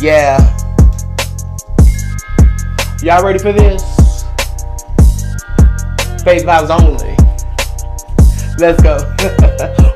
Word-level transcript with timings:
Yeah. 0.00 0.38
Y'all 3.02 3.22
ready 3.22 3.38
for 3.38 3.52
this? 3.52 3.82
Faith 6.24 6.44
vibes 6.46 6.70
only. 6.70 7.14
Let's 8.56 8.82
go. 8.82 8.96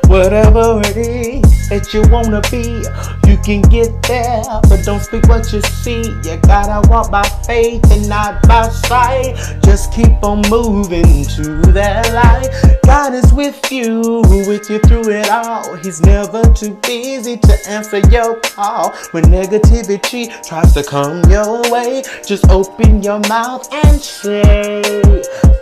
Whatever 0.07 0.81
it 0.85 0.97
is 0.97 1.44
that 1.69 1.93
you 1.93 2.01
wanna 2.11 2.41
be, 2.51 2.83
you 3.29 3.37
can 3.43 3.61
get 3.61 4.01
there, 4.03 4.43
but 4.69 4.83
don't 4.85 5.01
speak 5.01 5.27
what 5.27 5.51
you 5.51 5.61
see. 5.61 6.03
You 6.23 6.37
gotta 6.37 6.87
walk 6.89 7.11
by 7.11 7.23
faith 7.45 7.83
and 7.91 8.07
not 8.07 8.47
by 8.47 8.69
sight. 8.69 9.35
Just 9.63 9.93
keep 9.93 10.23
on 10.23 10.41
moving 10.49 11.25
to 11.35 11.71
that 11.71 12.13
light. 12.13 12.49
God 12.85 13.13
is 13.13 13.33
with 13.33 13.71
you, 13.71 14.21
with 14.47 14.69
you 14.69 14.79
through 14.79 15.09
it 15.09 15.29
all. 15.29 15.75
He's 15.77 16.01
never 16.01 16.43
too 16.53 16.75
busy 16.83 17.37
to 17.37 17.57
answer 17.67 17.99
your 18.09 18.39
call. 18.41 18.91
When 19.11 19.25
negativity 19.25 20.29
tries 20.47 20.73
to 20.73 20.83
come 20.83 21.23
your 21.29 21.61
way, 21.71 22.03
just 22.25 22.49
open 22.49 23.01
your 23.01 23.19
mouth 23.27 23.67
and 23.73 23.99
say, 23.99 24.81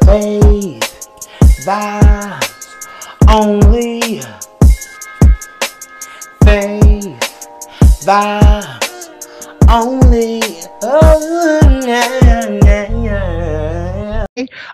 faith, 0.05 1.09
vibes 1.65 2.53
only 3.29 4.21
faith 6.53 7.49
vibes 8.05 9.09
only. 9.69 10.39
Oh, 10.83 11.81
yeah, 11.83 12.59
yeah. 12.63 12.92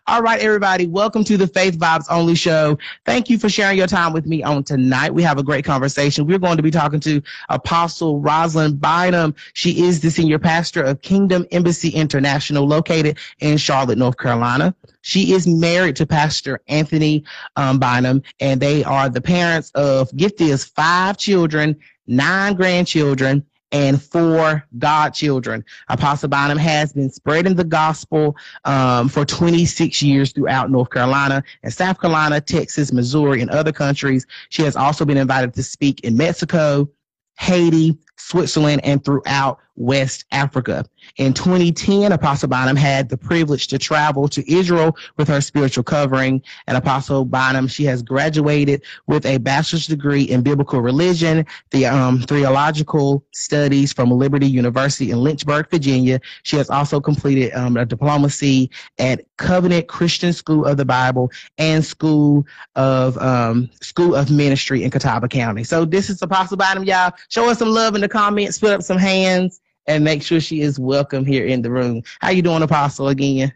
All 0.08 0.22
right, 0.22 0.40
everybody, 0.40 0.88
welcome 0.88 1.26
to 1.26 1.36
the 1.36 1.46
Faith 1.46 1.78
Vibes 1.78 2.06
Only 2.10 2.34
Show. 2.34 2.78
Thank 3.06 3.30
you 3.30 3.38
for 3.38 3.50
sharing 3.50 3.78
your 3.78 3.88
time 3.88 4.14
with 4.14 4.26
me 4.26 4.42
on 4.42 4.64
tonight. 4.64 5.14
We 5.14 5.22
have 5.24 5.38
a 5.38 5.44
great 5.44 5.66
conversation. 5.66 6.26
We're 6.26 6.40
going 6.40 6.56
to 6.56 6.64
be 6.64 6.72
talking 6.72 7.02
to 7.02 7.22
Apostle 7.50 8.22
Rosalind 8.22 8.80
Bynum. 8.80 9.36
She 9.52 9.84
is 9.84 10.00
the 10.00 10.12
senior 10.12 10.40
pastor 10.40 10.82
of 10.82 11.02
Kingdom 11.02 11.46
Embassy 11.52 11.90
International, 11.90 12.66
located 12.66 13.18
in 13.40 13.58
Charlotte, 13.58 13.98
North 13.98 14.18
Carolina. 14.18 14.74
She 15.02 15.34
is 15.34 15.46
married 15.46 15.98
to 15.98 16.06
Pastor 16.06 16.62
Anthony 16.70 17.26
um, 17.58 17.80
Bynum, 17.80 18.24
and 18.40 18.62
they 18.62 18.86
are 18.86 19.10
the 19.10 19.22
parents 19.22 19.72
of 19.72 20.10
Gifty's 20.12 20.64
five 20.64 21.18
children, 21.18 21.76
nine 22.08 22.54
grandchildren, 22.54 23.46
and 23.72 24.02
four 24.02 24.66
godchildren. 24.78 25.64
Apostle 25.90 26.30
Bynum 26.30 26.58
has 26.58 26.94
been 26.94 27.10
spreading 27.10 27.56
the 27.56 27.64
gospel 27.64 28.36
um, 28.66 29.10
for 29.10 29.26
26 29.26 30.02
years 30.02 30.32
throughout 30.32 30.72
North 30.72 30.90
Carolina 30.90 31.44
and 31.64 31.74
South 31.74 32.00
Carolina, 32.00 32.42
Texas, 32.42 32.92
Missouri, 32.92 33.42
and 33.42 33.50
other 33.52 33.72
countries. 33.72 34.26
She 34.50 34.64
has 34.64 34.76
also 34.76 35.06
been 35.06 35.18
invited 35.18 35.54
to 35.54 35.64
speak 35.64 36.02
in 36.02 36.18
Mexico, 36.18 36.90
Haiti, 37.38 37.98
Switzerland, 38.20 38.82
and 38.84 39.04
throughout 39.04 39.60
West 39.80 40.26
Africa. 40.32 40.86
In 41.18 41.34
2010, 41.34 42.12
Apostle 42.12 42.50
Bynum 42.50 42.76
had 42.76 43.10
the 43.10 43.18
privilege 43.18 43.68
to 43.68 43.80
travel 43.80 44.28
to 44.28 44.52
Israel 44.52 44.96
with 45.18 45.30
her 45.30 45.42
spiritual 45.42 45.84
covering. 45.84 46.44
And 46.68 46.78
Apostle 46.78 47.26
Bynum, 47.26 47.68
she 47.68 47.86
has 47.86 48.04
graduated 48.04 48.84
with 49.08 49.26
a 49.26 49.38
bachelor's 49.38 49.88
degree 49.88 50.24
in 50.24 50.44
biblical 50.44 50.82
religion, 50.82 51.46
the 51.72 51.86
um, 51.86 52.20
theological 52.22 53.24
studies 53.32 53.94
from 53.94 54.12
Liberty 54.12 54.48
University 54.48 55.12
in 55.12 55.24
Lynchburg, 55.24 55.70
Virginia. 55.72 56.20
She 56.44 56.58
has 56.58 56.70
also 56.70 57.00
completed 57.00 57.54
um, 57.54 57.78
a 57.78 57.86
diplomacy 57.86 58.70
at 59.00 59.22
Covenant 59.38 59.88
Christian 59.88 60.34
School 60.34 60.66
of 60.66 60.76
the 60.76 60.86
Bible 60.86 61.32
and 61.58 61.84
School 61.84 62.46
of 62.76 63.18
um, 63.20 63.70
School 63.82 64.14
of 64.14 64.30
Ministry 64.30 64.84
in 64.84 64.92
Catawba 64.92 65.30
County. 65.30 65.64
So 65.64 65.86
this 65.86 66.10
is 66.10 66.22
Apostle 66.22 66.58
Bynum, 66.58 66.84
y'all. 66.84 67.14
Show 67.30 67.50
us 67.50 67.60
some 67.60 67.70
love 67.70 67.96
in 67.96 68.02
the 68.02 68.09
comments, 68.10 68.60
put 68.60 68.72
up 68.72 68.82
some 68.82 68.98
hands 68.98 69.62
and 69.88 70.04
make 70.04 70.22
sure 70.22 70.40
she 70.40 70.62
is 70.62 70.80
welcome 70.80 71.26
here 71.26 71.46
in 71.46 71.62
the 71.62 71.72
room. 71.72 72.04
How 72.20 72.30
you 72.30 72.42
doing, 72.42 72.62
Apostle, 72.62 73.08
again? 73.08 73.54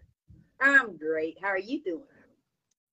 I'm 0.61 0.97
great. 0.97 1.38
How 1.41 1.50
are 1.50 1.59
you 1.59 1.81
doing? 1.83 2.03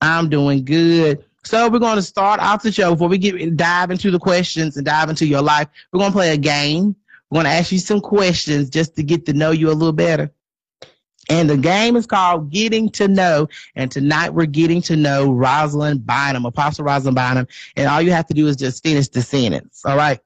I'm 0.00 0.28
doing 0.28 0.64
good. 0.64 1.24
So 1.44 1.68
we're 1.68 1.78
going 1.78 1.96
to 1.96 2.02
start 2.02 2.40
off 2.40 2.62
the 2.62 2.72
show 2.72 2.92
before 2.92 3.08
we 3.08 3.18
get 3.18 3.56
dive 3.56 3.90
into 3.90 4.10
the 4.10 4.18
questions 4.18 4.76
and 4.76 4.84
dive 4.84 5.08
into 5.08 5.26
your 5.26 5.40
life. 5.40 5.68
We're 5.92 6.00
going 6.00 6.12
to 6.12 6.16
play 6.16 6.34
a 6.34 6.36
game. 6.36 6.94
We're 7.30 7.36
going 7.36 7.46
to 7.46 7.52
ask 7.52 7.72
you 7.72 7.78
some 7.78 8.00
questions 8.00 8.68
just 8.68 8.96
to 8.96 9.02
get 9.02 9.24
to 9.26 9.32
know 9.32 9.50
you 9.50 9.70
a 9.70 9.72
little 9.72 9.92
better. 9.92 10.30
And 11.30 11.48
the 11.48 11.56
game 11.56 11.96
is 11.96 12.06
called 12.06 12.50
Getting 12.50 12.90
to 12.90 13.06
Know. 13.08 13.48
And 13.76 13.90
tonight 13.90 14.30
we're 14.30 14.46
getting 14.46 14.82
to 14.82 14.96
know 14.96 15.32
Rosalind 15.32 16.04
Bynum, 16.04 16.44
Apostle 16.44 16.84
Rosalind 16.84 17.14
Bynum. 17.14 17.46
And 17.76 17.88
all 17.88 18.02
you 18.02 18.10
have 18.10 18.26
to 18.26 18.34
do 18.34 18.48
is 18.48 18.56
just 18.56 18.82
finish 18.82 19.08
the 19.08 19.22
sentence. 19.22 19.82
All 19.84 19.96
right. 19.96 20.18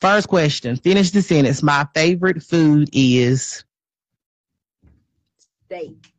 First 0.00 0.28
question. 0.28 0.76
Finish 0.76 1.10
the 1.10 1.22
sentence. 1.22 1.62
My 1.62 1.86
favorite 1.94 2.42
food 2.42 2.88
is 2.92 3.64
steak. 5.66 6.12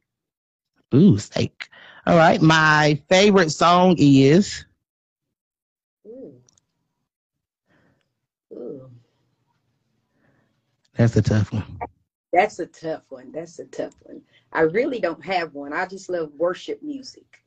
Ooh, 0.94 1.18
steak. 1.18 1.70
All 2.06 2.18
right. 2.18 2.42
My 2.42 3.02
favorite 3.10 3.52
song 3.52 3.96
is. 3.98 4.66
Ooh. 6.06 6.34
Ooh. 8.54 8.90
That's 10.98 11.16
a 11.16 11.22
tough 11.22 11.54
one. 11.54 11.80
That's 12.34 12.60
a 12.60 12.66
tough 12.66 13.04
one. 13.10 13.32
That's 13.32 13.60
a 13.60 13.66
tough 13.66 13.96
one. 14.04 14.22
I 14.52 14.62
really 14.62 15.00
don't 15.00 15.24
have 15.24 15.54
one. 15.54 15.74
I 15.74 15.86
just 15.86 16.10
love 16.10 16.32
worship 16.38 16.82
music. 16.82 17.41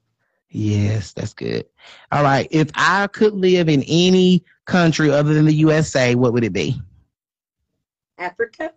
Yes, 0.54 1.12
that's 1.12 1.34
good. 1.34 1.66
All 2.12 2.22
right. 2.22 2.46
If 2.52 2.70
I 2.76 3.08
could 3.08 3.34
live 3.34 3.68
in 3.68 3.82
any 3.88 4.44
country 4.66 5.10
other 5.10 5.34
than 5.34 5.46
the 5.46 5.52
USA, 5.52 6.14
what 6.14 6.32
would 6.32 6.44
it 6.44 6.52
be? 6.52 6.80
Africa. 8.18 8.70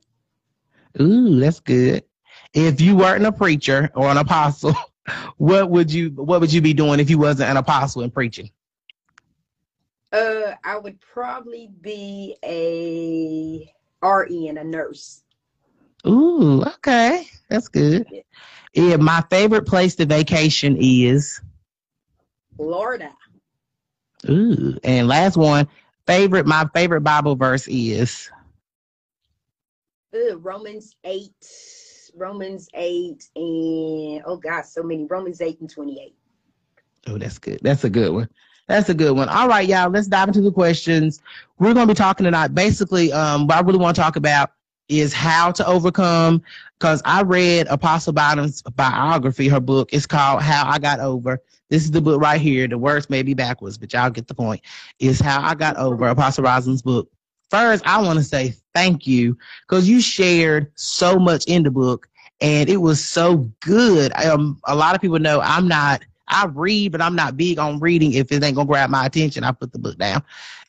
Ooh, 0.99 1.39
that's 1.39 1.59
good. 1.59 2.03
If 2.51 2.81
you 2.81 2.95
weren't 2.95 3.27
a 3.27 3.31
preacher 3.31 3.91
or 3.93 4.09
an 4.09 4.17
apostle, 4.17 4.73
what 5.37 5.69
would 5.69 5.93
you 5.93 6.09
what 6.15 6.41
would 6.41 6.51
you 6.51 6.61
be 6.61 6.73
doing 6.73 6.99
if 6.99 7.11
you 7.11 7.19
wasn't 7.19 7.51
an 7.51 7.57
apostle 7.57 8.01
and 8.01 8.11
preaching? 8.11 8.49
Uh, 10.11 10.55
I 10.63 10.79
would 10.79 10.99
probably 10.99 11.69
be 11.81 12.37
a 12.43 13.71
RN, 14.03 14.57
a 14.57 14.63
nurse. 14.63 15.21
Ooh, 16.07 16.63
okay, 16.63 17.27
that's 17.49 17.67
good. 17.67 18.07
Yeah. 18.09 18.21
yeah, 18.73 18.95
my 18.95 19.23
favorite 19.29 19.67
place 19.67 19.93
to 19.97 20.07
vacation 20.07 20.75
is 20.79 21.39
Florida. 22.57 23.11
Ooh, 24.29 24.77
and 24.83 25.07
last 25.07 25.37
one, 25.37 25.67
favorite. 26.05 26.45
My 26.45 26.67
favorite 26.73 27.01
Bible 27.01 27.35
verse 27.35 27.67
is 27.67 28.29
Ooh, 30.15 30.39
Romans 30.41 30.95
eight, 31.03 31.31
Romans 32.15 32.67
eight, 32.73 33.29
and 33.35 34.23
oh 34.25 34.39
gosh, 34.41 34.65
so 34.67 34.83
many 34.83 35.05
Romans 35.05 35.41
eight 35.41 35.59
and 35.61 35.69
twenty 35.69 36.01
eight. 36.01 36.15
Oh, 37.07 37.17
that's 37.17 37.37
good. 37.37 37.59
That's 37.61 37.83
a 37.83 37.89
good 37.89 38.11
one. 38.11 38.29
That's 38.67 38.89
a 38.89 38.93
good 38.93 39.15
one. 39.15 39.29
All 39.29 39.47
right, 39.47 39.67
y'all. 39.67 39.89
Let's 39.89 40.07
dive 40.07 40.27
into 40.27 40.41
the 40.41 40.51
questions. 40.51 41.21
We're 41.57 41.73
going 41.73 41.87
to 41.87 41.93
be 41.93 41.97
talking 41.97 42.25
tonight. 42.25 42.49
Basically, 42.49 43.13
um, 43.13 43.47
what 43.47 43.55
I 43.55 43.61
really 43.61 43.79
want 43.79 43.95
to 43.95 44.01
talk 44.01 44.17
about 44.17 44.51
is 44.89 45.13
how 45.13 45.51
to 45.53 45.65
overcome. 45.65 46.41
Because 46.77 47.01
I 47.05 47.21
read 47.21 47.67
Apostle 47.67 48.13
Bynum's 48.13 48.61
biography, 48.75 49.47
her 49.47 49.61
book. 49.61 49.89
It's 49.93 50.05
called 50.05 50.41
How 50.41 50.69
I 50.69 50.79
Got 50.79 50.99
Over. 50.99 51.41
This 51.69 51.83
is 51.83 51.91
the 51.91 52.01
book 52.01 52.21
right 52.21 52.39
here. 52.39 52.67
The 52.67 52.77
words 52.77 53.09
may 53.09 53.23
be 53.23 53.33
backwards, 53.33 53.77
but 53.77 53.93
y'all 53.93 54.09
get 54.09 54.27
the 54.27 54.33
point. 54.33 54.61
Is 54.99 55.19
how 55.19 55.41
I 55.41 55.55
got 55.55 55.77
over 55.77 56.07
Apostle 56.07 56.43
Rosalind's 56.43 56.81
book. 56.81 57.09
First, 57.49 57.85
I 57.87 58.01
want 58.01 58.17
to 58.19 58.23
say 58.23 58.55
thank 58.73 59.07
you 59.07 59.37
because 59.67 59.87
you 59.87 60.01
shared 60.01 60.71
so 60.75 61.17
much 61.17 61.45
in 61.45 61.63
the 61.63 61.71
book 61.71 62.09
and 62.41 62.69
it 62.69 62.77
was 62.77 63.03
so 63.03 63.49
good. 63.61 64.11
Um, 64.13 64.59
a 64.65 64.75
lot 64.75 64.95
of 64.95 65.01
people 65.01 65.19
know 65.19 65.39
I'm 65.41 65.67
not, 65.67 66.03
I 66.27 66.45
read, 66.45 66.91
but 66.91 67.01
I'm 67.01 67.15
not 67.15 67.37
big 67.37 67.57
on 67.57 67.79
reading. 67.79 68.13
If 68.13 68.31
it 68.31 68.43
ain't 68.43 68.55
gonna 68.55 68.67
grab 68.67 68.89
my 68.89 69.05
attention, 69.05 69.43
I 69.43 69.51
put 69.51 69.71
the 69.71 69.79
book 69.79 69.97
down. 69.97 70.23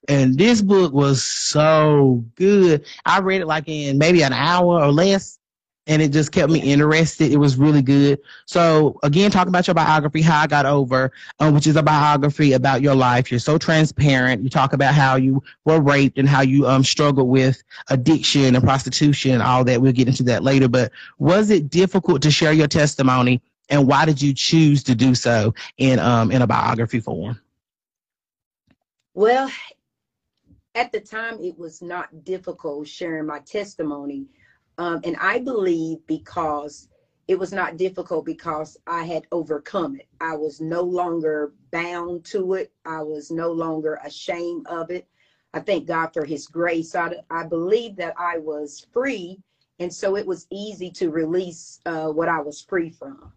And 0.09 0.39
this 0.39 0.63
book 0.63 0.93
was 0.93 1.23
so 1.23 2.25
good. 2.37 2.87
I 3.05 3.19
read 3.19 3.41
it 3.41 3.47
like 3.47 3.65
in 3.67 3.99
maybe 3.99 4.23
an 4.23 4.33
hour 4.33 4.81
or 4.81 4.93
less 4.93 5.38
and 5.89 6.03
it 6.03 6.13
just 6.13 6.31
kept 6.31 6.53
me 6.53 6.61
interested. 6.61 7.33
It 7.33 7.39
was 7.39 7.57
really 7.57 7.81
good. 7.81 8.21
So 8.47 9.01
again, 9.03 9.31
talking 9.31 9.49
about 9.49 9.67
your 9.67 9.75
biography, 9.75 10.21
how 10.21 10.43
I 10.43 10.47
got 10.47 10.67
over, 10.67 11.11
um, 11.41 11.55
which 11.55 11.67
is 11.67 11.77
a 11.77 11.83
biography 11.83 12.53
about 12.53 12.83
your 12.83 12.95
life. 12.95 13.31
You're 13.31 13.41
so 13.41 13.57
transparent. 13.59 14.43
You 14.43 14.51
talk 14.51 14.75
about 14.75 14.95
how 14.95 15.17
you 15.17 15.43
were 15.65 15.81
raped 15.81 16.19
and 16.19 16.29
how 16.29 16.43
you 16.43 16.69
um 16.69 16.85
struggled 16.85 17.29
with 17.29 17.63
addiction 17.89 18.55
and 18.55 18.63
prostitution 18.63 19.33
and 19.33 19.43
all 19.43 19.65
that. 19.65 19.81
We'll 19.81 19.93
get 19.93 20.09
into 20.09 20.23
that 20.25 20.45
later. 20.45 20.69
But 20.69 20.93
was 21.19 21.51
it 21.51 21.71
difficult 21.71 22.23
to 22.23 22.31
share 22.31 22.53
your 22.53 22.69
testimony, 22.69 23.41
and 23.71 23.89
why 23.89 24.05
did 24.05 24.21
you 24.21 24.35
choose 24.35 24.85
to 24.85 24.95
do 24.95 25.15
so 25.15 25.55
in 25.79 25.99
um 25.99 26.31
in 26.31 26.43
a 26.43 26.47
biography 26.47 27.01
form? 27.01 27.41
Well, 29.15 29.51
at 30.75 30.93
the 30.93 31.01
time, 31.01 31.41
it 31.41 31.59
was 31.59 31.81
not 31.83 32.25
difficult 32.25 32.87
sharing 32.87 33.27
my 33.27 33.41
testimony 33.41 34.27
um, 34.79 35.01
and 35.05 35.17
I 35.17 35.41
believe 35.41 35.99
because 36.07 36.89
it 37.27 37.39
was 37.39 37.53
not 37.53 37.77
difficult 37.77 38.25
because 38.25 38.79
I 38.87 39.05
had 39.05 39.27
overcome 39.33 39.97
it. 39.97 40.09
I 40.21 40.35
was 40.35 40.61
no 40.61 40.83
longer 40.83 41.53
bound 41.71 42.25
to 42.27 42.55
it. 42.55 42.73
I 42.87 43.03
was 43.03 43.31
no 43.31 43.53
longer 43.53 44.01
ashamed 44.05 44.67
of 44.67 44.91
it. 44.91 45.07
I 45.53 45.61
thank 45.61 45.87
God 45.87 46.09
for 46.15 46.25
his 46.25 46.47
grace. 46.47 46.95
I, 46.95 47.17
I 47.31 47.45
believe 47.45 47.97
that 47.97 48.15
I 48.19 48.39
was 48.39 48.87
free. 48.93 49.41
And 49.79 49.93
so 49.93 50.17
it 50.17 50.27
was 50.27 50.47
easy 50.51 50.91
to 50.93 51.11
release 51.11 51.81
uh, 51.85 52.09
what 52.09 52.29
I 52.29 52.41
was 52.41 52.63
free 52.63 52.91
from. 52.91 53.33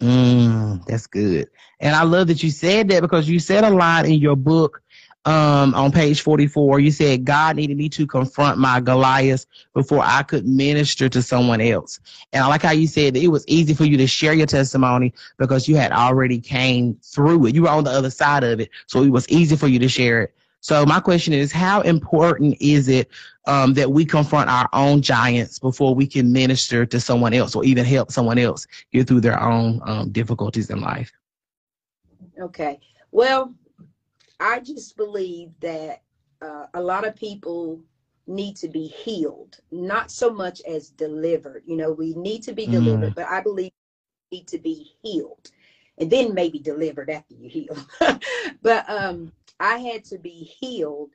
Mm, 0.00 0.84
that's 0.86 1.06
good. 1.06 1.48
And 1.80 1.94
I 1.94 2.04
love 2.04 2.28
that 2.28 2.42
you 2.42 2.50
said 2.50 2.88
that 2.88 3.02
because 3.02 3.28
you 3.28 3.38
said 3.38 3.64
a 3.64 3.70
lot 3.70 4.06
in 4.06 4.18
your 4.18 4.36
book 4.36 4.82
um, 5.24 5.74
on 5.74 5.92
page 5.92 6.22
44. 6.22 6.80
You 6.80 6.90
said 6.90 7.24
God 7.24 7.56
needed 7.56 7.76
me 7.76 7.88
to 7.90 8.06
confront 8.06 8.58
my 8.58 8.80
Goliath 8.80 9.46
before 9.74 10.02
I 10.02 10.22
could 10.22 10.46
minister 10.46 11.08
to 11.08 11.22
someone 11.22 11.60
else. 11.60 12.00
And 12.32 12.42
I 12.42 12.46
like 12.46 12.62
how 12.62 12.72
you 12.72 12.86
said 12.86 13.14
that 13.14 13.22
it 13.22 13.28
was 13.28 13.44
easy 13.46 13.74
for 13.74 13.84
you 13.84 13.96
to 13.98 14.06
share 14.06 14.32
your 14.32 14.46
testimony 14.46 15.12
because 15.38 15.68
you 15.68 15.76
had 15.76 15.92
already 15.92 16.40
came 16.40 16.98
through 17.02 17.46
it. 17.46 17.54
You 17.54 17.62
were 17.62 17.68
on 17.68 17.84
the 17.84 17.90
other 17.90 18.10
side 18.10 18.44
of 18.44 18.60
it. 18.60 18.70
So 18.86 19.02
it 19.02 19.10
was 19.10 19.28
easy 19.28 19.56
for 19.56 19.68
you 19.68 19.78
to 19.78 19.88
share 19.88 20.22
it. 20.22 20.34
So 20.62 20.84
my 20.84 21.00
question 21.00 21.32
is, 21.32 21.52
how 21.52 21.80
important 21.80 22.56
is 22.60 22.88
it 22.88 23.08
um, 23.46 23.72
that 23.74 23.90
we 23.90 24.04
confront 24.04 24.50
our 24.50 24.68
own 24.74 25.00
giants 25.00 25.58
before 25.58 25.94
we 25.94 26.06
can 26.06 26.32
minister 26.32 26.84
to 26.84 27.00
someone 27.00 27.32
else 27.32 27.54
or 27.54 27.64
even 27.64 27.86
help 27.86 28.12
someone 28.12 28.38
else 28.38 28.66
get 28.92 29.08
through 29.08 29.22
their 29.22 29.42
own 29.42 29.80
um, 29.84 30.10
difficulties 30.10 30.68
in 30.68 30.80
life? 30.80 31.10
Okay. 32.38 32.78
Well, 33.10 33.54
I 34.40 34.60
just 34.60 34.96
believe 34.96 35.50
that 35.60 36.02
uh, 36.42 36.66
a 36.74 36.82
lot 36.82 37.06
of 37.06 37.14
people 37.14 37.80
need 38.26 38.56
to 38.56 38.68
be 38.68 38.86
healed, 38.86 39.58
not 39.70 40.10
so 40.10 40.30
much 40.30 40.62
as 40.62 40.90
delivered. 40.90 41.62
You 41.66 41.76
know, 41.76 41.92
we 41.92 42.14
need 42.14 42.42
to 42.44 42.52
be 42.52 42.66
delivered, 42.66 43.12
mm. 43.12 43.14
but 43.14 43.26
I 43.26 43.40
believe 43.40 43.72
we 44.30 44.38
need 44.38 44.48
to 44.48 44.58
be 44.58 44.92
healed 45.02 45.50
and 45.98 46.10
then 46.10 46.32
maybe 46.32 46.58
delivered 46.58 47.10
after 47.10 47.34
you 47.34 47.48
heal. 47.48 47.76
but 48.62 48.88
um, 48.88 49.32
I 49.60 49.76
had 49.78 50.04
to 50.06 50.18
be 50.18 50.30
healed 50.60 51.10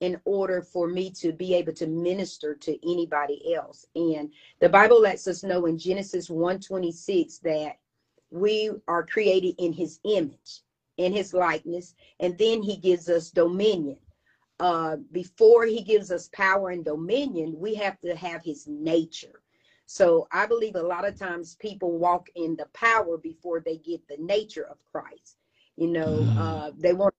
in 0.00 0.20
order 0.24 0.62
for 0.62 0.86
me 0.86 1.10
to 1.10 1.32
be 1.32 1.54
able 1.54 1.72
to 1.72 1.86
minister 1.88 2.54
to 2.54 2.90
anybody 2.90 3.54
else. 3.54 3.84
And 3.96 4.30
the 4.60 4.68
Bible 4.68 5.00
lets 5.00 5.26
us 5.26 5.42
know 5.42 5.66
in 5.66 5.76
Genesis 5.76 6.28
1:26 6.28 7.40
that 7.40 7.78
we 8.30 8.70
are 8.86 9.04
created 9.04 9.56
in 9.58 9.72
his 9.72 9.98
image, 10.04 10.62
in 10.98 11.12
his 11.12 11.32
likeness, 11.32 11.94
and 12.20 12.36
then 12.36 12.62
he 12.62 12.76
gives 12.76 13.08
us 13.08 13.30
dominion. 13.30 13.98
Uh, 14.60 14.96
before 15.12 15.64
he 15.64 15.82
gives 15.82 16.10
us 16.10 16.28
power 16.32 16.70
and 16.70 16.84
dominion, 16.84 17.54
we 17.56 17.74
have 17.74 17.98
to 18.00 18.14
have 18.16 18.42
his 18.42 18.66
nature. 18.66 19.40
So 19.86 20.28
I 20.32 20.46
believe 20.46 20.74
a 20.74 20.82
lot 20.82 21.06
of 21.06 21.18
times 21.18 21.56
people 21.60 21.96
walk 21.96 22.28
in 22.34 22.56
the 22.56 22.66
power 22.74 23.16
before 23.16 23.60
they 23.60 23.78
get 23.78 24.06
the 24.06 24.18
nature 24.18 24.64
of 24.64 24.76
Christ. 24.92 25.38
You 25.76 25.86
know, 25.86 26.18
mm. 26.18 26.38
uh, 26.38 26.72
they 26.76 26.92
want 26.92 27.14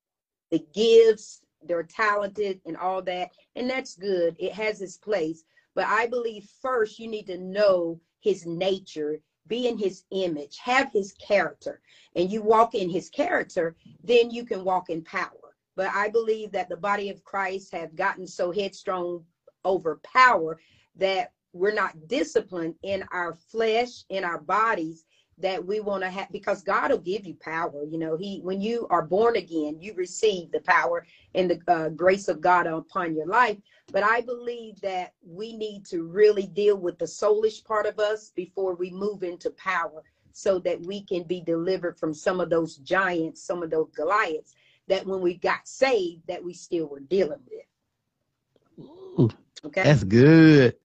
the 0.52 0.64
gifts, 0.74 1.42
they're 1.64 1.84
talented 1.84 2.60
and 2.66 2.78
all 2.78 3.02
that. 3.04 3.32
And 3.56 3.70
that's 3.70 3.96
good. 3.96 4.36
It 4.38 4.54
has 4.54 4.82
its 4.82 4.98
place. 4.98 5.44
But 5.74 5.86
I 5.86 6.08
believe 6.08 6.50
first 6.62 7.00
you 7.00 7.08
need 7.08 7.28
to 7.28 7.38
know 7.38 8.02
his 8.20 8.46
nature, 8.46 9.20
be 9.50 9.68
in 9.68 9.78
his 9.78 10.04
image, 10.12 10.58
have 10.60 10.92
his 10.94 11.12
character, 11.14 11.82
and 12.16 12.32
you 12.32 12.42
walk 12.42 12.76
in 12.76 12.90
his 12.90 13.10
character, 13.10 13.76
then 14.04 14.32
you 14.32 14.46
can 14.46 14.64
walk 14.64 14.90
in 14.90 15.04
power. 15.04 15.56
But 15.76 15.92
I 15.94 16.10
believe 16.10 16.52
that 16.54 16.70
the 16.70 16.78
body 16.78 17.10
of 17.10 17.24
Christ 17.24 17.74
have 17.74 17.96
gotten 17.96 18.28
so 18.28 18.52
headstrong 18.52 19.26
over 19.66 20.00
power 20.04 20.60
that 20.96 21.34
we're 21.52 21.74
not 21.74 22.08
disciplined 22.08 22.76
in 22.84 23.04
our 23.12 23.34
flesh, 23.34 24.04
in 24.10 24.24
our 24.24 24.40
bodies, 24.40 25.06
that 25.40 25.66
we 25.66 25.80
want 25.80 26.04
to 26.04 26.10
have 26.10 26.32
because 26.32 26.62
God 26.62 26.92
will 26.92 26.98
give 26.98 27.26
you 27.26 27.36
power. 27.36 27.84
You 27.84 27.98
know, 27.98 28.18
He 28.18 28.40
when 28.42 28.62
you 28.62 28.88
are 28.90 29.02
born 29.02 29.36
again, 29.36 29.78
you 29.80 29.94
receive 29.94 30.52
the 30.52 30.62
power 30.62 31.06
and 31.36 31.50
the 31.50 31.62
uh, 31.72 31.90
grace 31.90 32.28
of 32.28 32.42
God 32.42 32.68
upon 32.68 33.16
your 33.16 33.28
life. 33.28 33.58
But 33.92 34.04
I 34.04 34.22
believe 34.22 34.80
that 34.82 35.14
we 35.26 35.56
need 35.56 35.86
to 35.88 36.04
really 36.04 36.48
deal 36.48 36.78
with 36.78 37.00
the 37.00 37.06
soulish 37.06 37.64
part 37.64 37.86
of 37.86 38.00
us 38.00 38.32
before 38.36 38.76
we 38.76 38.92
move 38.92 39.24
into 39.24 39.50
power, 39.52 40.04
so 40.32 40.60
that 40.60 40.82
we 40.86 41.04
can 41.04 41.24
be 41.24 41.42
delivered 41.42 41.98
from 41.98 42.14
some 42.14 42.40
of 42.40 42.50
those 42.50 42.78
giants, 42.78 43.42
some 43.44 43.64
of 43.64 43.70
those 43.70 43.90
Goliaths 43.96 44.56
that 44.88 45.06
when 45.06 45.22
we 45.22 45.36
got 45.36 45.68
saved, 45.68 46.22
that 46.28 46.44
we 46.44 46.54
still 46.54 46.88
were 46.88 47.00
dealing 47.00 47.40
with. 47.50 48.86
Ooh, 48.86 49.30
okay, 49.66 49.84
that's 49.84 50.04
good. 50.04 50.76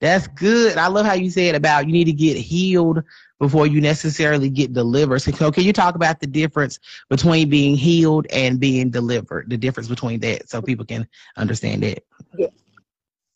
That's 0.00 0.26
good. 0.28 0.76
I 0.76 0.88
love 0.88 1.06
how 1.06 1.14
you 1.14 1.30
said 1.30 1.54
about 1.54 1.86
you 1.86 1.92
need 1.92 2.04
to 2.04 2.12
get 2.12 2.36
healed 2.36 3.02
before 3.38 3.66
you 3.66 3.80
necessarily 3.80 4.50
get 4.50 4.72
delivered. 4.72 5.20
So, 5.20 5.50
can 5.50 5.64
you 5.64 5.72
talk 5.72 5.94
about 5.94 6.20
the 6.20 6.26
difference 6.26 6.78
between 7.08 7.48
being 7.48 7.76
healed 7.76 8.26
and 8.30 8.60
being 8.60 8.90
delivered? 8.90 9.48
The 9.48 9.56
difference 9.56 9.88
between 9.88 10.20
that, 10.20 10.48
so 10.48 10.60
people 10.60 10.84
can 10.84 11.06
understand 11.36 11.82
that. 11.84 12.04
Yeah. 12.36 12.48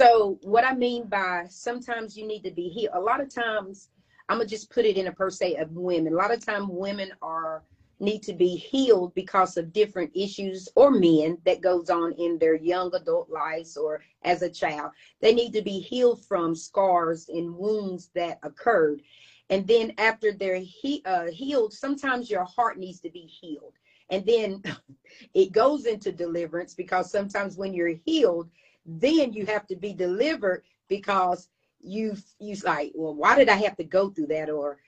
So, 0.00 0.38
what 0.42 0.64
I 0.64 0.74
mean 0.74 1.08
by 1.08 1.46
sometimes 1.48 2.16
you 2.16 2.26
need 2.26 2.42
to 2.42 2.50
be 2.50 2.68
healed. 2.68 2.94
A 2.94 3.00
lot 3.00 3.20
of 3.20 3.32
times, 3.32 3.88
I'm 4.28 4.38
gonna 4.38 4.48
just 4.48 4.70
put 4.70 4.84
it 4.84 4.96
in 4.96 5.06
a 5.06 5.12
per 5.12 5.30
se 5.30 5.56
of 5.56 5.70
women. 5.72 6.12
A 6.12 6.16
lot 6.16 6.32
of 6.32 6.44
time, 6.44 6.74
women 6.74 7.12
are 7.22 7.62
need 8.00 8.22
to 8.22 8.32
be 8.32 8.56
healed 8.56 9.14
because 9.14 9.56
of 9.56 9.72
different 9.72 10.10
issues 10.14 10.68
or 10.74 10.90
men 10.90 11.38
that 11.44 11.60
goes 11.60 11.90
on 11.90 12.12
in 12.12 12.38
their 12.38 12.54
young 12.54 12.94
adult 12.94 13.28
lives 13.30 13.76
or 13.76 14.02
as 14.22 14.42
a 14.42 14.50
child. 14.50 14.92
They 15.20 15.34
need 15.34 15.52
to 15.54 15.62
be 15.62 15.80
healed 15.80 16.24
from 16.24 16.54
scars 16.54 17.28
and 17.28 17.56
wounds 17.56 18.10
that 18.14 18.38
occurred. 18.42 19.02
And 19.50 19.66
then 19.66 19.92
after 19.98 20.32
they're 20.32 20.56
he, 20.56 21.02
uh, 21.04 21.26
healed 21.26 21.72
sometimes 21.72 22.30
your 22.30 22.44
heart 22.44 22.78
needs 22.78 23.00
to 23.00 23.10
be 23.10 23.26
healed. 23.40 23.72
And 24.10 24.24
then 24.26 24.62
it 25.34 25.52
goes 25.52 25.86
into 25.86 26.12
deliverance 26.12 26.74
because 26.74 27.10
sometimes 27.10 27.56
when 27.56 27.74
you're 27.74 27.98
healed 28.04 28.50
then 28.88 29.32
you 29.34 29.44
have 29.44 29.66
to 29.66 29.76
be 29.76 29.92
delivered 29.92 30.62
because 30.88 31.48
you 31.80 32.16
you 32.40 32.56
like 32.64 32.90
well 32.94 33.14
why 33.14 33.36
did 33.36 33.48
i 33.48 33.54
have 33.54 33.76
to 33.76 33.84
go 33.84 34.08
through 34.10 34.26
that? 34.26 34.50
Or 34.50 34.78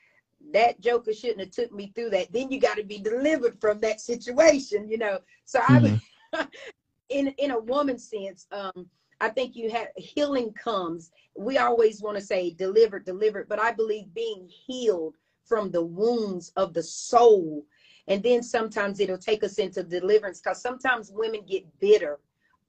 that 0.52 0.80
joker 0.80 1.12
shouldn't 1.12 1.40
have 1.40 1.50
took 1.50 1.72
me 1.72 1.92
through 1.94 2.10
that. 2.10 2.32
Then 2.32 2.50
you 2.50 2.60
got 2.60 2.76
to 2.76 2.84
be 2.84 2.98
delivered 2.98 3.60
from 3.60 3.80
that 3.80 4.00
situation 4.00 4.88
you 4.88 4.98
know. 4.98 5.18
So 5.44 5.60
mm-hmm. 5.60 5.96
i 6.34 6.46
in 7.08 7.28
in 7.38 7.50
a 7.50 7.58
woman 7.58 7.98
sense 7.98 8.46
um 8.52 8.86
i 9.20 9.28
think 9.28 9.56
you 9.56 9.70
have 9.70 9.88
healing 9.96 10.52
comes. 10.52 11.10
We 11.36 11.58
always 11.58 12.02
want 12.02 12.16
to 12.16 12.22
say 12.22 12.50
delivered 12.50 13.04
delivered 13.04 13.48
but 13.48 13.60
i 13.60 13.72
believe 13.72 14.12
being 14.14 14.48
healed 14.48 15.14
from 15.44 15.70
the 15.70 15.84
wounds 15.84 16.52
of 16.54 16.72
the 16.74 16.82
soul. 16.82 17.66
And 18.06 18.22
then 18.22 18.40
sometimes 18.42 19.00
it'll 19.00 19.18
take 19.18 19.42
us 19.42 19.58
into 19.58 19.82
deliverance 19.82 20.40
because 20.40 20.62
sometimes 20.62 21.10
women 21.12 21.42
get 21.46 21.64
bitter 21.80 22.18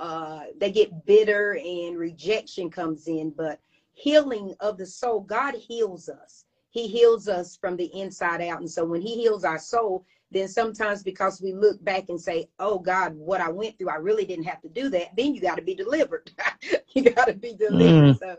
uh 0.01 0.41
they 0.59 0.71
get 0.71 1.05
bitter 1.05 1.57
and 1.63 1.97
rejection 1.97 2.69
comes 2.69 3.07
in 3.07 3.29
but 3.29 3.59
healing 3.93 4.53
of 4.59 4.77
the 4.77 4.85
soul 4.85 5.21
god 5.21 5.53
heals 5.53 6.09
us 6.09 6.45
he 6.71 6.87
heals 6.87 7.27
us 7.27 7.55
from 7.55 7.77
the 7.77 7.91
inside 7.97 8.41
out. 8.41 8.59
And 8.59 8.69
so 8.69 8.83
when 8.83 9.01
he 9.01 9.15
heals 9.15 9.43
our 9.43 9.59
soul, 9.59 10.05
then 10.31 10.47
sometimes 10.47 11.03
because 11.03 11.41
we 11.41 11.53
look 11.53 11.83
back 11.83 12.05
and 12.09 12.19
say, 12.19 12.49
oh 12.59 12.79
God, 12.79 13.13
what 13.15 13.41
I 13.41 13.49
went 13.49 13.77
through, 13.77 13.89
I 13.89 13.95
really 13.95 14.25
didn't 14.25 14.45
have 14.45 14.61
to 14.61 14.69
do 14.69 14.89
that. 14.89 15.15
Then 15.15 15.35
you 15.35 15.41
got 15.41 15.55
to 15.55 15.61
be 15.61 15.75
delivered. 15.75 16.31
you 16.93 17.03
got 17.03 17.27
to 17.27 17.33
be 17.33 17.53
delivered. 17.53 18.15
Mm. 18.15 18.19
So 18.19 18.37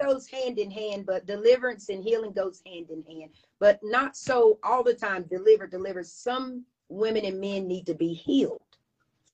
goes 0.00 0.28
hand 0.28 0.58
in 0.58 0.70
hand, 0.70 1.06
but 1.06 1.26
deliverance 1.26 1.88
and 1.88 2.04
healing 2.04 2.32
goes 2.32 2.60
hand 2.66 2.86
in 2.90 3.02
hand, 3.04 3.30
but 3.58 3.80
not 3.82 4.16
so 4.16 4.58
all 4.62 4.82
the 4.82 4.94
time 4.94 5.24
Deliver, 5.30 5.66
delivered. 5.66 6.06
Some 6.06 6.64
women 6.88 7.24
and 7.24 7.40
men 7.40 7.66
need 7.66 7.86
to 7.86 7.94
be 7.94 8.12
healed 8.12 8.60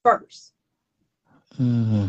1st 0.05 0.51
mm-hmm. 1.61 2.07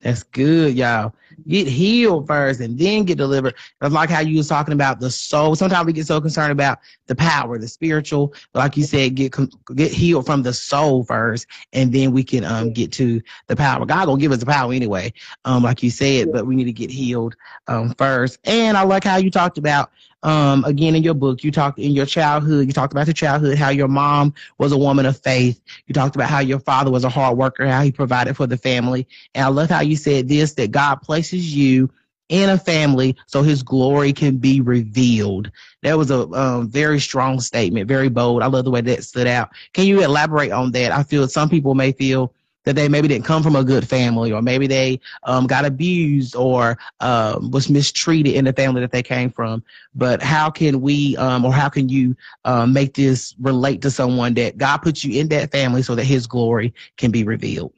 That's 0.00 0.24
good, 0.24 0.74
y'all. 0.74 1.14
Get 1.48 1.66
healed 1.66 2.26
first 2.26 2.60
and 2.60 2.78
then 2.78 3.04
get 3.04 3.18
delivered. 3.18 3.54
That's 3.80 3.94
like 3.94 4.10
how 4.10 4.20
you 4.20 4.36
was 4.38 4.48
talking 4.48 4.74
about 4.74 5.00
the 5.00 5.10
soul. 5.10 5.54
Sometimes 5.54 5.86
we 5.86 5.92
get 5.92 6.06
so 6.06 6.20
concerned 6.20 6.52
about 6.52 6.78
the 7.06 7.14
power, 7.14 7.58
the 7.58 7.68
spiritual. 7.68 8.34
Like 8.54 8.76
you 8.76 8.84
said, 8.84 9.14
get 9.14 9.34
get 9.74 9.92
healed 9.92 10.26
from 10.26 10.42
the 10.42 10.52
soul 10.52 11.04
first, 11.04 11.46
and 11.72 11.92
then 11.92 12.12
we 12.12 12.24
can 12.24 12.44
um 12.44 12.72
get 12.72 12.92
to 12.92 13.20
the 13.48 13.56
power. 13.56 13.84
God 13.84 14.06
gonna 14.06 14.20
give 14.20 14.32
us 14.32 14.40
the 14.40 14.46
power 14.46 14.72
anyway, 14.72 15.12
um, 15.44 15.62
like 15.62 15.82
you 15.82 15.90
said, 15.90 16.32
but 16.32 16.46
we 16.46 16.54
need 16.54 16.64
to 16.64 16.72
get 16.72 16.90
healed 16.90 17.34
um 17.68 17.94
first. 17.94 18.38
And 18.44 18.76
I 18.76 18.82
like 18.82 19.04
how 19.04 19.16
you 19.16 19.30
talked 19.30 19.58
about 19.58 19.90
um, 20.22 20.64
again 20.64 20.94
in 20.94 21.02
your 21.02 21.14
book, 21.14 21.42
you 21.42 21.50
talked 21.50 21.78
in 21.78 21.92
your 21.92 22.06
childhood, 22.06 22.66
you 22.66 22.72
talked 22.72 22.92
about 22.92 23.06
your 23.06 23.14
childhood, 23.14 23.58
how 23.58 23.70
your 23.70 23.88
mom 23.88 24.32
was 24.58 24.72
a 24.72 24.78
woman 24.78 25.06
of 25.06 25.18
faith. 25.18 25.60
You 25.86 25.94
talked 25.94 26.14
about 26.14 26.28
how 26.30 26.38
your 26.38 26.60
father 26.60 26.90
was 26.90 27.04
a 27.04 27.08
hard 27.08 27.36
worker, 27.36 27.66
how 27.66 27.82
he 27.82 27.90
provided 27.90 28.36
for 28.36 28.46
the 28.46 28.56
family. 28.56 29.06
And 29.34 29.44
I 29.44 29.48
love 29.48 29.68
how 29.70 29.80
you 29.80 29.96
said 29.96 30.28
this, 30.28 30.54
that 30.54 30.70
God 30.70 30.96
places 31.22 31.54
you 31.54 31.88
in 32.30 32.50
a 32.50 32.58
family 32.58 33.14
so 33.26 33.42
his 33.42 33.62
glory 33.62 34.12
can 34.12 34.38
be 34.38 34.60
revealed. 34.60 35.52
That 35.82 35.96
was 35.96 36.10
a 36.10 36.26
um, 36.32 36.68
very 36.68 36.98
strong 36.98 37.40
statement, 37.40 37.86
very 37.86 38.08
bold. 38.08 38.42
I 38.42 38.46
love 38.46 38.64
the 38.64 38.72
way 38.72 38.80
that 38.80 39.04
stood 39.04 39.28
out. 39.28 39.50
Can 39.72 39.86
you 39.86 40.02
elaborate 40.02 40.50
on 40.50 40.72
that? 40.72 40.90
I 40.90 41.04
feel 41.04 41.28
some 41.28 41.48
people 41.48 41.74
may 41.74 41.92
feel 41.92 42.32
that 42.64 42.74
they 42.74 42.88
maybe 42.88 43.06
didn't 43.06 43.24
come 43.24 43.42
from 43.42 43.54
a 43.54 43.62
good 43.62 43.86
family, 43.86 44.32
or 44.32 44.40
maybe 44.40 44.66
they 44.66 44.98
um, 45.24 45.46
got 45.46 45.64
abused 45.64 46.34
or 46.34 46.76
um, 47.00 47.50
was 47.50 47.70
mistreated 47.70 48.34
in 48.34 48.44
the 48.44 48.52
family 48.52 48.80
that 48.80 48.92
they 48.92 49.02
came 49.02 49.30
from. 49.30 49.62
But 49.94 50.22
how 50.22 50.50
can 50.50 50.80
we, 50.80 51.16
um, 51.18 51.44
or 51.44 51.52
how 51.52 51.68
can 51.68 51.88
you 51.88 52.16
um, 52.44 52.72
make 52.72 52.94
this 52.94 53.34
relate 53.40 53.82
to 53.82 53.90
someone 53.90 54.34
that 54.34 54.58
God 54.58 54.78
put 54.78 55.04
you 55.04 55.20
in 55.20 55.28
that 55.28 55.52
family 55.52 55.82
so 55.82 55.94
that 55.94 56.04
His 56.04 56.26
glory 56.26 56.74
can 56.96 57.10
be 57.12 57.22
revealed? 57.24 57.72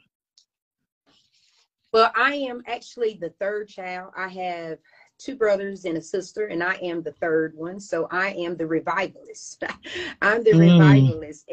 Well, 1.94 2.10
I 2.16 2.34
am 2.34 2.64
actually 2.66 3.18
the 3.20 3.30
third 3.38 3.68
child. 3.68 4.10
I 4.16 4.26
have 4.26 4.78
two 5.16 5.36
brothers 5.36 5.84
and 5.84 5.96
a 5.96 6.02
sister, 6.02 6.46
and 6.46 6.60
I 6.60 6.74
am 6.82 7.04
the 7.04 7.12
third 7.12 7.54
one. 7.54 7.78
So 7.78 8.08
I 8.10 8.30
am 8.30 8.56
the 8.56 8.66
revivalist. 8.66 9.62
I'm 10.20 10.42
the 10.42 10.50
mm. 10.50 10.58
revivalist. 10.58 11.52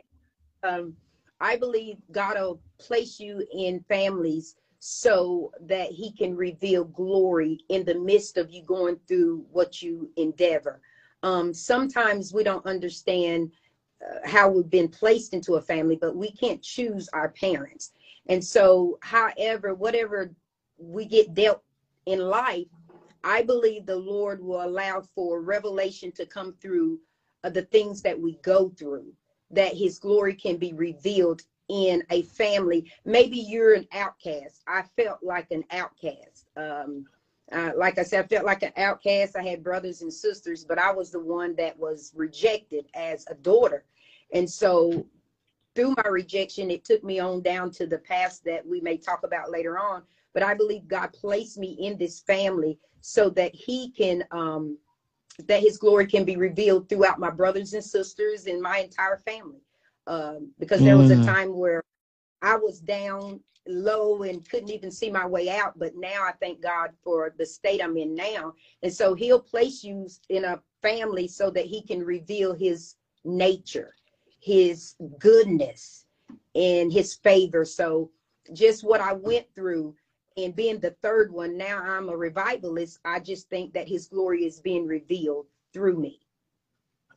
Um, 0.63 0.95
I 1.39 1.57
believe 1.57 1.97
God 2.11 2.37
will 2.39 2.59
place 2.79 3.19
you 3.19 3.45
in 3.53 3.85
families 3.87 4.55
so 4.79 5.51
that 5.67 5.91
He 5.91 6.11
can 6.11 6.35
reveal 6.35 6.85
glory 6.85 7.59
in 7.69 7.85
the 7.85 7.99
midst 7.99 8.37
of 8.37 8.49
you 8.49 8.63
going 8.63 8.97
through 9.07 9.45
what 9.51 9.83
you 9.83 10.09
endeavor. 10.17 10.81
Um, 11.21 11.53
sometimes 11.53 12.33
we 12.33 12.43
don't 12.43 12.65
understand 12.65 13.51
uh, 14.03 14.27
how 14.27 14.49
we've 14.49 14.71
been 14.71 14.89
placed 14.89 15.35
into 15.35 15.53
a 15.53 15.61
family, 15.61 15.99
but 16.01 16.15
we 16.15 16.31
can't 16.31 16.63
choose 16.63 17.07
our 17.13 17.29
parents. 17.29 17.91
And 18.27 18.43
so, 18.43 18.97
however, 19.01 19.73
whatever 19.73 20.31
we 20.77 21.05
get 21.05 21.33
dealt 21.33 21.63
in 22.05 22.19
life, 22.19 22.67
I 23.23 23.43
believe 23.43 23.85
the 23.85 23.95
Lord 23.95 24.41
will 24.41 24.63
allow 24.63 25.01
for 25.01 25.41
revelation 25.41 26.11
to 26.13 26.25
come 26.25 26.53
through 26.61 26.99
the 27.43 27.63
things 27.63 28.01
that 28.03 28.19
we 28.19 28.37
go 28.43 28.69
through, 28.69 29.11
that 29.51 29.75
His 29.75 29.99
glory 29.99 30.35
can 30.35 30.57
be 30.57 30.73
revealed 30.73 31.41
in 31.67 32.03
a 32.09 32.23
family. 32.23 32.91
Maybe 33.05 33.37
you're 33.37 33.73
an 33.73 33.87
outcast. 33.93 34.61
I 34.67 34.83
felt 34.95 35.19
like 35.23 35.51
an 35.51 35.63
outcast. 35.71 36.47
Um, 36.57 37.05
uh, 37.51 37.71
like 37.75 37.97
I 37.97 38.03
said, 38.03 38.25
I 38.25 38.27
felt 38.27 38.45
like 38.45 38.63
an 38.63 38.73
outcast. 38.77 39.35
I 39.35 39.43
had 39.43 39.63
brothers 39.63 40.01
and 40.01 40.13
sisters, 40.13 40.63
but 40.63 40.79
I 40.79 40.91
was 40.91 41.11
the 41.11 41.19
one 41.19 41.55
that 41.55 41.77
was 41.77 42.11
rejected 42.15 42.85
as 42.93 43.25
a 43.29 43.35
daughter. 43.35 43.83
And 44.33 44.49
so 44.49 45.05
through 45.75 45.95
my 46.03 46.09
rejection, 46.09 46.69
it 46.69 46.83
took 46.83 47.03
me 47.03 47.19
on 47.19 47.41
down 47.41 47.71
to 47.71 47.87
the 47.87 47.99
past 47.99 48.43
that 48.45 48.65
we 48.65 48.81
may 48.81 48.97
talk 48.97 49.23
about 49.23 49.51
later 49.51 49.79
on. 49.79 50.03
But 50.33 50.43
I 50.43 50.53
believe 50.53 50.87
God 50.87 51.13
placed 51.13 51.57
me 51.57 51.77
in 51.79 51.97
this 51.97 52.21
family 52.21 52.77
so 53.01 53.29
that 53.31 53.53
He 53.53 53.91
can, 53.91 54.23
um, 54.31 54.77
that 55.47 55.61
His 55.61 55.77
glory 55.77 56.07
can 56.07 56.25
be 56.25 56.35
revealed 56.35 56.89
throughout 56.89 57.19
my 57.19 57.29
brothers 57.29 57.73
and 57.73 57.83
sisters 57.83 58.47
and 58.47 58.61
my 58.61 58.79
entire 58.79 59.17
family. 59.17 59.61
Um, 60.07 60.51
because 60.59 60.81
there 60.81 60.97
was 60.97 61.11
a 61.11 61.15
mm. 61.15 61.25
time 61.25 61.55
where 61.55 61.83
I 62.41 62.55
was 62.55 62.79
down 62.79 63.39
low 63.67 64.23
and 64.23 64.47
couldn't 64.49 64.71
even 64.71 64.89
see 64.89 65.11
my 65.11 65.25
way 65.25 65.49
out. 65.49 65.77
But 65.77 65.93
now 65.95 66.23
I 66.23 66.31
thank 66.41 66.61
God 66.61 66.89
for 67.03 67.33
the 67.37 67.45
state 67.45 67.83
I'm 67.83 67.97
in 67.97 68.15
now. 68.15 68.53
And 68.83 68.91
so 68.91 69.13
He'll 69.13 69.39
place 69.39 69.83
you 69.83 70.07
in 70.29 70.45
a 70.45 70.59
family 70.81 71.27
so 71.27 71.51
that 71.51 71.65
He 71.65 71.81
can 71.83 72.03
reveal 72.03 72.53
His 72.53 72.95
nature 73.23 73.93
his 74.41 74.95
goodness 75.19 76.05
and 76.55 76.91
his 76.91 77.15
favor. 77.15 77.63
So 77.63 78.11
just 78.53 78.83
what 78.83 78.99
I 78.99 79.13
went 79.13 79.47
through 79.55 79.95
and 80.37 80.55
being 80.55 80.79
the 80.79 80.95
third 81.01 81.31
one, 81.31 81.57
now 81.57 81.81
I'm 81.81 82.09
a 82.09 82.17
revivalist. 82.17 82.99
I 83.05 83.19
just 83.19 83.49
think 83.49 83.73
that 83.73 83.87
his 83.87 84.07
glory 84.07 84.45
is 84.45 84.59
being 84.59 84.87
revealed 84.87 85.45
through 85.73 85.97
me. 85.97 86.19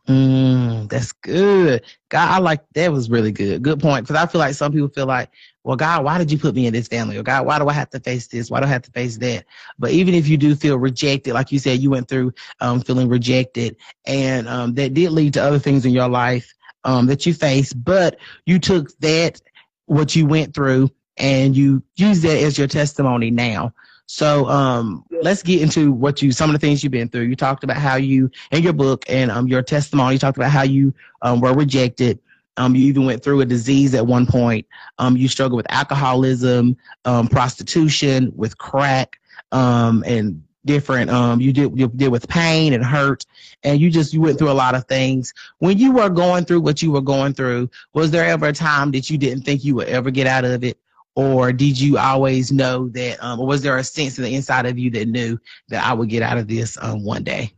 Mm, 0.08 0.86
that's 0.90 1.12
good. 1.12 1.82
God, 2.10 2.28
I 2.28 2.38
like 2.38 2.60
that 2.74 2.92
was 2.92 3.08
really 3.08 3.32
good. 3.32 3.62
Good 3.62 3.80
point. 3.80 4.06
Because 4.06 4.22
I 4.22 4.26
feel 4.26 4.38
like 4.38 4.54
some 4.54 4.70
people 4.70 4.88
feel 4.88 5.06
like, 5.06 5.30
well, 5.62 5.76
God, 5.76 6.04
why 6.04 6.18
did 6.18 6.30
you 6.30 6.38
put 6.38 6.54
me 6.54 6.66
in 6.66 6.74
this 6.74 6.88
family? 6.88 7.16
Or 7.16 7.22
God, 7.22 7.46
why 7.46 7.58
do 7.58 7.68
I 7.68 7.72
have 7.72 7.88
to 7.90 8.00
face 8.00 8.26
this? 8.26 8.50
Why 8.50 8.60
do 8.60 8.66
I 8.66 8.68
have 8.68 8.82
to 8.82 8.90
face 8.90 9.16
that? 9.18 9.46
But 9.78 9.92
even 9.92 10.12
if 10.12 10.28
you 10.28 10.36
do 10.36 10.54
feel 10.54 10.78
rejected, 10.78 11.32
like 11.32 11.50
you 11.50 11.58
said, 11.58 11.78
you 11.78 11.88
went 11.88 12.08
through 12.08 12.34
um, 12.60 12.82
feeling 12.82 13.08
rejected, 13.08 13.76
and 14.04 14.46
um, 14.46 14.74
that 14.74 14.92
did 14.92 15.10
lead 15.10 15.32
to 15.34 15.42
other 15.42 15.58
things 15.58 15.86
in 15.86 15.92
your 15.92 16.08
life 16.08 16.53
um, 16.84 17.06
that 17.06 17.26
you 17.26 17.34
faced, 17.34 17.82
but 17.82 18.18
you 18.46 18.58
took 18.58 18.96
that, 18.98 19.40
what 19.86 20.14
you 20.14 20.26
went 20.26 20.54
through, 20.54 20.90
and 21.16 21.56
you 21.56 21.82
use 21.96 22.22
that 22.22 22.38
as 22.38 22.58
your 22.58 22.66
testimony 22.66 23.30
now. 23.30 23.72
So 24.06 24.46
um, 24.48 25.04
let's 25.22 25.42
get 25.42 25.62
into 25.62 25.92
what 25.92 26.20
you 26.20 26.30
some 26.30 26.50
of 26.50 26.54
the 26.54 26.58
things 26.58 26.82
you've 26.82 26.92
been 26.92 27.08
through. 27.08 27.22
You 27.22 27.36
talked 27.36 27.64
about 27.64 27.78
how 27.78 27.96
you 27.96 28.30
in 28.50 28.62
your 28.62 28.72
book 28.72 29.04
and 29.08 29.30
um, 29.30 29.46
your 29.46 29.62
testimony. 29.62 30.14
You 30.14 30.18
talked 30.18 30.36
about 30.36 30.50
how 30.50 30.62
you 30.62 30.92
um, 31.22 31.40
were 31.40 31.54
rejected. 31.54 32.18
Um, 32.56 32.74
you 32.76 32.86
even 32.86 33.06
went 33.06 33.24
through 33.24 33.40
a 33.40 33.46
disease 33.46 33.94
at 33.94 34.06
one 34.06 34.26
point. 34.26 34.66
Um, 34.98 35.16
you 35.16 35.26
struggled 35.26 35.56
with 35.56 35.70
alcoholism, 35.70 36.76
um, 37.04 37.28
prostitution, 37.28 38.32
with 38.36 38.58
crack, 38.58 39.18
um, 39.50 40.04
and 40.06 40.43
different 40.64 41.10
um 41.10 41.40
you 41.40 41.52
did 41.52 41.78
you 41.78 41.88
did 41.88 42.08
with 42.08 42.26
pain 42.28 42.72
and 42.72 42.84
hurt 42.84 43.24
and 43.62 43.80
you 43.80 43.90
just 43.90 44.12
you 44.12 44.20
went 44.20 44.38
through 44.38 44.50
a 44.50 44.52
lot 44.52 44.74
of 44.74 44.84
things. 44.86 45.32
When 45.58 45.78
you 45.78 45.92
were 45.92 46.08
going 46.08 46.44
through 46.44 46.60
what 46.60 46.82
you 46.82 46.92
were 46.92 47.00
going 47.00 47.34
through 47.34 47.70
was 47.92 48.10
there 48.10 48.24
ever 48.24 48.46
a 48.46 48.52
time 48.52 48.90
that 48.92 49.10
you 49.10 49.18
didn't 49.18 49.42
think 49.44 49.64
you 49.64 49.74
would 49.76 49.88
ever 49.88 50.10
get 50.10 50.26
out 50.26 50.44
of 50.44 50.64
it? 50.64 50.78
Or 51.16 51.52
did 51.52 51.78
you 51.80 51.98
always 51.98 52.50
know 52.52 52.88
that 52.90 53.22
um 53.22 53.40
or 53.40 53.46
was 53.46 53.62
there 53.62 53.76
a 53.76 53.84
sense 53.84 54.18
in 54.18 54.24
the 54.24 54.34
inside 54.34 54.66
of 54.66 54.78
you 54.78 54.90
that 54.90 55.08
knew 55.08 55.38
that 55.68 55.84
i 55.84 55.92
would 55.92 56.08
get 56.08 56.22
out 56.22 56.38
of 56.38 56.48
this 56.48 56.78
um 56.80 57.04
one 57.04 57.24
day? 57.24 57.52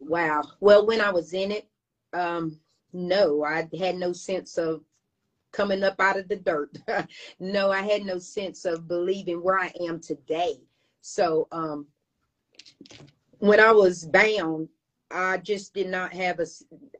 Wow. 0.00 0.42
Well 0.60 0.86
when 0.86 1.00
i 1.00 1.10
was 1.10 1.32
in 1.34 1.52
it 1.52 1.68
um 2.12 2.58
no 2.94 3.44
i 3.44 3.68
had 3.78 3.96
no 3.96 4.12
sense 4.12 4.56
of 4.56 4.82
coming 5.52 5.82
up 5.82 6.00
out 6.00 6.18
of 6.18 6.28
the 6.28 6.36
dirt. 6.36 6.76
No 7.40 7.70
i 7.70 7.82
had 7.82 8.04
no 8.04 8.18
sense 8.18 8.64
of 8.64 8.88
believing 8.88 9.42
where 9.42 9.58
i 9.58 9.72
am 9.80 10.00
today 10.00 10.60
so 11.00 11.48
um, 11.52 11.86
when 13.38 13.60
I 13.60 13.72
was 13.72 14.04
bound, 14.06 14.68
I 15.10 15.38
just 15.38 15.74
did 15.74 15.88
not 15.88 16.12
have 16.12 16.40
a, 16.40 16.46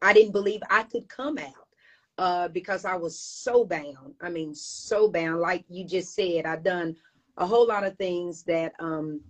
I 0.03 0.13
didn't 0.13 0.33
believe 0.33 0.63
I 0.71 0.85
could 0.85 1.09
come 1.09 1.39
out 1.39 1.69
uh, 2.17 2.49
because 2.49 2.85
I 2.85 2.95
was 2.95 3.19
so 3.19 3.65
bound. 3.65 4.15
I 4.21 4.31
mean, 4.31 4.55
so 4.55 5.09
bound. 5.09 5.41
Like 5.41 5.65
you 5.69 5.85
just 5.85 6.15
said, 6.15 6.47
I've 6.47 6.65
done 6.65 6.97
a 7.37 7.47
whole 7.47 7.67
lot 7.67 7.85
of 7.85 7.97
things 7.97 8.43
that 8.45 8.73
um, 8.79 9.21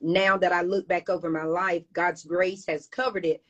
now 0.00 0.36
that 0.36 0.52
I 0.52 0.62
look 0.62 0.86
back 0.88 1.08
over 1.08 1.30
my 1.30 1.44
life, 1.44 1.82
God's 1.92 2.24
grace 2.24 2.66
has 2.66 2.86
covered 2.86 3.24
it. 3.24 3.42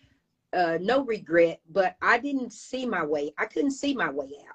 Uh, 0.52 0.78
no 0.80 1.04
regret, 1.04 1.60
but 1.72 1.96
I 2.00 2.18
didn't 2.18 2.52
see 2.52 2.86
my 2.86 3.04
way. 3.04 3.32
I 3.38 3.46
couldn't 3.46 3.72
see 3.72 3.92
my 3.92 4.10
way 4.10 4.30
out. 4.48 4.54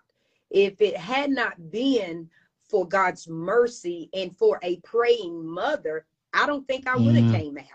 If 0.49 0.79
it 0.81 0.95
had 0.95 1.29
not 1.29 1.71
been 1.71 2.29
for 2.69 2.87
God's 2.87 3.27
mercy 3.27 4.09
and 4.13 4.35
for 4.37 4.59
a 4.63 4.77
praying 4.77 5.45
mother, 5.45 6.05
I 6.33 6.45
don't 6.45 6.67
think 6.67 6.87
I 6.87 6.95
would 6.95 7.15
have 7.15 7.25
mm. 7.25 7.37
came 7.37 7.57
out. 7.57 7.65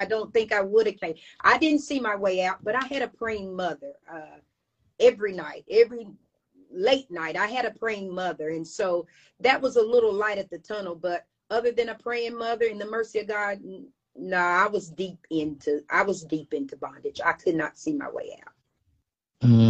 I 0.00 0.04
don't 0.04 0.32
think 0.32 0.52
I 0.52 0.62
would 0.62 0.86
have 0.86 1.00
came. 1.00 1.14
I 1.42 1.58
didn't 1.58 1.80
see 1.80 2.00
my 2.00 2.16
way 2.16 2.42
out, 2.42 2.62
but 2.62 2.74
I 2.74 2.86
had 2.86 3.02
a 3.02 3.08
praying 3.08 3.54
mother 3.54 3.94
uh, 4.10 4.38
every 5.00 5.32
night, 5.32 5.64
every 5.70 6.06
late 6.70 7.10
night. 7.10 7.36
I 7.36 7.46
had 7.46 7.64
a 7.64 7.72
praying 7.72 8.14
mother, 8.14 8.50
and 8.50 8.66
so 8.66 9.06
that 9.40 9.60
was 9.60 9.76
a 9.76 9.82
little 9.82 10.12
light 10.12 10.38
at 10.38 10.50
the 10.50 10.58
tunnel. 10.58 10.94
But 10.94 11.26
other 11.50 11.72
than 11.72 11.88
a 11.88 11.94
praying 11.94 12.38
mother 12.38 12.66
and 12.66 12.80
the 12.80 12.86
mercy 12.86 13.20
of 13.20 13.28
God, 13.28 13.60
no, 13.62 13.82
nah, 14.16 14.64
I 14.64 14.66
was 14.68 14.88
deep 14.88 15.18
into 15.30 15.82
I 15.90 16.02
was 16.02 16.24
deep 16.24 16.54
into 16.54 16.76
bondage. 16.76 17.20
I 17.24 17.32
could 17.32 17.56
not 17.56 17.76
see 17.76 17.92
my 17.92 18.10
way 18.10 18.38
out. 18.40 19.48
Mm. 19.48 19.67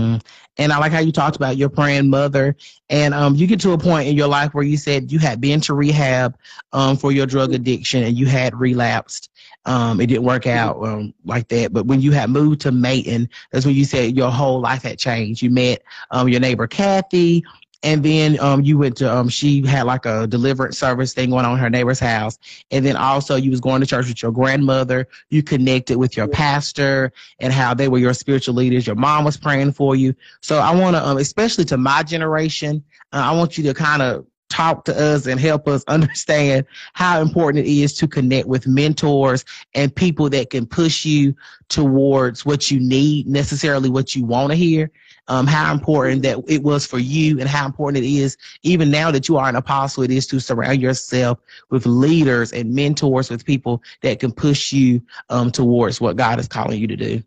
And 0.58 0.72
I 0.72 0.78
like 0.78 0.92
how 0.92 0.98
you 0.98 1.12
talked 1.12 1.36
about 1.36 1.56
your 1.56 1.68
praying 1.68 2.10
mother. 2.10 2.56
And 2.90 3.14
um, 3.14 3.36
you 3.36 3.46
get 3.46 3.60
to 3.60 3.72
a 3.72 3.78
point 3.78 4.08
in 4.08 4.16
your 4.16 4.28
life 4.28 4.54
where 4.54 4.64
you 4.64 4.76
said 4.76 5.12
you 5.12 5.18
had 5.18 5.40
been 5.40 5.60
to 5.62 5.74
rehab 5.74 6.36
um, 6.72 6.96
for 6.96 7.12
your 7.12 7.26
drug 7.26 7.54
addiction 7.54 8.02
and 8.02 8.16
you 8.16 8.26
had 8.26 8.54
relapsed. 8.54 9.30
Um, 9.66 10.00
it 10.00 10.06
didn't 10.06 10.24
work 10.24 10.46
out 10.46 10.82
um, 10.82 11.14
like 11.24 11.48
that. 11.48 11.72
But 11.72 11.86
when 11.86 12.00
you 12.00 12.12
had 12.12 12.30
moved 12.30 12.60
to 12.62 12.72
Mayton, 12.72 13.28
that's 13.50 13.66
when 13.66 13.74
you 13.74 13.84
said 13.84 14.16
your 14.16 14.30
whole 14.30 14.60
life 14.60 14.82
had 14.82 14.98
changed. 14.98 15.42
You 15.42 15.50
met 15.50 15.82
um, 16.10 16.28
your 16.28 16.40
neighbor 16.40 16.66
Kathy 16.66 17.44
and 17.82 18.04
then 18.04 18.40
um, 18.40 18.62
you 18.62 18.76
went 18.76 18.96
to 18.96 19.12
um, 19.12 19.28
she 19.28 19.64
had 19.64 19.84
like 19.84 20.04
a 20.04 20.26
deliverance 20.26 20.78
service 20.78 21.14
thing 21.14 21.30
going 21.30 21.44
on 21.44 21.52
in 21.52 21.58
her 21.58 21.70
neighbor's 21.70 22.00
house. 22.00 22.38
And 22.70 22.84
then 22.84 22.96
also 22.96 23.36
you 23.36 23.50
was 23.50 23.60
going 23.60 23.80
to 23.80 23.86
church 23.86 24.08
with 24.08 24.22
your 24.22 24.32
grandmother. 24.32 25.06
You 25.30 25.42
connected 25.42 25.96
with 25.96 26.16
your 26.16 26.26
pastor 26.26 27.12
and 27.38 27.52
how 27.52 27.74
they 27.74 27.88
were 27.88 27.98
your 27.98 28.14
spiritual 28.14 28.54
leaders. 28.54 28.86
Your 28.86 28.96
mom 28.96 29.24
was 29.24 29.36
praying 29.36 29.72
for 29.72 29.94
you. 29.94 30.14
So 30.40 30.58
i 30.58 30.74
want 30.74 30.96
to 30.96 31.06
um, 31.06 31.18
especially 31.18 31.64
to 31.66 31.76
my 31.76 32.02
generation 32.02 32.82
uh, 33.12 33.22
i 33.24 33.32
want 33.32 33.56
you 33.56 33.64
to 33.64 33.74
kind 33.74 34.02
of 34.02 34.26
talk 34.48 34.84
to 34.84 34.98
us 34.98 35.26
and 35.26 35.38
help 35.38 35.68
us 35.68 35.84
understand 35.88 36.66
how 36.94 37.20
important 37.20 37.66
it 37.66 37.70
is 37.70 37.94
to 37.94 38.08
connect 38.08 38.48
with 38.48 38.66
mentors 38.66 39.44
and 39.74 39.94
people 39.94 40.28
that 40.30 40.50
can 40.50 40.66
push 40.66 41.04
you 41.04 41.34
towards 41.68 42.44
what 42.44 42.70
you 42.70 42.80
need 42.80 43.26
necessarily 43.26 43.90
what 43.90 44.16
you 44.16 44.24
want 44.24 44.50
to 44.50 44.56
hear 44.56 44.90
um, 45.28 45.46
how 45.46 45.72
important 45.72 46.22
that 46.22 46.42
it 46.48 46.62
was 46.62 46.86
for 46.86 46.98
you 46.98 47.38
and 47.38 47.48
how 47.48 47.66
important 47.66 48.04
it 48.04 48.08
is, 48.08 48.36
even 48.62 48.90
now 48.90 49.10
that 49.10 49.28
you 49.28 49.36
are 49.36 49.48
an 49.48 49.56
apostle, 49.56 50.02
it 50.02 50.10
is 50.10 50.26
to 50.28 50.40
surround 50.40 50.80
yourself 50.82 51.38
with 51.70 51.86
leaders 51.86 52.52
and 52.52 52.74
mentors, 52.74 53.30
with 53.30 53.44
people 53.44 53.82
that 54.02 54.20
can 54.20 54.32
push 54.32 54.72
you 54.72 55.00
um, 55.30 55.50
towards 55.50 56.00
what 56.00 56.16
God 56.16 56.38
is 56.40 56.48
calling 56.48 56.80
you 56.80 56.86
to 56.86 56.96
do. 56.96 57.22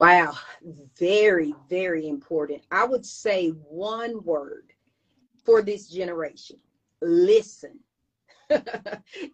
Wow, 0.00 0.32
very, 0.98 1.54
very 1.68 2.08
important. 2.08 2.62
I 2.70 2.84
would 2.84 3.04
say 3.04 3.50
one 3.50 4.24
word 4.24 4.72
for 5.44 5.62
this 5.62 5.88
generation 5.88 6.56
listen. 7.02 7.78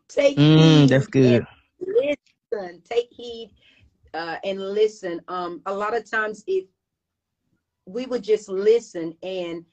take 0.08 0.36
mm, 0.36 0.80
heed. 0.80 0.88
That's 0.88 1.06
good. 1.06 1.46
Listen, 1.80 2.82
take 2.84 3.08
heed 3.10 3.52
uh, 4.16 4.38
and 4.44 4.60
listen. 4.60 5.20
Um, 5.28 5.60
a 5.66 5.74
lot 5.74 5.96
of 5.96 6.10
times, 6.10 6.42
if 6.46 6.64
we 7.86 8.06
would 8.06 8.24
just 8.24 8.48
listen 8.48 9.14
and 9.22 9.64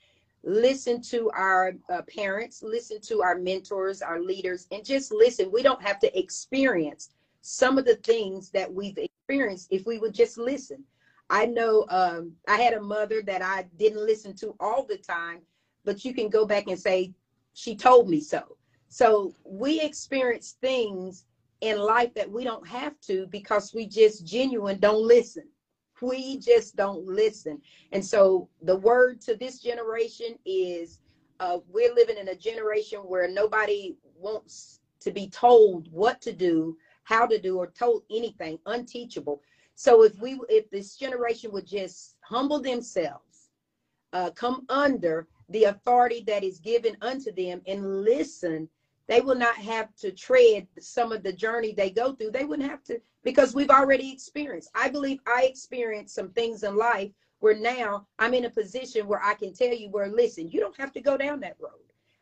listen 0.43 1.01
to 1.01 1.31
our 1.31 1.73
uh, 1.89 2.01
parents, 2.13 2.61
listen 2.61 2.99
to 3.01 3.23
our 3.23 3.37
mentors, 3.37 4.01
our 4.01 4.19
leaders, 4.19 4.67
and 4.71 4.85
just 4.85 5.11
listen. 5.11 5.51
We 5.51 5.63
don't 5.63 5.81
have 5.81 5.99
to 5.99 6.19
experience 6.19 7.09
some 7.41 7.77
of 7.77 7.85
the 7.85 7.95
things 7.95 8.49
that 8.51 8.71
we've 8.71 8.97
experienced 8.97 9.69
if 9.71 9.85
we 9.85 9.99
would 9.99 10.13
just 10.13 10.37
listen. 10.37 10.83
I 11.29 11.45
know 11.45 11.85
um, 11.89 12.33
I 12.47 12.57
had 12.57 12.73
a 12.73 12.81
mother 12.81 13.21
that 13.23 13.41
I 13.41 13.65
didn't 13.77 14.05
listen 14.05 14.35
to 14.35 14.55
all 14.59 14.85
the 14.85 14.97
time, 14.97 15.39
but 15.85 16.03
you 16.05 16.13
can 16.13 16.29
go 16.29 16.45
back 16.45 16.67
and 16.67 16.77
say, 16.77 17.13
she 17.53 17.75
told 17.75 18.09
me 18.09 18.19
so. 18.19 18.57
So 18.89 19.33
we 19.43 19.81
experience 19.81 20.57
things 20.61 21.25
in 21.63 21.79
life 21.79 22.13
that 22.13 22.29
we 22.29 22.43
don't 22.43 22.67
have 22.67 22.99
to 23.01 23.27
because 23.27 23.73
we 23.73 23.87
just 23.87 24.25
genuine 24.25 24.79
don't 24.79 25.01
listen 25.01 25.43
we 26.03 26.37
just 26.37 26.75
don't 26.75 27.05
listen. 27.05 27.61
And 27.91 28.05
so 28.05 28.49
the 28.61 28.75
word 28.75 29.21
to 29.21 29.35
this 29.35 29.59
generation 29.59 30.37
is 30.45 30.99
uh, 31.39 31.59
we're 31.69 31.93
living 31.93 32.17
in 32.17 32.27
a 32.29 32.35
generation 32.35 32.99
where 32.99 33.27
nobody 33.27 33.95
wants 34.17 34.81
to 34.99 35.11
be 35.11 35.29
told 35.29 35.91
what 35.91 36.21
to 36.21 36.33
do, 36.33 36.77
how 37.03 37.25
to 37.25 37.39
do, 37.39 37.57
or 37.57 37.67
told 37.67 38.03
anything, 38.11 38.59
unteachable. 38.65 39.41
So 39.75 40.03
if 40.03 40.15
we, 40.19 40.39
if 40.49 40.69
this 40.69 40.95
generation 40.95 41.51
would 41.51 41.65
just 41.65 42.15
humble 42.21 42.61
themselves, 42.61 43.49
uh, 44.13 44.29
come 44.31 44.65
under 44.69 45.27
the 45.49 45.65
authority 45.65 46.23
that 46.27 46.43
is 46.43 46.59
given 46.59 46.95
unto 47.01 47.31
them 47.31 47.61
and 47.67 48.03
listen 48.03 48.69
they 49.07 49.21
will 49.21 49.35
not 49.35 49.55
have 49.55 49.93
to 49.97 50.11
tread 50.11 50.67
some 50.79 51.11
of 51.11 51.23
the 51.23 51.33
journey 51.33 51.73
they 51.73 51.89
go 51.89 52.13
through. 52.13 52.31
They 52.31 52.45
wouldn't 52.45 52.69
have 52.69 52.83
to 52.85 52.99
because 53.23 53.53
we've 53.53 53.69
already 53.69 54.11
experienced. 54.11 54.69
I 54.75 54.89
believe 54.89 55.19
I 55.27 55.43
experienced 55.43 56.15
some 56.15 56.29
things 56.29 56.63
in 56.63 56.75
life 56.75 57.11
where 57.39 57.55
now 57.55 58.07
I'm 58.19 58.33
in 58.33 58.45
a 58.45 58.49
position 58.49 59.07
where 59.07 59.21
I 59.23 59.33
can 59.33 59.53
tell 59.53 59.73
you 59.73 59.89
where 59.89 60.07
listen, 60.07 60.49
you 60.49 60.59
don't 60.59 60.77
have 60.77 60.93
to 60.93 61.01
go 61.01 61.17
down 61.17 61.41
that 61.41 61.57
road. 61.59 61.71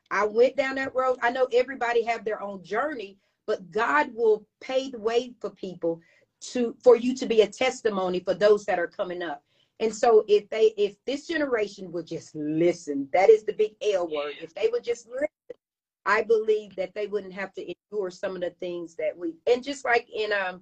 I 0.09 0.25
went 0.25 0.57
down 0.57 0.75
that 0.75 0.95
road. 0.95 1.19
I 1.21 1.31
know 1.31 1.47
everybody 1.53 2.03
have 2.03 2.25
their 2.25 2.41
own 2.41 2.63
journey, 2.63 3.17
but 3.45 3.71
God 3.71 4.09
will 4.13 4.45
pave 4.59 4.93
the 4.93 4.99
way 4.99 5.33
for 5.39 5.51
people 5.51 6.01
to 6.41 6.75
for 6.83 6.95
you 6.95 7.15
to 7.15 7.27
be 7.27 7.41
a 7.41 7.47
testimony 7.47 8.19
for 8.19 8.33
those 8.33 8.65
that 8.65 8.79
are 8.79 8.87
coming 8.87 9.21
up. 9.21 9.43
And 9.79 9.93
so 9.93 10.25
if 10.27 10.49
they 10.49 10.73
if 10.77 10.95
this 11.05 11.27
generation 11.27 11.91
would 11.91 12.07
just 12.07 12.33
listen, 12.35 13.07
that 13.13 13.29
is 13.29 13.43
the 13.43 13.53
big 13.53 13.75
L 13.93 14.07
word. 14.07 14.33
If 14.41 14.53
they 14.55 14.69
would 14.71 14.83
just 14.83 15.07
listen 15.07 15.27
I 16.05 16.23
believe 16.23 16.75
that 16.75 16.93
they 16.93 17.07
wouldn't 17.07 17.33
have 17.33 17.53
to 17.53 17.61
endure 17.61 18.09
some 18.09 18.35
of 18.35 18.41
the 18.41 18.49
things 18.59 18.95
that 18.95 19.17
we 19.17 19.35
and 19.51 19.63
just 19.63 19.85
like 19.85 20.07
in 20.13 20.31
um 20.33 20.61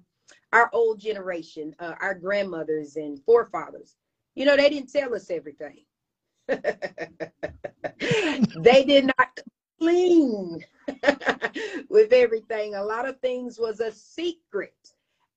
our 0.52 0.70
old 0.72 1.00
generation, 1.00 1.74
uh, 1.78 1.94
our 2.00 2.14
grandmothers 2.14 2.96
and 2.96 3.22
forefathers, 3.24 3.96
you 4.34 4.44
know, 4.44 4.56
they 4.56 4.68
didn't 4.70 4.92
tell 4.92 5.14
us 5.14 5.30
everything. 5.30 5.84
they 6.48 6.78
did 8.84 9.06
not 9.06 9.40
clean 9.80 10.60
with 11.88 12.12
everything. 12.12 12.74
A 12.74 12.82
lot 12.82 13.08
of 13.08 13.18
things 13.20 13.58
was 13.58 13.80
a 13.80 13.92
secret. 13.92 14.74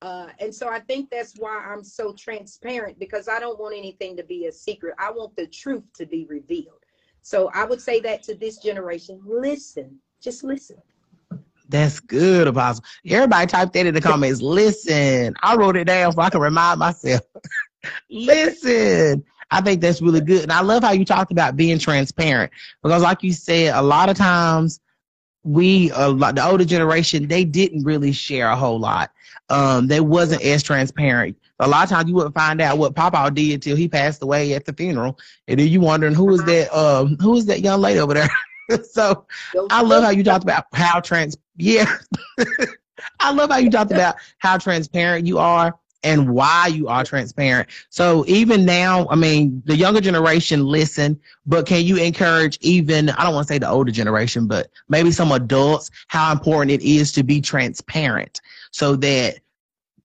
Uh, 0.02 0.28
and 0.40 0.54
so 0.54 0.68
I 0.68 0.82
think 0.82 1.10
that's 1.10 1.36
why 1.38 1.60
I'm 1.60 1.84
so 1.84 2.14
transparent 2.14 3.00
because 3.00 3.30
I 3.30 3.40
don't 3.40 3.60
want 3.60 3.78
anything 3.78 4.18
to 4.18 4.24
be 4.24 4.48
a 4.48 4.52
secret. 4.52 4.96
I 5.00 5.12
want 5.12 5.36
the 5.38 5.48
truth 5.48 5.86
to 5.96 6.06
be 6.06 6.26
revealed. 6.26 6.83
So 7.24 7.50
I 7.54 7.64
would 7.64 7.82
say 7.82 8.02
that 8.02 8.22
to 8.24 8.36
this 8.36 8.58
generation, 8.58 9.20
listen, 9.26 9.98
just 10.22 10.44
listen. 10.44 10.78
That's 11.70 12.00
good, 12.00 12.48
Apostle. 12.48 12.84
Everybody 13.08 13.48
type 13.48 13.72
that 13.74 13.86
in 13.86 13.94
the 13.94 14.02
comments. 14.02 14.42
Listen. 14.42 15.34
I 15.42 15.56
wrote 15.56 15.78
it 15.78 15.86
down 15.86 16.12
so 16.12 16.22
I 16.22 16.30
can 16.30 16.42
remind 16.42 16.80
myself. 16.80 17.22
listen. 18.12 19.24
I 19.50 19.62
think 19.62 19.82
that's 19.82 20.02
really 20.02 20.20
good. 20.20 20.44
And 20.44 20.52
I 20.52 20.62
love 20.62 20.84
how 20.84 20.92
you 20.92 21.06
talked 21.06 21.32
about 21.32 21.56
being 21.56 21.80
transparent 21.80 22.52
because, 22.82 23.02
like 23.02 23.24
you 23.24 23.32
said, 23.32 23.74
a 23.74 23.82
lot 23.82 24.10
of 24.10 24.18
times 24.18 24.82
we, 25.44 25.92
uh, 25.92 26.12
the 26.14 26.46
older 26.46 26.66
generation, 26.66 27.28
they 27.28 27.46
didn't 27.46 27.84
really 27.84 28.12
share 28.12 28.50
a 28.50 28.56
whole 28.56 28.80
lot. 28.80 29.12
Um, 29.50 29.88
they 29.88 30.02
wasn't 30.02 30.42
as 30.42 30.62
transparent. 30.62 31.38
A 31.64 31.68
lot 31.68 31.84
of 31.84 31.90
times 31.90 32.10
you 32.10 32.16
wouldn't 32.16 32.36
find 32.36 32.60
out 32.62 32.78
what 32.78 32.96
Papa 32.96 33.32
did 33.32 33.62
till 33.62 33.78
he 33.78 33.88
passed 33.88 34.22
away 34.22 34.54
at 34.54 34.66
the 34.66 34.74
funeral, 34.74 35.18
and 35.48 35.60
then 35.60 35.68
you 35.68 35.80
wondering 35.80 36.14
who 36.14 36.34
is 36.34 36.44
that? 36.44 36.76
Um, 36.76 37.18
who 37.20 37.36
is 37.36 37.46
that 37.46 37.62
young 37.62 37.82
lady 37.82 38.00
over 38.00 38.14
there? 38.14 38.30
so 38.92 39.26
I 39.70 39.82
love 39.82 40.04
how 40.04 40.10
you 40.10 40.24
talked 40.24 40.44
about 40.44 40.66
how 40.74 41.00
trans. 41.00 41.38
Yeah, 41.56 41.86
I 43.20 43.32
love 43.32 43.50
how 43.50 43.58
you 43.58 43.70
talked 43.70 43.92
about 43.92 44.16
how 44.40 44.58
transparent 44.58 45.26
you 45.26 45.38
are 45.38 45.74
and 46.04 46.30
why 46.30 46.68
you 46.68 46.88
are 46.88 47.04
transparent. 47.04 47.70
So 47.90 48.26
even 48.28 48.66
now, 48.66 49.08
I 49.10 49.16
mean, 49.16 49.64
the 49.66 49.76
younger 49.76 50.02
generation 50.02 50.66
listen, 50.66 51.20
but 51.46 51.66
can 51.66 51.84
you 51.86 51.98
encourage 51.98 52.58
even, 52.62 53.10
I 53.10 53.24
don't 53.24 53.34
want 53.34 53.48
to 53.48 53.54
say 53.54 53.58
the 53.58 53.70
older 53.70 53.92
generation, 53.92 54.48
but 54.48 54.70
maybe 54.90 55.12
some 55.12 55.32
adults, 55.32 55.90
how 56.08 56.32
important 56.32 56.72
it 56.72 56.82
is 56.82 57.14
to 57.14 57.24
be 57.24 57.40
transparent 57.40 58.42
so 58.72 58.96
that 58.98 59.40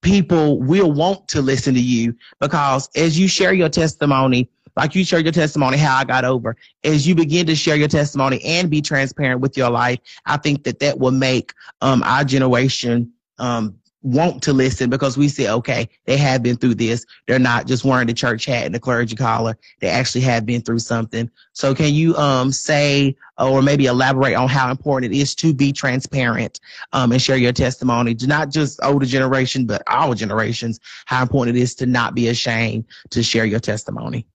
people 0.03 0.61
will 0.61 0.93
want 0.93 1.29
to 1.29 1.43
listen 1.43 1.75
to 1.75 1.81
you 1.81 2.17
because 2.41 2.89
as 2.97 3.19
you 3.19 3.29
share 3.29 3.53
your 3.53 3.69
testimony, 3.69 4.49
like 4.77 4.95
you 4.95 5.05
share 5.05 5.21
your 5.21 5.33
testimony, 5.33 5.77
how 5.77 5.97
I 5.97 6.05
got 6.05 6.25
over, 6.25 6.57
as 6.85 7.07
you 7.07 7.15
begin 7.15 7.47
to 7.47 7.57
share 7.57 7.77
your 7.77 7.89
testimony 7.89 8.41
and 8.45 8.71
be 8.71 8.81
transparent 8.81 9.41
with 9.41 9.57
your 9.57 9.71
life, 9.71 9.99
I 10.27 10.37
think 10.37 10.65
that 10.65 10.79
that 10.79 10.99
will 10.99 11.11
make 11.11 11.53
um, 11.81 12.03
our 12.05 12.25
generation 12.25 13.13
um, 13.39 13.77
want 14.03 14.43
to 14.45 14.53
listen 14.53 14.91
because 14.91 15.19
we 15.19 15.29
say, 15.29 15.49
okay, 15.49 15.89
they 16.05 16.17
have 16.17 16.43
been 16.43 16.57
through 16.57 16.75
this. 16.75 17.05
They're 17.27 17.39
not 17.39 17.67
just 17.67 17.85
wearing 17.85 18.07
the 18.07 18.15
church 18.15 18.45
hat 18.45 18.67
and 18.67 18.75
the 18.75 18.81
clergy 18.81 19.17
collar. 19.17 19.57
They 19.81 19.89
actually 19.89 20.21
have 20.23 20.47
been 20.47 20.61
through 20.61 20.79
something. 20.79 21.31
So 21.53 21.75
can 21.75 21.93
you 21.93 22.17
um, 22.17 22.53
say 22.53 23.17
or 23.39 23.61
maybe 23.61 23.87
elaborate 23.87 24.35
on 24.35 24.49
how 24.49 24.71
important 24.71 25.13
it 25.13 25.19
is 25.19 25.35
to 25.37 25.53
be 25.53 25.73
transparent 25.73 26.61
um, 26.93 27.13
and 27.13 27.21
share 27.21 27.37
your 27.37 27.53
testimony 27.53 28.15
to 28.17 28.27
not 28.27 28.51
just 28.51 28.79
older 28.83 29.07
generation, 29.07 29.67
but 29.67 29.83
our 29.89 30.15
generations, 30.15 30.79
how 31.07 31.23
important 31.23 31.57
it 31.57 31.61
is 31.61 31.75
to 31.77 31.87
not 31.87 32.15
be 32.15 32.29
ashamed 32.29 32.85
to 33.11 33.23
share 33.23 33.45
your 33.45 33.61
testimony? 33.61 34.27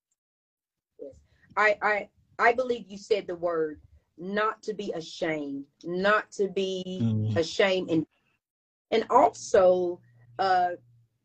I, 1.55 1.77
I, 1.81 2.09
I 2.39 2.53
believe 2.53 2.85
you 2.87 2.97
said 2.97 3.27
the 3.27 3.35
word 3.35 3.79
not 4.17 4.61
to 4.63 4.73
be 4.73 4.91
ashamed, 4.91 5.65
not 5.83 6.31
to 6.31 6.47
be 6.47 6.99
mm. 7.01 7.35
ashamed 7.37 7.89
and 7.89 8.05
and 8.93 9.03
also 9.09 9.99
uh, 10.39 10.69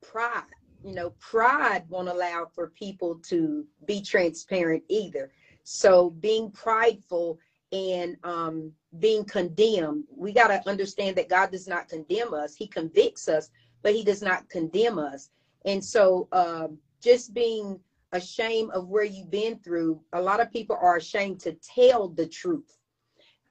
pride. 0.02 0.42
You 0.84 0.94
know, 0.94 1.10
pride 1.20 1.84
won't 1.88 2.08
allow 2.08 2.46
for 2.52 2.68
people 2.68 3.16
to 3.28 3.64
be 3.84 4.00
transparent 4.00 4.82
either. 4.88 5.30
So 5.64 6.10
being 6.10 6.50
prideful 6.50 7.38
and 7.72 8.16
um, 8.24 8.72
being 8.98 9.24
condemned, 9.24 10.04
we 10.16 10.32
got 10.32 10.48
to 10.48 10.68
understand 10.68 11.16
that 11.16 11.28
God 11.28 11.50
does 11.52 11.68
not 11.68 11.88
condemn 11.88 12.32
us. 12.32 12.54
He 12.54 12.66
convicts 12.66 13.28
us, 13.28 13.50
but 13.82 13.94
He 13.94 14.02
does 14.02 14.22
not 14.22 14.48
condemn 14.48 14.98
us. 14.98 15.28
And 15.66 15.84
so 15.84 16.28
uh, 16.32 16.68
just 17.02 17.34
being 17.34 17.78
ashamed 18.12 18.70
of 18.70 18.88
where 18.88 19.04
you've 19.04 19.30
been 19.30 19.58
through, 19.58 20.00
a 20.14 20.22
lot 20.22 20.40
of 20.40 20.50
people 20.50 20.78
are 20.80 20.96
ashamed 20.96 21.40
to 21.40 21.52
tell 21.54 22.08
the 22.08 22.26
truth. 22.26 22.78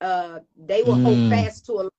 Uh, 0.01 0.39
they 0.57 0.81
will 0.81 0.95
mm. 0.95 1.03
hold 1.03 1.29
fast 1.29 1.65
to 1.67 1.73
a 1.73 1.89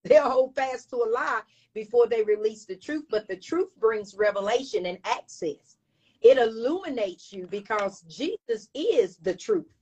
they'll 0.04 0.30
hold 0.30 0.54
fast 0.54 0.90
to 0.90 0.96
a 0.96 1.08
lie 1.10 1.42
before 1.74 2.06
they 2.06 2.22
release 2.22 2.64
the 2.64 2.76
truth. 2.76 3.04
But 3.10 3.28
the 3.28 3.36
truth 3.36 3.70
brings 3.78 4.14
revelation 4.14 4.86
and 4.86 4.98
access. 5.04 5.76
It 6.22 6.38
illuminates 6.38 7.32
you 7.32 7.46
because 7.46 8.02
Jesus 8.02 8.68
is 8.74 9.16
the 9.16 9.34
truth. 9.34 9.72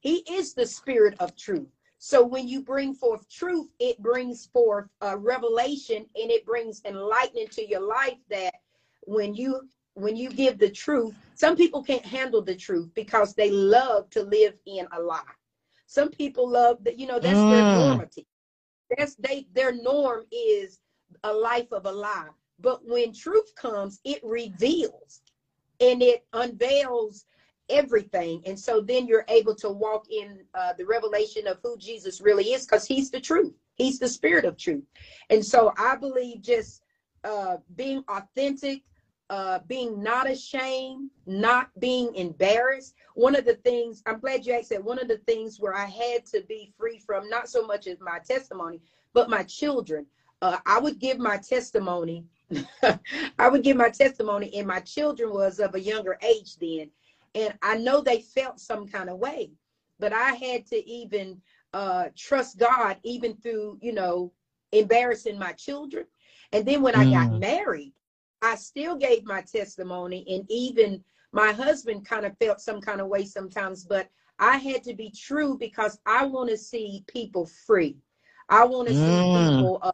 He 0.00 0.18
is 0.30 0.54
the 0.54 0.66
spirit 0.66 1.16
of 1.18 1.34
truth. 1.36 1.68
So 1.98 2.24
when 2.24 2.46
you 2.46 2.62
bring 2.62 2.94
forth 2.94 3.28
truth, 3.28 3.68
it 3.80 4.00
brings 4.00 4.46
forth 4.46 4.88
a 5.00 5.16
revelation 5.16 6.06
and 6.14 6.30
it 6.30 6.46
brings 6.46 6.80
enlightenment 6.84 7.50
to 7.52 7.68
your 7.68 7.80
life 7.80 8.18
that 8.30 8.54
when 9.02 9.34
you 9.34 9.68
when 9.94 10.14
you 10.14 10.30
give 10.30 10.58
the 10.58 10.70
truth, 10.70 11.12
some 11.34 11.56
people 11.56 11.82
can't 11.82 12.04
handle 12.06 12.40
the 12.40 12.54
truth 12.54 12.88
because 12.94 13.34
they 13.34 13.50
love 13.50 14.08
to 14.10 14.22
live 14.22 14.54
in 14.64 14.86
a 14.92 15.00
lie. 15.00 15.22
Some 15.86 16.10
people 16.10 16.48
love 16.48 16.84
that, 16.84 17.00
you 17.00 17.08
know, 17.08 17.18
that's 17.18 17.40
mm. 17.40 17.50
their 17.50 17.64
normity. 17.64 18.26
That's 18.96 19.14
they 19.16 19.46
their 19.52 19.72
norm 19.72 20.24
is 20.32 20.80
a 21.24 21.32
life 21.32 21.70
of 21.72 21.86
a 21.86 21.92
lie. 21.92 22.28
But 22.60 22.84
when 22.84 23.12
truth 23.12 23.54
comes, 23.54 24.00
it 24.04 24.20
reveals 24.24 25.22
and 25.80 26.02
it 26.02 26.24
unveils 26.32 27.26
everything. 27.68 28.42
And 28.46 28.58
so 28.58 28.80
then 28.80 29.06
you're 29.06 29.24
able 29.28 29.54
to 29.56 29.68
walk 29.68 30.06
in 30.10 30.40
uh, 30.54 30.72
the 30.76 30.84
revelation 30.84 31.46
of 31.46 31.58
who 31.62 31.76
Jesus 31.76 32.20
really 32.20 32.52
is 32.52 32.64
because 32.66 32.86
he's 32.86 33.10
the 33.10 33.20
truth. 33.20 33.52
He's 33.76 33.98
the 33.98 34.08
spirit 34.08 34.44
of 34.44 34.56
truth. 34.56 34.84
And 35.30 35.44
so 35.44 35.72
I 35.76 35.94
believe 35.96 36.42
just 36.42 36.82
uh, 37.24 37.58
being 37.76 38.02
authentic, 38.08 38.82
uh, 39.30 39.58
being 39.66 40.02
not 40.02 40.28
ashamed, 40.30 41.10
not 41.26 41.70
being 41.80 42.14
embarrassed. 42.14 42.94
One 43.14 43.36
of 43.36 43.44
the 43.44 43.56
things, 43.56 44.02
I'm 44.06 44.20
glad 44.20 44.46
you 44.46 44.54
asked 44.54 44.70
that. 44.70 44.82
One 44.82 44.98
of 44.98 45.08
the 45.08 45.18
things 45.18 45.60
where 45.60 45.74
I 45.76 45.86
had 45.86 46.24
to 46.26 46.42
be 46.48 46.72
free 46.78 46.98
from, 46.98 47.28
not 47.28 47.48
so 47.48 47.66
much 47.66 47.86
as 47.86 48.00
my 48.00 48.18
testimony, 48.20 48.80
but 49.12 49.30
my 49.30 49.42
children. 49.42 50.06
Uh, 50.40 50.58
I 50.66 50.78
would 50.78 50.98
give 50.98 51.18
my 51.18 51.36
testimony. 51.36 52.24
I 53.38 53.48
would 53.48 53.62
give 53.62 53.76
my 53.76 53.90
testimony, 53.90 54.54
and 54.54 54.66
my 54.66 54.80
children 54.80 55.32
was 55.32 55.58
of 55.58 55.74
a 55.74 55.80
younger 55.80 56.18
age 56.22 56.56
then. 56.56 56.90
And 57.34 57.54
I 57.62 57.76
know 57.76 58.00
they 58.00 58.22
felt 58.22 58.60
some 58.60 58.88
kind 58.88 59.10
of 59.10 59.18
way. 59.18 59.50
but 59.98 60.12
I 60.12 60.32
had 60.34 60.66
to 60.66 60.88
even 60.88 61.40
uh, 61.74 62.06
trust 62.16 62.58
God 62.58 62.96
even 63.02 63.34
through, 63.36 63.78
you 63.82 63.92
know, 63.92 64.32
embarrassing 64.72 65.38
my 65.38 65.52
children. 65.52 66.06
And 66.52 66.64
then 66.66 66.82
when 66.82 66.94
mm. 66.94 67.00
I 67.00 67.10
got 67.10 67.32
mm. 67.32 67.40
married, 67.40 67.92
I 68.42 68.54
still 68.54 68.96
gave 68.96 69.24
my 69.24 69.42
testimony. 69.42 70.24
And 70.28 70.44
even 70.50 71.02
my 71.32 71.52
husband 71.52 72.06
kind 72.06 72.24
of 72.24 72.36
felt 72.38 72.60
some 72.60 72.80
kind 72.80 73.00
of 73.00 73.08
way 73.08 73.24
sometimes, 73.24 73.84
but 73.84 74.08
I 74.38 74.56
had 74.56 74.82
to 74.84 74.94
be 74.94 75.10
true 75.10 75.58
because 75.58 75.98
I 76.06 76.24
want 76.24 76.50
to 76.50 76.56
see 76.56 77.04
people 77.06 77.46
free. 77.66 77.96
I 78.48 78.64
want 78.64 78.88
to 78.88 78.94
mm. 78.94 78.98
see 78.98 79.56
people 79.56 79.78
uh, 79.82 79.92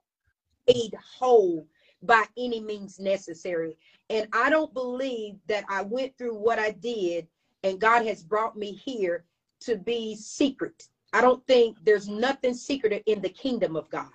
made 0.69 0.95
whole 0.95 1.67
by 2.03 2.25
any 2.37 2.61
means 2.61 2.99
necessary. 2.99 3.77
And 4.11 4.29
I 4.33 4.51
don't 4.51 4.73
believe 4.75 5.37
that 5.47 5.65
I 5.69 5.83
went 5.83 6.17
through 6.19 6.37
what 6.37 6.59
I 6.59 6.73
did 6.73 7.27
and 7.63 7.81
God 7.81 8.07
has 8.07 8.23
brought 8.23 8.57
me 8.57 8.73
here 8.73 9.25
to 9.61 9.77
be 9.77 10.15
secret. 10.15 10.89
I 11.15 11.23
don't 11.23 11.45
think 11.47 11.79
there's 11.83 12.09
nothing 12.09 12.55
secret 12.55 13.03
in 13.07 13.23
the 13.23 13.31
kingdom 13.31 13.75
of 13.75 13.89
God. 13.89 14.11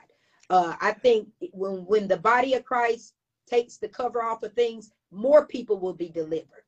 Uh, 0.52 0.76
I 0.80 0.94
think 0.94 1.30
when 1.52 1.86
when 1.86 2.08
the 2.08 2.18
body 2.18 2.54
of 2.54 2.66
Christ 2.66 3.14
takes 3.50 3.78
the 3.78 3.88
cover 3.88 4.22
off 4.22 4.44
of 4.44 4.54
things, 4.54 4.92
more 5.12 5.46
people 5.46 5.80
will 5.80 5.94
be 5.94 6.10
delivered. 6.10 6.64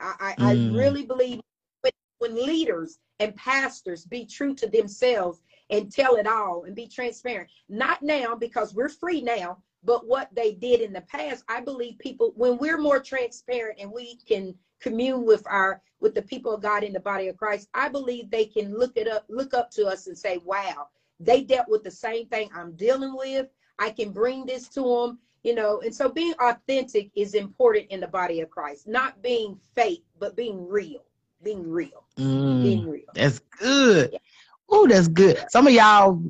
I, 0.00 0.14
I, 0.20 0.32
mm. 0.34 0.72
I 0.72 0.76
really 0.76 1.04
believe 1.04 1.40
when, 1.82 1.92
when 2.18 2.34
leaders 2.34 2.98
and 3.18 3.34
pastors 3.36 4.04
be 4.04 4.24
true 4.24 4.54
to 4.54 4.66
themselves 4.66 5.40
and 5.70 5.92
tell 5.92 6.16
it 6.16 6.26
all 6.26 6.64
and 6.64 6.74
be 6.74 6.88
transparent. 6.88 7.50
Not 7.68 8.02
now 8.02 8.34
because 8.34 8.74
we're 8.74 8.88
free 8.88 9.20
now, 9.20 9.58
but 9.84 10.06
what 10.06 10.28
they 10.34 10.52
did 10.52 10.80
in 10.80 10.92
the 10.92 11.00
past, 11.02 11.44
I 11.48 11.60
believe 11.60 11.98
people 11.98 12.32
when 12.36 12.58
we're 12.58 12.78
more 12.78 13.00
transparent 13.00 13.78
and 13.80 13.90
we 13.90 14.16
can 14.26 14.54
commune 14.80 15.24
with 15.24 15.46
our 15.46 15.80
with 16.00 16.14
the 16.14 16.22
people 16.22 16.52
of 16.52 16.62
God 16.62 16.82
in 16.82 16.92
the 16.92 17.00
body 17.00 17.28
of 17.28 17.36
Christ, 17.36 17.68
I 17.74 17.88
believe 17.88 18.30
they 18.30 18.46
can 18.46 18.76
look 18.76 18.96
it 18.96 19.06
up, 19.06 19.24
look 19.28 19.54
up 19.54 19.70
to 19.72 19.86
us 19.86 20.06
and 20.06 20.16
say, 20.18 20.38
"Wow, 20.38 20.88
they 21.18 21.42
dealt 21.42 21.68
with 21.68 21.82
the 21.82 21.90
same 21.90 22.26
thing 22.26 22.50
I'm 22.54 22.72
dealing 22.72 23.14
with. 23.16 23.48
I 23.78 23.90
can 23.90 24.10
bring 24.12 24.44
this 24.46 24.68
to 24.70 24.82
them." 24.82 25.18
You 25.42 25.54
know, 25.54 25.80
and 25.80 25.94
so 25.94 26.08
being 26.10 26.34
authentic 26.40 27.10
is 27.14 27.34
important 27.34 27.86
in 27.90 28.00
the 28.00 28.08
body 28.08 28.40
of 28.40 28.50
Christ, 28.50 28.86
not 28.86 29.22
being 29.22 29.58
fake, 29.74 30.04
but 30.18 30.36
being 30.36 30.68
real. 30.68 31.04
Being 31.42 31.68
real. 31.68 32.04
Mm, 32.18 32.62
being 32.62 32.90
real. 32.90 33.06
That's 33.14 33.38
good. 33.58 34.10
Yeah. 34.12 34.18
Oh, 34.68 34.86
that's 34.86 35.08
good. 35.08 35.42
Some 35.48 35.66
of 35.66 35.72
y'all 35.72 36.22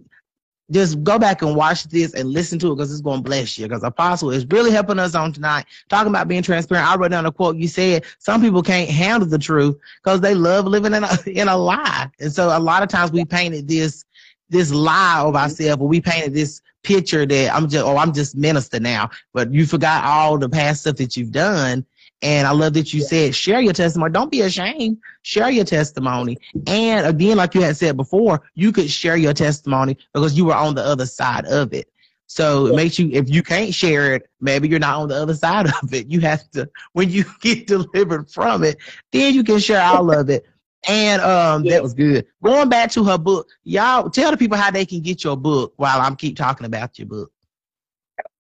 just 0.71 1.03
go 1.03 1.19
back 1.19 1.43
and 1.43 1.57
watch 1.57 1.85
this 1.85 2.15
and 2.15 2.29
listen 2.29 2.59
to 2.61 2.71
it 2.73 2.77
because 2.77 2.93
it's 2.93 3.01
going 3.01 3.19
to 3.19 3.29
bless 3.29 3.59
you. 3.59 3.67
Because 3.67 3.83
Apostle 3.83 4.31
is 4.31 4.47
really 4.47 4.71
helping 4.71 4.99
us 4.99 5.15
on 5.15 5.33
tonight, 5.33 5.67
talking 5.89 6.11
about 6.11 6.29
being 6.29 6.43
transparent. 6.43 6.89
I 6.89 6.97
wrote 6.97 7.11
down 7.11 7.27
a 7.27 7.33
quote 7.33 7.57
you 7.57 7.69
said. 7.69 8.05
Some 8.19 8.41
people 8.41 8.63
can't 8.63 8.89
handle 8.89 9.29
the 9.29 9.39
truth 9.39 9.77
because 10.03 10.21
they 10.21 10.35
love 10.35 10.67
living 10.67 10.95
in 10.95 11.05
a 11.05 11.19
in 11.27 11.49
a 11.49 11.57
lie, 11.57 12.09
and 12.21 12.33
so 12.33 12.57
a 12.57 12.61
lot 12.61 12.83
of 12.83 12.89
times 12.89 13.11
we 13.13 13.25
painted 13.25 13.67
this 13.67 14.05
this 14.49 14.73
lie 14.73 15.21
of 15.21 15.37
ourselves, 15.37 15.81
or 15.81 15.89
we 15.89 16.01
painted 16.01 16.35
this 16.35 16.61
picture 16.83 17.27
that 17.27 17.55
I'm 17.55 17.69
just 17.69 17.85
oh 17.85 17.97
I'm 17.97 18.13
just 18.13 18.37
minister 18.37 18.81
now, 18.81 19.11
but 19.33 19.53
you 19.53 19.67
forgot 19.67 20.05
all 20.05 20.39
the 20.39 20.49
past 20.49 20.83
stuff 20.83 20.97
that 20.97 21.17
you've 21.17 21.33
done, 21.33 21.85
and 22.23 22.47
I 22.47 22.53
love 22.53 22.75
that 22.75 22.93
you 22.93 23.03
said 23.03 23.35
share 23.35 23.61
your 23.61 23.73
testimony. 23.73 24.13
Don't 24.13 24.31
be 24.31 24.43
ashamed. 24.43 24.99
Share 25.23 25.51
your 25.51 25.65
testimony. 25.65 26.37
And 26.67 27.07
again, 27.07 27.37
like 27.37 27.55
you 27.55 27.63
had 27.63 27.77
said 27.77 27.97
before, 27.97 28.43
you 28.55 28.73
could 28.73 28.91
share 28.91 29.17
your 29.17 29.35
testimony 29.35 29.97
because 30.15 30.37
you 30.37 30.45
were 30.47 30.55
on 30.55 30.75
the 30.75 30.83
other 30.83 31.07
side 31.07 31.47
of 31.47 31.73
it. 31.73 31.91
So 32.31 32.67
it 32.67 32.77
makes 32.77 32.97
you, 32.97 33.11
if 33.13 33.29
you 33.29 33.43
can't 33.43 33.75
share 33.75 34.15
it, 34.15 34.31
maybe 34.41 34.69
you're 34.69 34.79
not 34.79 35.01
on 35.01 35.09
the 35.09 35.17
other 35.17 35.35
side 35.35 35.67
of 35.83 35.93
it. 35.93 36.07
You 36.07 36.21
have 36.21 36.49
to, 36.53 36.71
when 36.93 37.11
you 37.11 37.25
get 37.41 37.67
delivered 37.67 38.31
from 38.31 38.63
it, 38.63 38.79
then 39.11 39.35
you 39.35 39.43
can 39.43 39.59
share 39.59 39.83
all 39.83 40.13
of 40.13 40.31
it. 40.31 40.47
And 40.89 41.21
um, 41.23 41.65
that 41.65 41.83
was 41.83 41.93
good. 41.93 42.27
Going 42.43 42.69
back 42.69 42.91
to 42.93 43.05
her 43.05 43.19
book, 43.19 43.49
y'all 43.65 44.09
tell 44.09 44.31
the 44.31 44.37
people 44.37 44.57
how 44.57 44.71
they 44.71 44.87
can 44.87 45.01
get 45.01 45.23
your 45.23 45.37
book 45.37 45.75
while 45.77 46.01
I'm 46.01 46.17
keep 46.17 46.37
talking 46.37 46.67
about 46.67 46.99
your 46.99 47.07
book. 47.07 47.31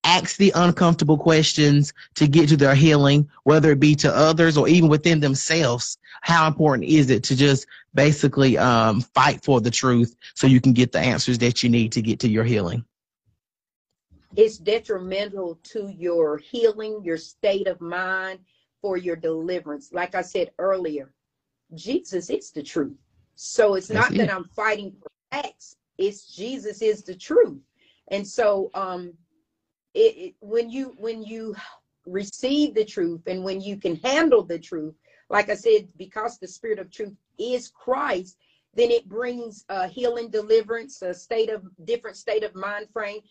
ask 0.04 0.38
the 0.38 0.52
uncomfortable 0.56 1.18
questions 1.18 1.94
to 2.16 2.28
get 2.28 2.50
to 2.50 2.58
their 2.58 2.74
healing, 2.74 3.30
whether 3.44 3.72
it 3.72 3.80
be 3.80 3.96
to 3.96 4.16
others 4.16 4.58
or 4.58 4.68
even 4.68 4.90
within 4.90 5.20
themselves? 5.20 5.98
How 6.22 6.48
important 6.48 6.88
is 6.88 7.10
it 7.10 7.24
to 7.26 7.36
just 7.36 7.68
basically 7.94 8.58
um, 8.58 9.02
fight 9.02 9.44
for 9.44 9.62
the 9.62 9.72
truth 9.72 10.16
so 10.34 10.48
you 10.48 10.62
can 10.62 10.74
get 10.74 10.92
the 10.92 11.00
answers 11.00 11.38
that 11.40 11.62
you 11.62 11.70
need 11.70 11.92
to 11.92 12.02
get 12.02 12.20
to 12.22 12.30
your 12.30 12.44
healing? 12.44 12.86
It's 14.36 14.58
detrimental 14.58 15.60
to 15.64 15.90
your 15.90 16.38
healing, 16.38 17.02
your 17.04 17.18
state 17.18 17.68
of 17.68 17.82
mind, 17.82 18.40
for 18.82 18.98
your 18.98 19.16
deliverance. 19.16 19.92
Like 19.92 20.16
I 20.16 20.22
said 20.22 20.52
earlier, 20.58 21.14
Jesus 21.74 22.30
is 22.30 22.52
the 22.52 22.64
truth. 22.64 22.98
So 23.36 23.76
it's 23.76 23.90
not 23.90 24.14
that 24.16 24.32
I'm 24.32 24.46
fighting 24.46 24.94
for 25.02 25.10
facts, 25.32 25.76
it's 25.98 26.36
Jesus 26.36 26.82
is 26.82 27.04
the 27.04 27.16
truth. 27.16 27.60
And 28.10 28.28
so 28.28 28.70
um 28.74 29.14
it, 29.94 30.18
it, 30.18 30.36
when 30.40 30.70
you 30.70 30.94
when 30.98 31.24
you 31.24 31.56
receive 32.06 32.74
the 32.74 32.86
truth 32.86 33.22
and 33.28 33.44
when 33.44 33.62
you 33.62 33.78
can 33.78 33.96
handle 33.98 34.44
the 34.44 34.60
truth, 34.60 34.96
like 35.30 35.50
I 35.50 35.56
said, 35.56 35.88
because 35.98 36.38
the 36.38 36.48
spirit 36.48 36.80
of 36.80 36.92
truth 36.92 37.16
is 37.38 37.70
Christ, 37.70 38.38
then 38.74 38.92
it 38.92 39.08
brings 39.08 39.66
a 39.70 39.88
healing, 39.88 40.30
deliverance, 40.30 41.02
a 41.02 41.14
state 41.14 41.50
of 41.50 41.64
different 41.86 42.18
state 42.18 42.44
of 42.44 42.56
mind 42.56 42.88
frame. 42.92 43.22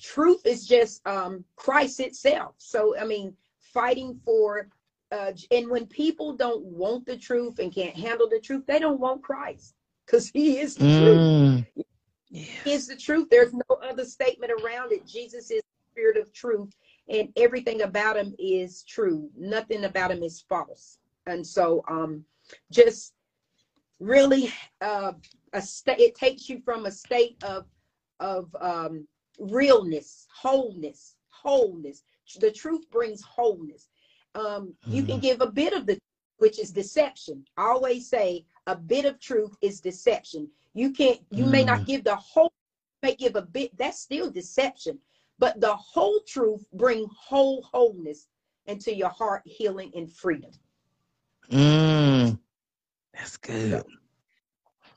Truth 0.00 0.46
is 0.46 0.66
just 0.66 1.06
um, 1.06 1.44
Christ 1.56 2.00
itself. 2.00 2.54
So 2.58 2.96
I 2.98 3.04
mean, 3.04 3.34
fighting 3.58 4.18
for 4.24 4.68
uh, 5.12 5.32
and 5.50 5.68
when 5.68 5.86
people 5.86 6.36
don't 6.36 6.64
want 6.64 7.04
the 7.06 7.16
truth 7.16 7.58
and 7.58 7.74
can't 7.74 7.96
handle 7.96 8.28
the 8.28 8.40
truth, 8.40 8.64
they 8.66 8.78
don't 8.78 9.00
want 9.00 9.22
Christ 9.22 9.74
because 10.06 10.28
He 10.28 10.58
is 10.58 10.76
the 10.76 10.84
mm. 10.84 11.66
truth. 11.74 11.86
He 12.30 12.72
is 12.72 12.86
the 12.86 12.96
truth. 12.96 13.28
There's 13.28 13.52
no 13.52 13.76
other 13.82 14.04
statement 14.04 14.52
around 14.52 14.92
it. 14.92 15.06
Jesus 15.06 15.50
is 15.50 15.62
the 15.62 15.90
Spirit 15.92 16.16
of 16.16 16.32
truth, 16.32 16.72
and 17.08 17.28
everything 17.36 17.82
about 17.82 18.16
Him 18.16 18.34
is 18.38 18.84
true. 18.84 19.28
Nothing 19.36 19.84
about 19.84 20.12
Him 20.12 20.22
is 20.22 20.44
false. 20.48 20.98
And 21.26 21.44
so, 21.44 21.84
um, 21.88 22.24
just 22.70 23.12
really, 23.98 24.52
uh, 24.80 25.12
a 25.52 25.60
state. 25.60 25.98
It 25.98 26.14
takes 26.14 26.48
you 26.48 26.60
from 26.64 26.86
a 26.86 26.90
state 26.92 27.42
of 27.42 27.66
of 28.20 28.54
um, 28.60 29.08
realness, 29.40 30.28
wholeness, 30.32 31.16
wholeness. 31.30 32.04
The 32.38 32.52
truth 32.52 32.88
brings 32.92 33.22
wholeness 33.22 33.88
um, 34.34 34.74
you 34.86 35.02
can 35.02 35.18
mm. 35.18 35.22
give 35.22 35.40
a 35.40 35.50
bit 35.50 35.72
of 35.72 35.86
the 35.86 35.98
which 36.38 36.58
is 36.58 36.70
deception. 36.70 37.44
I 37.56 37.64
always 37.64 38.08
say 38.08 38.44
a 38.66 38.74
bit 38.74 39.04
of 39.04 39.20
truth 39.20 39.56
is 39.60 39.80
deception. 39.80 40.48
You 40.72 40.90
can't, 40.90 41.20
you 41.30 41.44
mm. 41.44 41.50
may 41.50 41.64
not 41.64 41.80
mm. 41.80 41.86
give 41.86 42.04
the 42.04 42.16
whole, 42.16 42.52
may 43.02 43.14
give 43.14 43.36
a 43.36 43.42
bit, 43.42 43.76
that's 43.76 44.00
still 44.00 44.30
deception. 44.30 44.98
But 45.38 45.60
the 45.60 45.74
whole 45.74 46.20
truth 46.26 46.64
bring 46.72 47.06
whole 47.14 47.62
wholeness 47.62 48.28
into 48.66 48.94
your 48.94 49.10
heart, 49.10 49.42
healing 49.44 49.92
and 49.94 50.10
freedom. 50.10 50.50
Mm. 51.50 52.38
That's 53.14 53.36
good. 53.36 53.84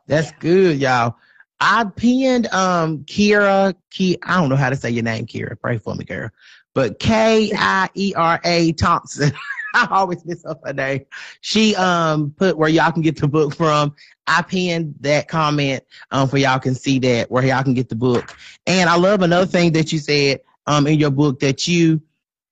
That's 0.07 0.31
yeah. 0.31 0.37
good, 0.39 0.79
y'all. 0.79 1.15
I 1.59 1.85
pinned 1.85 2.47
um 2.47 2.99
Kira 3.05 3.73
Ki 3.89 4.17
I 4.23 4.39
don't 4.39 4.49
know 4.49 4.55
how 4.55 4.69
to 4.69 4.75
say 4.75 4.89
your 4.89 5.03
name, 5.03 5.25
Kira. 5.25 5.59
Pray 5.59 5.77
for 5.77 5.95
me, 5.95 6.03
Kira 6.05 6.29
but 6.73 6.99
K 6.99 7.51
I 7.55 7.89
E 7.95 8.13
R 8.15 8.39
A 8.43 8.71
Thompson. 8.73 9.31
I 9.75 9.87
always 9.89 10.23
miss 10.23 10.45
up 10.45 10.61
her 10.65 10.73
name. 10.73 11.05
She 11.41 11.75
um 11.75 12.31
put 12.37 12.57
where 12.57 12.69
y'all 12.69 12.91
can 12.91 13.01
get 13.01 13.19
the 13.19 13.27
book 13.27 13.55
from. 13.55 13.95
I 14.27 14.41
pinned 14.41 14.95
that 15.01 15.27
comment 15.27 15.83
um 16.11 16.27
for 16.27 16.37
y'all 16.37 16.59
can 16.59 16.75
see 16.75 16.99
that 16.99 17.31
where 17.31 17.45
y'all 17.45 17.63
can 17.63 17.73
get 17.73 17.89
the 17.89 17.95
book. 17.95 18.35
And 18.67 18.89
I 18.89 18.95
love 18.95 19.21
another 19.21 19.47
thing 19.47 19.71
that 19.73 19.91
you 19.91 19.99
said 19.99 20.41
um 20.67 20.87
in 20.87 20.99
your 20.99 21.11
book 21.11 21.39
that 21.39 21.67
you 21.67 22.01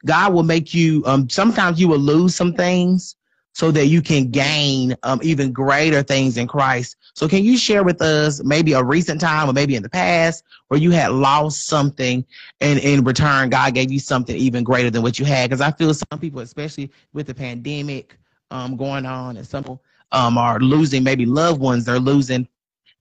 God 0.06 0.34
will 0.34 0.44
make 0.44 0.74
you 0.74 1.04
um 1.06 1.30
sometimes 1.30 1.80
you 1.80 1.88
will 1.88 2.00
lose 2.00 2.36
some 2.36 2.54
things 2.54 3.16
so 3.54 3.72
that 3.72 3.88
you 3.88 4.02
can 4.02 4.30
gain 4.30 4.96
um, 5.04 5.20
even 5.24 5.52
greater 5.52 6.02
things 6.04 6.38
in 6.38 6.48
Christ. 6.48 6.96
So, 7.14 7.28
can 7.28 7.44
you 7.44 7.58
share 7.58 7.84
with 7.84 8.02
us 8.02 8.44
maybe 8.44 8.74
a 8.74 8.84
recent 8.84 9.20
time 9.20 9.50
or 9.50 9.54
maybe 9.54 9.76
in 9.76 9.84
the 9.84 9.90
past 9.90 10.44
where 10.70 10.80
you 10.80 10.92
had 10.92 11.12
lost 11.12 11.68
something 11.68 12.26
and 12.62 12.80
in 12.80 13.04
return, 13.04 13.50
God 13.50 13.74
gave 13.74 13.92
you 13.92 14.00
something 14.00 14.36
even 14.36 14.64
greater 14.64 14.90
than 14.90 15.02
what 15.02 15.20
you 15.20 15.26
had? 15.26 15.50
Because 15.50 15.62
I 15.62 15.72
feel 15.72 15.94
some 15.94 16.20
people, 16.20 16.40
especially 16.40 16.92
with 17.14 17.28
the 17.28 17.34
pandemic 17.34 18.18
um, 18.52 18.78
going 18.78 19.06
on, 19.06 19.38
and 19.38 19.46
some 19.46 19.80
um, 20.12 20.38
are 20.38 20.60
losing 20.60 21.04
maybe 21.04 21.26
loved 21.26 21.62
ones, 21.62 21.86
they're 21.86 22.00
losing 22.00 22.48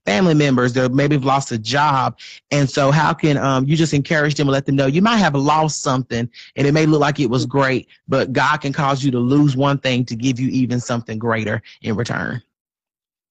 family 0.05 0.33
members 0.33 0.73
that 0.73 0.93
maybe 0.93 1.15
have 1.15 1.25
lost 1.25 1.51
a 1.51 1.57
job. 1.57 2.17
And 2.49 2.69
so 2.69 2.91
how 2.91 3.13
can 3.13 3.37
um, 3.37 3.67
you 3.67 3.75
just 3.75 3.93
encourage 3.93 4.35
them 4.35 4.47
and 4.47 4.53
let 4.53 4.65
them 4.65 4.75
know 4.75 4.87
you 4.87 5.01
might 5.01 5.17
have 5.17 5.35
lost 5.35 5.81
something 5.81 6.29
and 6.55 6.67
it 6.67 6.73
may 6.73 6.85
look 6.85 7.01
like 7.01 7.19
it 7.19 7.29
was 7.29 7.45
great, 7.45 7.87
but 8.07 8.33
God 8.33 8.57
can 8.57 8.73
cause 8.73 9.03
you 9.03 9.11
to 9.11 9.19
lose 9.19 9.55
one 9.55 9.77
thing 9.77 10.05
to 10.05 10.15
give 10.15 10.39
you 10.39 10.49
even 10.49 10.79
something 10.79 11.19
greater 11.19 11.61
in 11.81 11.95
return. 11.95 12.41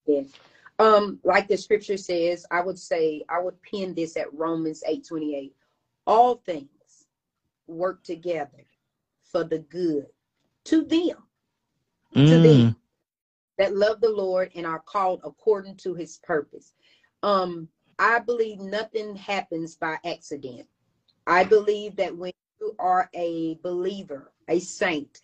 Yes. 0.05 0.29
Um, 0.79 1.19
like 1.23 1.47
the 1.47 1.57
scripture 1.57 1.97
says, 1.97 2.45
I 2.49 2.61
would 2.61 2.79
say 2.79 3.23
I 3.29 3.39
would 3.39 3.61
pin 3.61 3.93
this 3.93 4.17
at 4.17 4.33
Romans 4.33 4.83
8 4.87 5.05
28. 5.05 5.53
All 6.07 6.35
things 6.45 7.05
work 7.67 8.03
together 8.03 8.65
for 9.23 9.43
the 9.43 9.59
good 9.59 10.07
to 10.65 10.83
them. 10.83 11.17
Mm. 12.15 12.27
To 12.27 12.39
them 12.39 12.75
that 13.61 13.75
love 13.75 14.01
the 14.01 14.09
Lord 14.09 14.49
and 14.55 14.65
are 14.65 14.79
called 14.79 15.21
according 15.23 15.75
to 15.77 15.93
his 15.93 16.17
purpose. 16.23 16.73
Um, 17.21 17.67
I 17.99 18.17
believe 18.17 18.59
nothing 18.59 19.15
happens 19.15 19.75
by 19.75 19.99
accident. 20.03 20.65
I 21.27 21.43
believe 21.43 21.95
that 21.97 22.17
when 22.17 22.31
you 22.59 22.75
are 22.79 23.07
a 23.13 23.59
believer, 23.61 24.31
a 24.47 24.59
saint, 24.59 25.21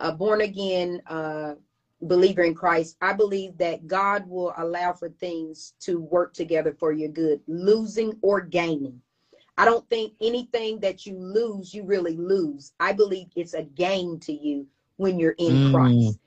a 0.00 0.12
born 0.12 0.40
again 0.40 1.02
uh, 1.08 1.56
believer 2.00 2.44
in 2.44 2.54
Christ, 2.54 2.96
I 3.02 3.12
believe 3.12 3.58
that 3.58 3.86
God 3.86 4.26
will 4.26 4.54
allow 4.56 4.94
for 4.94 5.10
things 5.10 5.74
to 5.80 6.00
work 6.00 6.32
together 6.32 6.72
for 6.72 6.90
your 6.90 7.10
good, 7.10 7.42
losing 7.46 8.16
or 8.22 8.40
gaining. 8.40 8.98
I 9.58 9.66
don't 9.66 9.86
think 9.90 10.14
anything 10.22 10.80
that 10.80 11.04
you 11.04 11.18
lose, 11.18 11.74
you 11.74 11.84
really 11.84 12.16
lose. 12.16 12.72
I 12.80 12.94
believe 12.94 13.26
it's 13.36 13.52
a 13.52 13.64
gain 13.64 14.20
to 14.20 14.32
you 14.32 14.66
when 14.96 15.18
you're 15.18 15.36
in 15.36 15.52
mm. 15.52 15.70
Christ. 15.70 16.18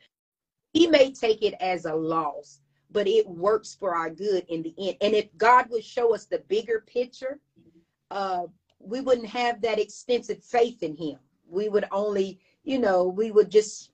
He 0.77 0.85
may 0.85 1.11
take 1.11 1.41
it 1.41 1.55
as 1.59 1.85
a 1.85 1.95
loss, 1.95 2.59
but 2.91 3.07
it 3.07 3.27
works 3.27 3.73
for 3.73 3.95
our 3.95 4.11
good 4.11 4.45
in 4.47 4.61
the 4.61 4.75
end. 4.77 4.97
And 5.01 5.15
if 5.15 5.35
God 5.35 5.71
would 5.71 5.83
show 5.83 6.13
us 6.13 6.25
the 6.25 6.39
bigger 6.47 6.83
picture, 6.85 7.39
uh, 8.11 8.43
we 8.79 9.01
wouldn't 9.01 9.27
have 9.27 9.59
that 9.61 9.79
extensive 9.79 10.43
faith 10.43 10.83
in 10.83 10.95
Him. 10.95 11.17
We 11.49 11.67
would 11.67 11.85
only, 11.91 12.39
you 12.63 12.77
know, 12.77 13.07
we 13.07 13.31
would 13.31 13.49
just 13.49 13.91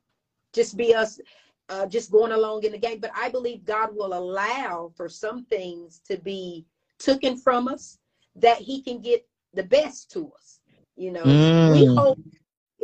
just 0.51 0.75
be 0.75 0.93
us 0.93 1.21
uh, 1.69 1.85
just 1.85 2.11
going 2.11 2.33
along 2.33 2.63
in 2.63 2.73
the 2.73 2.77
game. 2.77 2.99
But 2.99 3.11
I 3.15 3.29
believe 3.29 3.63
God 3.63 3.95
will 3.95 4.13
allow 4.13 4.91
for 4.95 5.07
some 5.07 5.45
things 5.45 6.01
to 6.09 6.17
be 6.17 6.65
taken 6.99 7.37
from 7.37 7.69
us 7.69 7.97
that 8.35 8.57
He 8.57 8.81
can 8.81 8.99
get 8.99 9.25
the 9.53 9.63
best 9.63 10.11
to 10.11 10.31
us. 10.35 10.59
You 10.97 11.11
know, 11.11 11.23
mm. 11.23 11.71
we 11.71 11.85
hold 11.85 12.17
we 12.17 12.31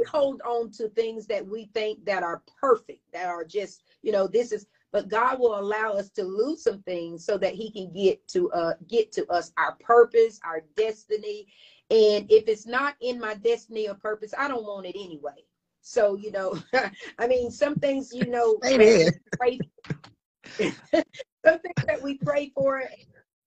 hold 0.04 0.42
on 0.42 0.72
to 0.72 0.90
things 0.90 1.26
that 1.28 1.46
we 1.46 1.70
think 1.74 2.04
that 2.06 2.24
are 2.24 2.44
perfect, 2.60 3.02
that 3.14 3.28
are 3.28 3.46
just 3.46 3.84
you 4.02 4.12
know, 4.12 4.28
this 4.28 4.52
is 4.52 4.68
but 4.92 5.08
God 5.08 5.40
will 5.40 5.60
allow 5.60 5.92
us 5.92 6.10
to 6.12 6.24
lose 6.24 6.64
some 6.64 6.82
things 6.82 7.24
so 7.24 7.38
that 7.38 7.54
he 7.54 7.72
can 7.72 7.94
get 7.94 8.28
to 8.30 8.52
uh 8.52 8.74
get 8.88 9.12
to 9.14 9.28
us 9.28 9.52
our 9.58 9.76
purpose, 9.80 10.40
our 10.44 10.64
destiny. 10.76 11.48
And 11.92 12.32
if 12.32 12.48
it's 12.48 12.68
not 12.68 12.96
in 13.02 13.20
my 13.20 13.36
destiny 13.36 13.88
or 13.88 13.96
purpose, 13.96 14.34
I 14.38 14.48
don't 14.48 14.64
want 14.64 14.86
it 14.86 14.96
anyway. 14.96 15.44
So, 15.82 16.16
you 16.16 16.32
know, 16.32 16.58
I 17.20 17.28
mean, 17.28 17.52
some 17.52 17.76
things, 17.76 18.12
you 18.14 18.28
know, 18.28 18.58
pray, 19.38 19.60
some 20.60 21.60
things 21.60 21.86
that 21.88 22.02
we 22.02 22.18
pray 22.18 22.52
for 22.54 22.84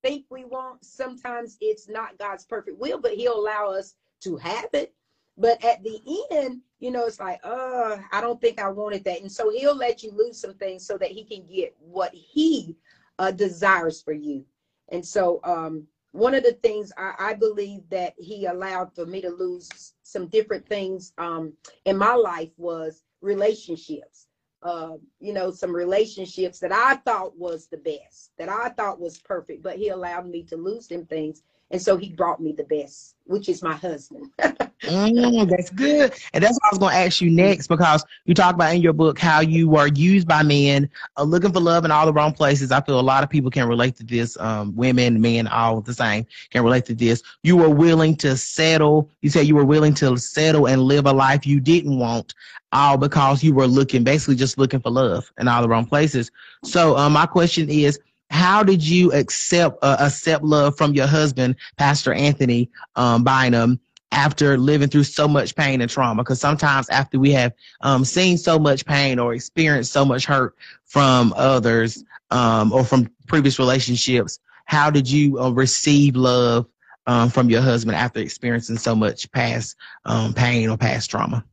think 0.03 0.25
we 0.29 0.43
want, 0.43 0.83
sometimes 0.85 1.57
it's 1.61 1.89
not 1.89 2.17
God's 2.19 2.45
perfect 2.45 2.77
will, 2.77 2.99
but 2.99 3.13
he'll 3.13 3.39
allow 3.39 3.71
us 3.71 3.95
to 4.21 4.37
have 4.37 4.69
it. 4.73 4.93
But 5.37 5.63
at 5.63 5.83
the 5.83 5.99
end, 6.31 6.61
you 6.79 6.91
know, 6.91 7.05
it's 7.05 7.19
like, 7.19 7.39
uh, 7.43 7.97
I 8.11 8.21
don't 8.21 8.39
think 8.39 8.59
I 8.59 8.69
wanted 8.69 9.03
that. 9.05 9.21
And 9.21 9.31
so 9.31 9.49
he'll 9.49 9.75
let 9.75 10.03
you 10.03 10.11
lose 10.11 10.39
some 10.39 10.53
things 10.55 10.85
so 10.85 10.97
that 10.97 11.09
he 11.09 11.23
can 11.23 11.45
get 11.47 11.75
what 11.79 12.13
he 12.13 12.75
uh, 13.17 13.31
desires 13.31 14.01
for 14.01 14.13
you. 14.13 14.45
And 14.89 15.05
so 15.05 15.39
um, 15.43 15.87
one 16.11 16.35
of 16.35 16.43
the 16.43 16.53
things 16.53 16.91
I, 16.97 17.13
I, 17.17 17.33
believe 17.33 17.81
that 17.89 18.13
he 18.17 18.45
allowed 18.45 18.93
for 18.93 19.05
me 19.05 19.21
to 19.21 19.29
lose 19.29 19.93
some 20.03 20.27
different 20.27 20.67
things 20.67 21.13
um, 21.17 21.53
in 21.85 21.97
my 21.97 22.13
life 22.13 22.51
was 22.57 23.03
relationships. 23.21 24.27
Uh, 24.61 24.93
you 25.19 25.33
know, 25.33 25.51
some 25.51 25.75
relationships 25.75 26.59
that 26.59 26.71
I 26.71 26.95
thought 26.97 27.37
was 27.37 27.67
the 27.67 27.77
best, 27.77 28.31
that 28.37 28.49
I 28.49 28.69
thought 28.69 28.99
was 28.99 29.19
perfect, 29.19 29.63
but 29.63 29.77
he 29.77 29.89
allowed 29.89 30.27
me 30.27 30.43
to 30.43 30.55
lose 30.55 30.87
them 30.87 31.05
things 31.05 31.41
and 31.71 31.81
so 31.81 31.97
he 31.97 32.09
brought 32.09 32.39
me 32.39 32.51
the 32.51 32.65
best, 32.65 33.15
which 33.25 33.49
is 33.49 33.63
my 33.63 33.73
husband. 33.73 34.29
mm, 34.39 35.49
that's 35.49 35.71
good. 35.71 36.13
And 36.33 36.43
that's 36.43 36.53
what 36.53 36.65
I 36.65 36.69
was 36.71 36.77
going 36.77 36.93
to 36.93 36.99
ask 36.99 37.19
you 37.19 37.31
next 37.31 37.65
because 37.65 38.05
you 38.25 38.35
talk 38.35 38.53
about 38.53 38.75
in 38.75 38.81
your 38.81 38.93
book 38.93 39.17
how 39.17 39.39
you 39.39 39.67
were 39.67 39.87
used 39.87 40.27
by 40.27 40.43
men, 40.43 40.87
uh, 41.17 41.23
looking 41.23 41.51
for 41.51 41.59
love 41.59 41.83
in 41.83 41.89
all 41.89 42.05
the 42.05 42.13
wrong 42.13 42.31
places. 42.33 42.71
I 42.71 42.81
feel 42.81 42.99
a 42.99 43.01
lot 43.01 43.23
of 43.23 43.29
people 43.29 43.49
can 43.49 43.67
relate 43.67 43.95
to 43.95 44.03
this. 44.03 44.37
Um, 44.39 44.75
women, 44.75 45.19
men, 45.19 45.47
all 45.47 45.81
the 45.81 45.95
same 45.95 46.27
can 46.51 46.63
relate 46.63 46.85
to 46.85 46.93
this. 46.93 47.23
You 47.41 47.57
were 47.57 47.69
willing 47.69 48.15
to 48.17 48.37
settle. 48.37 49.09
You 49.21 49.31
said 49.31 49.47
you 49.47 49.55
were 49.55 49.65
willing 49.65 49.95
to 49.95 50.15
settle 50.17 50.67
and 50.67 50.83
live 50.83 51.07
a 51.07 51.11
life 51.11 51.47
you 51.47 51.59
didn't 51.59 51.97
want, 51.97 52.35
all 52.71 52.97
because 52.97 53.43
you 53.43 53.53
were 53.53 53.67
looking, 53.67 54.03
basically 54.03 54.35
just 54.35 54.59
looking 54.59 54.79
for 54.79 54.91
love 54.91 55.31
in 55.39 55.47
all 55.47 55.61
the 55.61 55.69
wrong 55.69 55.87
places. 55.87 56.29
So 56.63 56.95
um, 56.97 57.13
my 57.13 57.25
question 57.25 57.69
is, 57.69 57.99
how 58.33 58.63
did 58.63 58.83
you 58.83 59.11
accept 59.13 59.77
uh, 59.81 59.97
accept 59.99 60.43
love 60.43 60.77
from 60.77 60.93
your 60.93 61.07
husband, 61.07 61.55
Pastor 61.77 62.13
Anthony 62.13 62.69
um, 62.95 63.23
Bynum? 63.23 63.79
after 64.11 64.59
living 64.59 64.87
through 64.87 65.03
so 65.03 65.27
much 65.27 65.55
pain 65.55 65.81
and 65.81 65.89
trauma? 65.89 66.21
Because 66.21 66.39
sometimes 66.39 66.87
after 66.89 67.17
we 67.17 67.31
have 67.31 67.51
um, 67.81 68.05
seen 68.05 68.37
so 68.37 68.59
much 68.59 68.85
pain 68.85 69.17
or 69.17 69.33
experienced 69.33 69.91
so 69.91 70.05
much 70.05 70.23
hurt 70.23 70.55
from 70.85 71.33
others 71.35 72.03
um, 72.29 72.71
or 72.71 72.83
from 72.83 73.09
previous 73.25 73.57
relationships 73.57 74.39
how 74.65 74.89
did 74.89 75.09
you 75.09 75.39
uh, 75.39 75.49
receive 75.51 76.15
love 76.15 76.67
um, 77.05 77.29
from 77.29 77.49
your 77.49 77.61
husband 77.61 77.95
after 77.95 78.19
experiencing 78.19 78.77
so 78.77 78.95
much 78.95 79.29
past 79.31 79.75
um, 80.05 80.33
pain 80.33 80.69
or 80.69 80.77
past 80.77 81.09
trauma? 81.09 81.43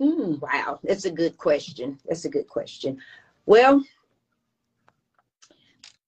Mm, 0.00 0.40
wow. 0.40 0.78
That's 0.84 1.06
a 1.06 1.10
good 1.10 1.36
question. 1.36 1.98
That's 2.06 2.24
a 2.24 2.28
good 2.28 2.46
question. 2.46 2.98
Well 3.46 3.84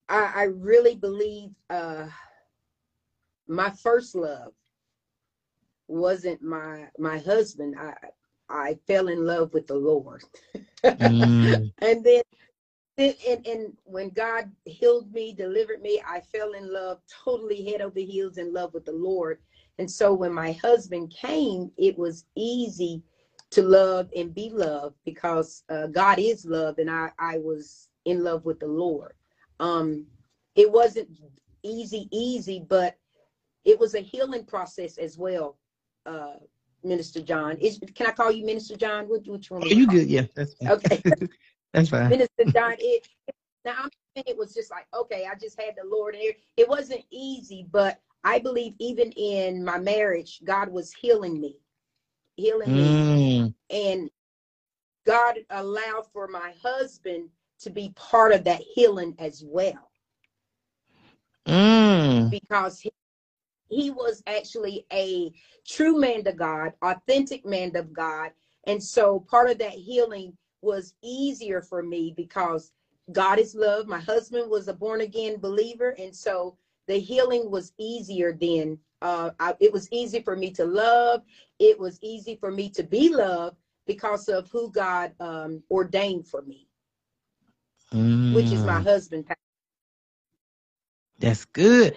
I, 0.09 0.33
I 0.35 0.43
really 0.45 0.95
believe 0.95 1.51
uh, 1.71 2.07
my 3.47 3.71
first 3.71 4.15
love 4.15 4.53
wasn't 5.87 6.43
my 6.43 6.89
my 6.99 7.19
husband. 7.19 7.77
I 7.79 7.95
I 8.49 8.79
fell 8.87 9.09
in 9.09 9.27
love 9.27 9.53
with 9.53 9.67
the 9.67 9.75
Lord, 9.75 10.23
mm. 10.85 11.73
and 11.79 12.05
then 12.05 12.23
and, 12.97 13.47
and 13.47 13.77
when 13.85 14.11
God 14.11 14.51
healed 14.65 15.13
me, 15.13 15.33
delivered 15.33 15.83
me, 15.83 16.03
I 16.07 16.21
fell 16.21 16.53
in 16.53 16.73
love 16.73 17.01
totally 17.25 17.65
head 17.65 17.81
over 17.81 18.01
heels 18.01 18.39
in 18.39 18.53
love 18.53 18.75
with 18.75 18.85
the 18.85 18.93
Lord. 18.93 19.39
And 19.79 19.89
so 19.89 20.13
when 20.13 20.33
my 20.33 20.53
husband 20.53 21.15
came, 21.15 21.71
it 21.77 21.97
was 21.97 22.25
easy 22.35 23.03
to 23.51 23.63
love 23.63 24.09
and 24.17 24.35
be 24.35 24.51
loved 24.51 24.97
because 25.05 25.63
uh, 25.69 25.87
God 25.87 26.19
is 26.19 26.45
love, 26.45 26.79
and 26.79 26.91
I 26.91 27.11
I 27.19 27.39
was 27.39 27.89
in 28.05 28.25
love 28.25 28.45
with 28.45 28.61
the 28.61 28.67
Lord 28.67 29.15
um 29.61 30.07
it 30.55 30.71
wasn't 30.71 31.09
easy 31.63 32.09
easy 32.13 32.65
but 32.69 32.97
it 33.65 33.79
was 33.79 33.95
a 33.95 34.01
healing 34.01 34.45
process 34.45 34.99
as 34.99 35.19
well 35.19 35.59
uh 36.07 36.35
minister 36.85 37.21
john. 37.21 37.57
Is 37.59 37.81
can 37.95 38.07
i 38.07 38.13
call 38.13 38.31
you 38.31 38.45
minister 38.47 38.77
john? 38.77 39.09
Which, 39.09 39.27
which 39.27 39.51
one 39.51 39.63
oh, 39.65 39.67
you 39.67 39.87
good 39.87 40.09
yeah 40.09 40.23
that's 40.35 40.55
fine. 40.55 40.71
okay. 40.71 41.03
That's 41.75 41.91
fine. 41.91 42.09
Minister 42.09 42.45
john 42.47 42.77
it 42.79 43.07
now 43.65 43.75
i'm 43.83 43.91
it 44.27 44.37
was 44.37 44.55
just 44.55 44.71
like 44.71 44.87
okay 44.99 45.27
i 45.31 45.35
just 45.39 45.61
had 45.61 45.75
the 45.77 45.89
lord 45.89 46.15
here. 46.15 46.33
It 46.57 46.69
wasn't 46.69 47.03
easy 47.11 47.67
but 47.71 48.01
i 48.25 48.39
believe 48.39 48.75
even 48.79 49.13
in 49.13 49.65
my 49.65 49.79
marriage 49.79 50.41
god 50.45 50.71
was 50.71 50.93
healing 50.93 51.41
me 51.41 51.57
healing 52.37 52.71
mm. 52.71 52.75
me 52.75 53.55
and 53.71 54.11
god 55.07 55.37
allowed 55.51 56.07
for 56.13 56.27
my 56.27 56.53
husband 56.63 57.29
to 57.61 57.71
be 57.71 57.93
part 57.97 58.33
of 58.33 58.45
that 58.45 58.61
healing 58.61 59.15
as 59.19 59.43
well. 59.47 59.91
Mm. 61.47 62.31
Because 62.31 62.81
he, 62.81 62.93
he 63.69 63.91
was 63.91 64.23
actually 64.27 64.87
a 64.93 65.33
true 65.67 65.99
man 65.99 66.25
to 66.25 66.33
God, 66.33 66.73
authentic 66.83 67.45
man 67.45 67.75
of 67.77 67.93
God. 67.93 68.31
And 68.67 68.83
so 68.83 69.21
part 69.21 69.51
of 69.51 69.59
that 69.59 69.73
healing 69.73 70.37
was 70.63 70.95
easier 71.03 71.63
for 71.63 71.83
me 71.83 72.13
because 72.17 72.73
God 73.13 73.39
is 73.39 73.55
love. 73.55 73.87
My 73.87 74.01
husband 74.01 74.51
was 74.51 74.69
a 74.69 74.75
born 74.75 75.01
again 75.01 75.39
believer. 75.39 75.95
And 75.99 76.15
so 76.15 76.57
the 76.87 76.99
healing 76.99 77.51
was 77.51 77.73
easier 77.79 78.33
then. 78.33 78.79
Uh, 79.01 79.31
I, 79.39 79.55
it 79.61 79.73
was 79.73 79.89
easy 79.93 80.21
for 80.21 80.37
me 80.37 80.51
to 80.53 80.65
love. 80.65 81.23
It 81.59 81.79
was 81.79 81.99
easy 82.03 82.37
for 82.37 82.51
me 82.51 82.69
to 82.71 82.83
be 82.83 83.15
loved 83.15 83.57
because 83.87 84.29
of 84.29 84.51
who 84.51 84.71
God 84.71 85.13
um, 85.21 85.63
ordained 85.71 86.27
for 86.27 86.43
me, 86.43 86.68
mm. 87.93 88.35
which 88.35 88.47
is 88.47 88.65
my 88.65 88.81
mm. 88.81 88.85
husband. 88.85 89.25
That's 91.19 91.45
good. 91.47 91.95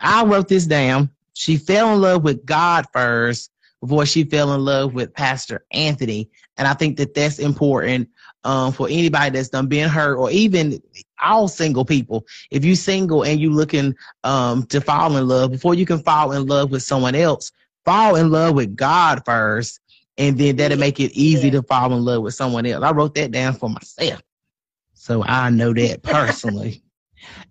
I 0.00 0.24
wrote 0.24 0.48
this 0.48 0.66
down. 0.66 1.10
She 1.34 1.56
fell 1.56 1.94
in 1.94 2.00
love 2.00 2.24
with 2.24 2.44
God 2.44 2.86
first 2.92 3.50
before 3.80 4.06
she 4.06 4.24
fell 4.24 4.54
in 4.54 4.64
love 4.64 4.94
with 4.94 5.14
Pastor 5.14 5.64
Anthony. 5.72 6.28
And 6.56 6.66
I 6.66 6.74
think 6.74 6.96
that 6.96 7.14
that's 7.14 7.38
important 7.38 8.08
um, 8.44 8.72
for 8.72 8.88
anybody 8.88 9.30
that's 9.30 9.48
done 9.48 9.68
been 9.68 9.88
hurt 9.88 10.16
or 10.16 10.30
even 10.30 10.82
all 11.22 11.48
single 11.48 11.84
people. 11.84 12.26
If 12.50 12.64
you 12.64 12.74
single 12.74 13.24
and 13.24 13.40
you 13.40 13.52
looking 13.52 13.94
um, 14.24 14.66
to 14.66 14.80
fall 14.80 15.16
in 15.16 15.28
love, 15.28 15.52
before 15.52 15.74
you 15.74 15.86
can 15.86 16.00
fall 16.00 16.32
in 16.32 16.46
love 16.46 16.70
with 16.70 16.82
someone 16.82 17.14
else, 17.14 17.52
fall 17.84 18.16
in 18.16 18.30
love 18.30 18.54
with 18.54 18.76
God 18.76 19.22
first. 19.24 19.80
And 20.16 20.36
then 20.36 20.56
that'll 20.56 20.78
make 20.78 20.98
it 20.98 21.12
easy 21.12 21.46
yeah. 21.46 21.52
to 21.54 21.62
fall 21.62 21.92
in 21.92 22.04
love 22.04 22.22
with 22.22 22.34
someone 22.34 22.66
else. 22.66 22.82
I 22.82 22.90
wrote 22.90 23.14
that 23.14 23.30
down 23.30 23.54
for 23.54 23.70
myself. 23.70 24.20
So 25.08 25.24
I 25.24 25.48
know 25.48 25.72
that 25.72 26.02
personally 26.02 26.82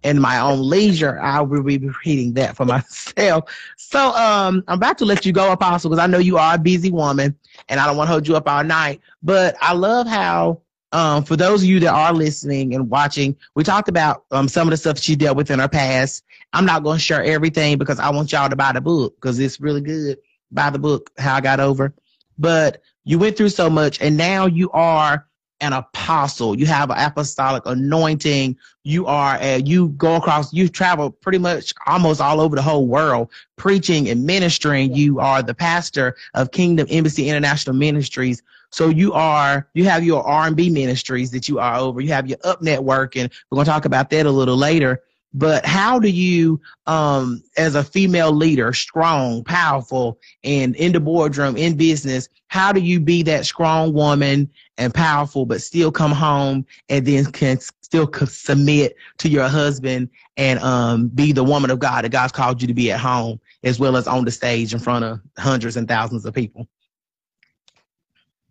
in 0.04 0.22
my 0.22 0.40
own 0.40 0.62
leisure, 0.62 1.20
I 1.20 1.42
will 1.42 1.64
be 1.64 1.80
reading 2.06 2.36
that 2.36 2.56
for 2.56 2.66
myself. 2.66 3.52
So 3.78 4.12
um, 4.12 4.64
I'm 4.68 4.78
about 4.78 5.00
to 5.00 5.06
let 5.06 5.26
you 5.26 5.34
go, 5.34 5.52
Apostle, 5.52 5.90
because 5.90 6.04
I 6.04 6.06
know 6.06 6.20
you 6.20 6.38
are 6.38 6.54
a 6.54 6.60
busy 6.60 6.92
woman 6.92 7.36
and 7.68 7.80
I 7.80 7.88
don't 7.88 7.98
want 7.98 8.10
to 8.10 8.12
hold 8.12 8.28
you 8.28 8.36
up 8.36 8.48
all 8.48 8.64
night. 8.64 9.02
But 9.24 9.56
I 9.60 9.74
love 9.74 10.06
how, 10.06 10.62
um, 10.92 11.24
for 11.24 11.36
those 11.36 11.64
of 11.64 11.68
you 11.68 11.80
that 11.80 11.92
are 11.96 12.14
listening 12.14 12.76
and 12.76 12.92
watching, 12.92 13.36
we 13.56 13.64
talked 13.64 13.90
about 13.90 14.26
um, 14.30 14.48
some 14.48 14.68
of 14.68 14.70
the 14.70 14.78
stuff 14.78 15.00
she 15.00 15.16
dealt 15.16 15.36
with 15.36 15.50
in 15.50 15.58
her 15.58 15.68
past. 15.68 16.26
I'm 16.54 16.68
not 16.68 16.84
going 16.84 16.98
to 17.00 17.04
share 17.04 17.24
everything 17.24 17.80
because 17.80 17.98
I 17.98 18.12
want 18.12 18.32
y'all 18.32 18.52
to 18.52 18.56
buy 18.56 18.72
the 18.72 18.82
book 18.82 19.16
because 19.16 19.40
it's 19.40 19.60
really 19.60 19.82
good. 19.82 20.20
Buy 20.52 20.70
the 20.70 20.78
book, 20.78 21.10
How 21.18 21.38
I 21.38 21.42
Got 21.42 21.60
Over. 21.60 21.96
But 22.38 22.84
you 23.04 23.18
went 23.18 23.36
through 23.36 23.50
so 23.50 23.68
much 23.68 24.00
and 24.00 24.16
now 24.16 24.46
you 24.46 24.70
are 24.72 25.27
an 25.62 25.74
apostle. 25.74 26.58
You 26.58 26.66
have 26.68 26.90
an 26.90 26.98
apostolic 27.00 27.66
anointing. 27.66 28.58
You 28.84 29.06
are 29.08 29.38
a, 29.42 29.60
you 29.62 29.90
go 29.90 30.16
across, 30.16 30.54
you 30.54 30.70
travel 30.70 31.12
pretty 31.12 31.40
much 31.40 31.74
almost 31.86 32.22
all 32.22 32.40
over 32.40 32.56
the 32.56 32.62
whole 32.62 32.88
world 32.88 33.32
preaching 33.56 34.10
and 34.10 34.26
ministering. 34.26 34.94
You 34.94 35.20
are 35.20 35.42
the 35.42 35.56
pastor 35.56 36.16
of 36.34 36.52
Kingdom 36.52 36.88
Embassy 36.90 37.28
International 37.28 37.76
Ministries. 37.76 38.42
So 38.70 38.90
you 38.90 39.14
are, 39.14 39.68
you 39.74 39.86
have 39.86 40.04
your 40.04 40.24
R&B 40.28 40.70
ministries 40.70 41.32
that 41.32 41.48
you 41.48 41.60
are 41.60 41.76
over. 41.76 42.02
You 42.02 42.10
have 42.10 42.28
your 42.28 42.38
up 42.44 42.62
network 42.62 43.16
and 43.16 43.32
we're 43.50 43.56
going 43.56 43.66
to 43.66 43.72
talk 43.72 43.86
about 43.86 44.10
that 44.12 44.26
a 44.26 44.32
little 44.32 44.58
later. 44.58 45.04
But 45.34 45.66
how 45.66 46.00
do 46.00 46.10
you, 46.10 46.60
um, 46.86 47.44
as 47.58 47.76
a 47.76 47.84
female 47.84 48.32
leader, 48.32 48.74
strong, 48.74 49.44
powerful, 49.44 50.20
and 50.44 50.76
in 50.76 50.94
the 50.94 51.00
boardroom, 51.00 51.58
in 51.58 51.76
business, 51.78 52.30
how 52.48 52.72
do 52.72 52.80
you 52.80 53.00
be 53.00 53.24
that 53.24 53.46
strong 53.46 53.94
woman 53.94 54.50
and 54.78 54.94
powerful, 54.94 55.46
but 55.46 55.62
still 55.62 55.92
come 55.92 56.12
home 56.12 56.66
and 56.90 57.06
then 57.06 57.26
can 57.26 57.60
still 57.60 58.10
submit 58.26 58.96
to 59.18 59.30
your 59.30 59.48
husband 59.48 60.10
and 60.38 60.60
um, 60.60 61.08
be 61.10 61.32
the 61.32 61.44
woman 61.44 61.72
of 61.72 61.80
God 61.80 62.04
that 62.04 62.12
God's 62.12 62.32
called 62.32 62.62
you 62.62 62.68
to 62.68 62.74
be 62.74 62.92
at 62.92 63.00
home, 63.00 63.40
as 63.64 63.80
well 63.80 63.98
as 63.98 64.08
on 64.08 64.24
the 64.24 64.32
stage 64.32 64.74
in 64.74 64.80
front 64.80 65.04
of 65.04 65.20
hundreds 65.38 65.78
and 65.78 65.88
thousands 65.88 66.26
of 66.26 66.34
people? 66.34 66.68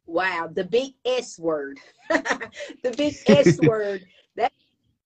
Wow, 0.06 0.50
the 0.52 0.64
big 0.64 0.92
S 1.04 1.38
word. 1.38 1.78
the 2.10 2.94
big 2.96 3.14
S 3.26 3.58
word. 3.60 4.04
That 4.36 4.52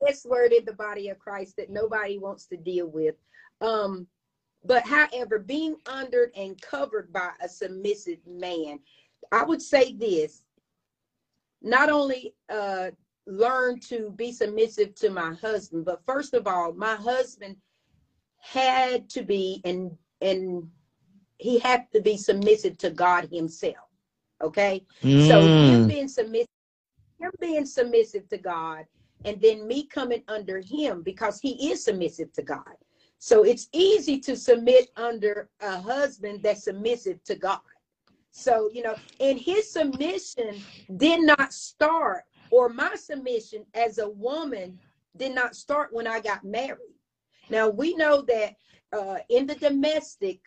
S 0.07 0.25
word 0.25 0.53
in 0.53 0.65
the 0.65 0.73
body 0.73 1.09
of 1.09 1.19
Christ 1.19 1.57
that 1.57 1.71
nobody 1.71 2.19
wants 2.19 2.47
to 2.47 2.57
deal 2.57 2.87
with. 2.87 3.15
Um, 3.61 4.07
but 4.65 4.85
however, 4.85 5.39
being 5.39 5.77
under 5.87 6.31
and 6.37 6.61
covered 6.61 7.13
by 7.13 7.31
a 7.43 7.49
submissive 7.49 8.19
man, 8.27 8.81
I 9.33 9.45
would 9.45 9.63
say 9.63 9.95
this 9.95 10.45
not 11.63 11.91
only 11.91 12.35
uh, 12.49 12.91
learn 13.27 13.81
to 13.81 14.11
be 14.11 14.33
submissive 14.33 14.95
to 14.97 15.11
my 15.11 15.35
husband, 15.35 15.85
but 15.85 16.05
first 16.07 16.35
of 16.35 16.47
all, 16.47 16.73
my 16.73 16.95
husband 16.95 17.57
had 18.39 19.09
to 19.11 19.23
be 19.23 19.61
and 19.65 19.97
and 20.21 20.69
he 21.39 21.59
had 21.59 21.91
to 21.93 22.03
be 22.03 22.17
submissive 22.17 22.77
to 22.79 22.91
God 22.91 23.29
himself. 23.33 23.77
Okay. 24.43 24.85
Mm. 25.03 25.27
So 25.27 25.41
him 25.47 25.89
being 25.89 26.09
submissive, 26.09 26.49
him 27.19 27.31
being 27.41 27.67
submissive 27.67 28.29
to 28.29 28.39
God, 28.39 28.85
and 29.25 29.41
then 29.41 29.67
me 29.67 29.87
coming 29.87 30.23
under 30.29 30.61
him 30.61 31.03
because 31.03 31.41
he 31.41 31.71
is 31.71 31.85
submissive 31.85 32.33
to 32.35 32.43
God. 32.43 32.75
So 33.19 33.45
it's 33.45 33.69
easy 33.73 34.19
to 34.21 34.35
submit 34.35 34.89
under 34.97 35.51
a 35.61 35.79
husband 35.79 36.41
that's 36.43 36.65
submissive 36.65 37.23
to 37.25 37.35
God. 37.35 37.61
So, 38.31 38.71
you 38.73 38.83
know, 38.83 38.95
and 39.21 39.39
his 39.39 39.71
submission 39.71 40.63
did 40.97 41.21
not 41.23 41.53
start, 41.53 42.25
or 42.51 42.69
my 42.69 42.95
submission 42.95 43.67
as 43.75 43.99
a 43.99 44.09
woman 44.09 44.79
did 45.17 45.35
not 45.35 45.55
start 45.55 45.93
when 45.93 46.07
I 46.07 46.21
got 46.21 46.45
married. 46.45 46.95
Now, 47.51 47.69
we 47.69 47.95
know 47.95 48.23
that 48.23 48.55
uh, 48.93 49.19
in 49.29 49.47
the 49.47 49.57
domestic, 49.57 50.41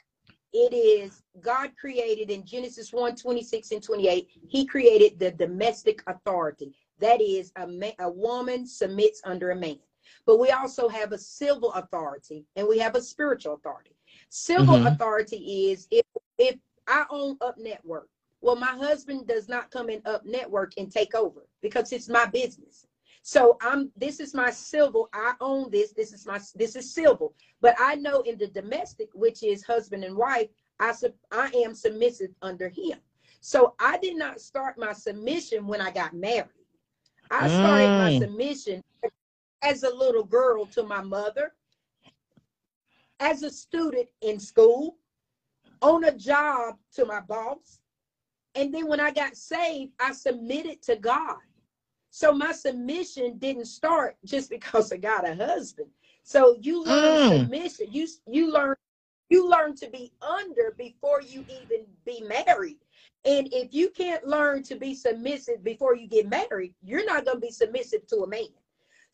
it 0.54 0.74
is 0.74 1.24
God 1.42 1.72
created 1.80 2.30
in 2.30 2.46
Genesis 2.46 2.94
1 2.94 3.16
26 3.16 3.72
and 3.72 3.84
28, 3.84 4.28
He 4.48 4.66
created 4.66 5.20
the 5.20 5.32
domestic 5.32 6.02
authority. 6.08 6.74
That 7.04 7.20
is, 7.20 7.52
a, 7.58 7.68
a 8.00 8.10
woman 8.10 8.66
submits 8.66 9.20
under 9.26 9.52
a 9.52 9.56
man. 9.58 9.80
But 10.26 10.40
we 10.40 10.52
also 10.52 10.88
have 10.88 11.12
a 11.12 11.18
civil 11.18 11.74
authority 11.74 12.46
and 12.56 12.66
we 12.66 12.80
have 12.80 12.96
a 12.96 13.02
spiritual 13.02 13.56
authority. 13.56 13.98
Civil 14.30 14.78
mm-hmm. 14.78 14.88
authority 14.88 15.68
is 15.70 15.86
if, 15.92 16.06
if 16.38 16.56
I 16.88 17.04
own 17.10 17.38
Up 17.42 17.58
Network. 17.58 18.08
Well, 18.40 18.56
my 18.56 18.68
husband 18.68 19.28
does 19.28 19.50
not 19.50 19.70
come 19.70 19.90
in 19.90 20.02
Up 20.06 20.26
Network 20.26 20.76
and 20.78 20.90
take 20.90 21.14
over 21.14 21.46
because 21.62 21.92
it's 21.92 22.08
my 22.08 22.26
business. 22.28 22.88
So 23.22 23.58
I'm 23.62 23.92
this 23.98 24.22
is 24.22 24.34
my 24.34 24.50
civil. 24.50 25.10
I 25.14 25.34
own 25.42 25.72
this. 25.72 25.92
This 25.92 26.14
is 26.14 26.26
my 26.26 26.40
this 26.56 26.78
is 26.78 26.94
civil. 26.94 27.34
But 27.60 27.76
I 27.80 27.96
know 27.96 28.22
in 28.22 28.38
the 28.38 28.48
domestic, 28.48 29.10
which 29.14 29.44
is 29.44 29.64
husband 29.66 30.06
and 30.06 30.16
wife, 30.16 30.48
I 30.80 30.94
sub, 30.94 31.12
I 31.32 31.52
am 31.66 31.76
submissive 31.76 32.32
under 32.42 32.70
him. 32.70 33.00
So 33.42 33.76
I 33.78 33.98
did 33.98 34.16
not 34.16 34.40
start 34.40 34.78
my 34.78 34.94
submission 34.94 35.68
when 35.68 35.82
I 35.82 35.92
got 35.92 36.14
married. 36.14 36.63
I 37.32 37.48
started 37.48 37.88
mm. 37.88 37.98
my 38.00 38.20
submission 38.20 38.84
as 39.62 39.84
a 39.84 39.94
little 39.94 40.24
girl 40.24 40.66
to 40.68 40.84
my 40.84 41.02
mother, 41.02 41.54
as 43.20 43.44
a 43.44 43.50
student 43.50 44.08
in 44.22 44.40
school, 44.40 44.98
on 45.82 46.04
a 46.04 46.16
job 46.16 46.78
to 46.96 47.06
my 47.06 47.22
boss. 47.22 47.80
And 48.56 48.74
then 48.74 48.88
when 48.88 49.00
I 49.00 49.12
got 49.12 49.36
saved, 49.36 49.94
I 50.00 50.14
submitted 50.14 50.82
to 50.84 50.96
God. 50.96 51.38
So 52.10 52.32
my 52.32 52.52
submission 52.52 53.38
didn't 53.40 53.66
start 53.66 54.18
just 54.24 54.50
because 54.50 54.92
I 54.92 54.98
got 54.98 55.28
a 55.28 55.34
husband. 55.34 55.90
So 56.24 56.58
you 56.62 56.84
learn 56.84 57.32
mm. 57.32 57.40
submission. 57.40 57.88
You 57.92 58.08
you 58.28 58.52
learn 58.54 58.76
you 59.30 59.50
learn 59.50 59.76
to 59.78 59.90
be 59.90 60.14
under 60.22 60.76
before 60.78 61.22
you 61.22 61.44
even 61.50 61.86
be 62.06 62.22
married. 62.22 62.78
And 63.26 63.48
if 63.54 63.74
you 63.74 63.90
can't 63.90 64.26
learn 64.28 64.64
to 64.64 64.76
be 64.76 64.94
submissive 64.94 65.64
before 65.64 65.96
you 65.96 66.08
get 66.08 66.30
married, 66.30 66.74
you're 66.84 67.06
not 67.06 67.26
going 67.26 67.38
to 67.38 67.42
be 67.42 67.52
submissive 67.52 68.06
to 68.08 68.18
a 68.18 68.28
man. 68.28 68.48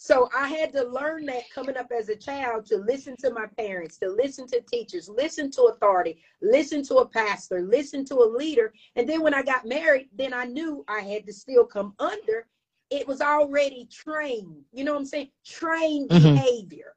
So 0.02 0.30
I 0.36 0.48
had 0.48 0.72
to 0.74 0.84
learn 0.84 1.26
that 1.26 1.50
coming 1.54 1.76
up 1.76 1.92
as 1.92 2.08
a 2.08 2.16
child 2.16 2.66
to 2.68 2.78
listen 2.78 3.18
to 3.20 3.32
my 3.32 3.48
parents, 3.58 3.98
to 3.98 4.10
listen 4.10 4.48
to 4.48 4.62
teachers, 4.62 5.10
listen 5.10 5.52
to 5.52 5.64
authority, 5.64 6.24
listen 6.42 6.84
to 6.84 6.96
a 7.00 7.06
pastor, 7.06 7.62
listen 7.62 8.06
to 8.06 8.16
a 8.16 8.34
leader. 8.34 8.74
And 8.96 9.08
then 9.08 9.22
when 9.22 9.34
I 9.34 9.44
got 9.44 9.66
married, 9.66 10.08
then 10.16 10.34
I 10.34 10.46
knew 10.46 10.86
I 10.88 11.02
had 11.02 11.26
to 11.28 11.34
still 11.34 11.66
come 11.66 11.96
under. 12.00 12.48
It 12.90 13.08
was 13.10 13.20
already 13.20 13.90
trained. 13.92 14.64
You 14.72 14.86
know 14.86 14.94
what 14.94 15.00
I'm 15.00 15.06
saying? 15.06 15.32
Trained 15.46 16.10
mm-hmm. 16.10 16.34
behavior. 16.36 16.96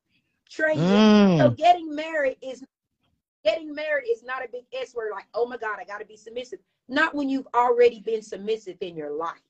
Trained. 0.49 0.81
Mm. 0.81 1.39
So 1.39 1.51
getting 1.51 1.93
married 1.93 2.37
is 2.41 2.63
getting 3.45 3.75
married 3.75 4.07
is 4.13 4.23
not 4.23 4.45
a 4.45 4.49
big 4.49 4.63
S 4.73 4.95
word 4.95 5.11
like, 5.13 5.27
oh 5.35 5.47
my 5.47 5.57
God, 5.57 5.79
I 5.81 5.85
got 5.85 5.99
to 5.99 6.07
be 6.07 6.17
submissive. 6.17 6.61
Not 6.93 7.15
when 7.15 7.31
you've 7.31 7.49
already 7.55 8.01
been 8.01 8.21
submissive 8.21 8.77
in 8.83 8.95
your 8.95 9.13
life. 9.13 9.41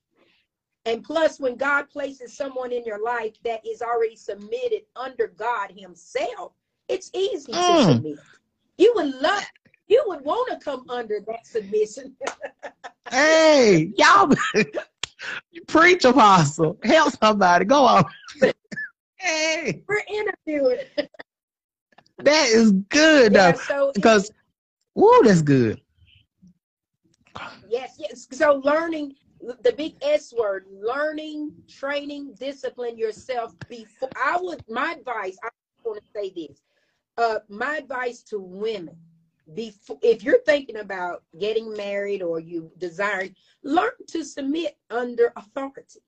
And 0.85 1.03
plus, 1.03 1.41
when 1.41 1.57
God 1.57 1.91
places 1.91 2.37
someone 2.37 2.71
in 2.71 2.85
your 2.85 3.03
life 3.03 3.33
that 3.43 3.67
is 3.67 3.83
already 3.83 4.15
submitted 4.15 4.83
under 4.95 5.27
God 5.37 5.73
Himself, 5.77 6.53
it's 6.87 7.11
easy 7.13 7.51
mm. 7.51 7.79
to 7.79 7.95
submit. 7.95 8.19
You 8.79 8.93
would 8.95 9.21
love, 9.21 9.43
you 9.89 10.05
would 10.07 10.25
want 10.25 10.53
to 10.53 10.65
come 10.65 10.89
under 10.89 11.19
that 11.27 11.45
submission. 11.45 12.15
hey, 13.11 13.93
y'all, 13.97 14.33
preach, 15.67 16.05
apostle, 16.05 16.79
help 16.85 17.13
somebody. 17.21 17.65
Go 17.65 17.85
on. 17.85 18.05
hey, 19.17 19.83
we're 19.89 20.03
interviewing. 20.09 20.79
that 22.19 22.47
is 22.51 22.71
good 22.89 23.33
yeah, 23.33 23.51
though, 23.51 23.59
so 23.59 23.93
because, 23.97 24.31
whoa, 24.95 25.25
that's 25.25 25.43
good. 25.43 25.81
Yes, 27.69 27.97
yes. 27.99 28.27
So 28.31 28.61
learning 28.65 29.15
the 29.63 29.73
big 29.73 29.95
S 30.03 30.33
word, 30.33 30.67
learning, 30.71 31.53
training, 31.69 32.35
discipline 32.39 32.97
yourself 32.97 33.55
before 33.69 34.11
I 34.17 34.39
would 34.41 34.63
my 34.69 34.93
advice, 34.93 35.37
I 35.43 35.49
want 35.85 36.01
to 36.03 36.11
say 36.15 36.33
this. 36.35 36.63
Uh 37.17 37.41
my 37.49 37.77
advice 37.77 38.23
to 38.25 38.39
women 38.39 38.97
before 39.55 39.99
if 40.03 40.23
you're 40.23 40.43
thinking 40.47 40.79
about 40.79 41.25
getting 41.39 41.77
married 41.77 42.23
or 42.23 42.39
you 42.39 42.71
desire 42.79 43.29
learn 43.65 43.91
to 44.09 44.25
submit 44.25 44.77
under 44.91 45.33
authority 45.37 46.01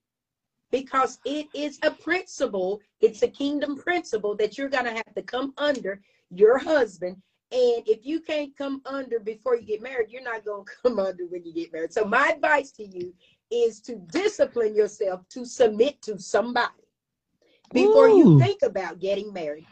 because 0.71 1.19
it 1.25 1.47
is 1.55 1.79
a 1.83 1.91
principle 1.91 2.81
it's 3.01 3.23
a 3.23 3.29
kingdom 3.29 3.77
principle 3.77 4.37
that 4.37 4.57
you're 4.57 4.69
to 4.69 4.91
have 4.93 5.15
to 5.15 5.23
come 5.23 5.53
under 5.59 6.01
your 6.31 6.59
husband 6.59 7.17
and 7.53 7.83
if 7.87 8.05
you 8.05 8.21
can't 8.21 8.57
come 8.57 8.83
under 8.87 9.21
before 9.21 9.57
you 9.57 9.63
get 9.63 9.83
married, 9.83 10.11
you're 10.11 10.23
not 10.23 10.45
going 10.45 10.65
to 10.67 10.73
come 10.83 10.99
under 10.99 11.27
when 11.27 11.45
you 11.45 11.53
get 11.53 11.73
married. 11.73 11.93
So, 11.93 12.05
my 12.05 12.33
advice 12.35 12.71
to 12.73 12.85
you 12.85 13.15
is 13.51 13.81
to 13.83 13.97
discipline 14.11 14.75
yourself 14.75 15.29
to 15.31 15.45
submit 15.45 16.01
to 16.03 16.19
somebody 16.19 16.73
before 17.73 18.09
Ooh. 18.09 18.17
you 18.17 18.39
think 18.39 18.63
about 18.63 19.01
getting 19.01 19.33
married. 19.33 19.67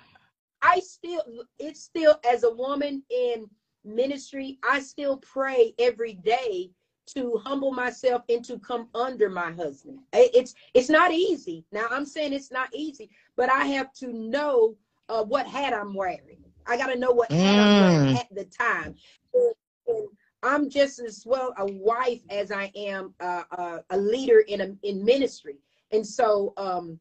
I 0.60 0.80
still, 0.80 1.22
it's 1.58 1.82
still, 1.82 2.20
as 2.30 2.44
a 2.44 2.52
woman 2.52 3.02
in 3.10 3.48
ministry, 3.84 4.58
I 4.62 4.80
still 4.80 5.16
pray 5.18 5.74
every 5.78 6.14
day 6.14 6.70
to 7.14 7.40
humble 7.44 7.72
myself 7.72 8.22
and 8.28 8.44
to 8.44 8.58
come 8.60 8.88
under 8.94 9.28
my 9.28 9.50
husband. 9.52 9.98
It's 10.12 10.54
it's 10.72 10.88
not 10.88 11.12
easy. 11.12 11.64
Now 11.72 11.86
I'm 11.90 12.06
saying 12.06 12.32
it's 12.32 12.52
not 12.52 12.68
easy, 12.72 13.10
but 13.36 13.50
I 13.50 13.64
have 13.66 13.92
to 13.94 14.12
know 14.12 14.76
uh, 15.08 15.24
what 15.24 15.46
hat 15.46 15.74
I'm 15.74 15.94
wearing. 15.94 16.38
I 16.66 16.76
got 16.76 16.86
to 16.86 16.98
know 16.98 17.12
what 17.12 17.30
mm. 17.30 18.14
at 18.16 18.32
the 18.34 18.44
time. 18.44 18.94
And, 19.34 19.54
and 19.86 20.08
I'm 20.42 20.68
just 20.68 20.98
as 20.98 21.24
well 21.24 21.54
a 21.58 21.66
wife 21.66 22.20
as 22.30 22.50
I 22.50 22.70
am 22.74 23.14
uh, 23.20 23.44
uh, 23.56 23.78
a 23.90 23.96
leader 23.96 24.40
in 24.40 24.60
a, 24.60 24.74
in 24.82 25.04
ministry, 25.04 25.58
and 25.92 26.06
so 26.06 26.52
um, 26.56 26.98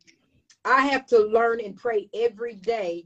I 0.65 0.85
have 0.87 1.05
to 1.07 1.19
learn 1.19 1.59
and 1.59 1.75
pray 1.75 2.09
every 2.13 2.55
day. 2.55 3.05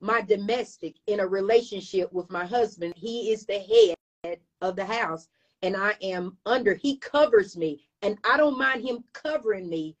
My 0.00 0.20
domestic 0.20 0.96
in 1.06 1.20
a 1.20 1.26
relationship 1.26 2.12
with 2.12 2.28
my 2.28 2.44
husband, 2.44 2.94
he 2.96 3.30
is 3.30 3.46
the 3.46 3.96
head 4.24 4.38
of 4.60 4.74
the 4.74 4.84
house, 4.84 5.28
and 5.62 5.76
I 5.76 5.94
am 6.02 6.36
under. 6.44 6.74
He 6.74 6.96
covers 6.96 7.56
me, 7.56 7.88
and 8.02 8.18
I 8.24 8.36
don't 8.36 8.58
mind 8.58 8.82
him 8.82 9.04
covering 9.12 9.68
me 9.68 9.96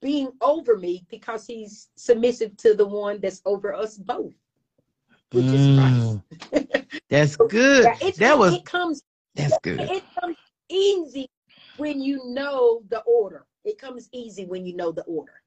being 0.00 0.30
over 0.40 0.76
me 0.76 1.04
because 1.10 1.46
he's 1.46 1.88
submissive 1.96 2.56
to 2.58 2.74
the 2.74 2.86
one 2.86 3.20
that's 3.20 3.42
over 3.44 3.74
us 3.74 3.98
both 3.98 4.32
mm. 5.32 6.22
that's 7.08 7.36
good. 7.48 7.84
Yeah, 8.00 8.10
that 8.18 8.38
was 8.38 8.54
it 8.54 8.64
comes 8.64 9.02
that's 9.34 9.56
good. 9.62 9.80
It 9.80 10.04
comes 10.20 10.36
easy 10.68 11.28
when 11.76 12.00
you 12.00 12.20
know 12.26 12.82
the 12.88 13.00
order. 13.00 13.46
It 13.64 13.78
comes 13.78 14.08
easy 14.12 14.46
when 14.46 14.66
you 14.66 14.74
know 14.74 14.92
the 14.92 15.02
order. 15.02 15.42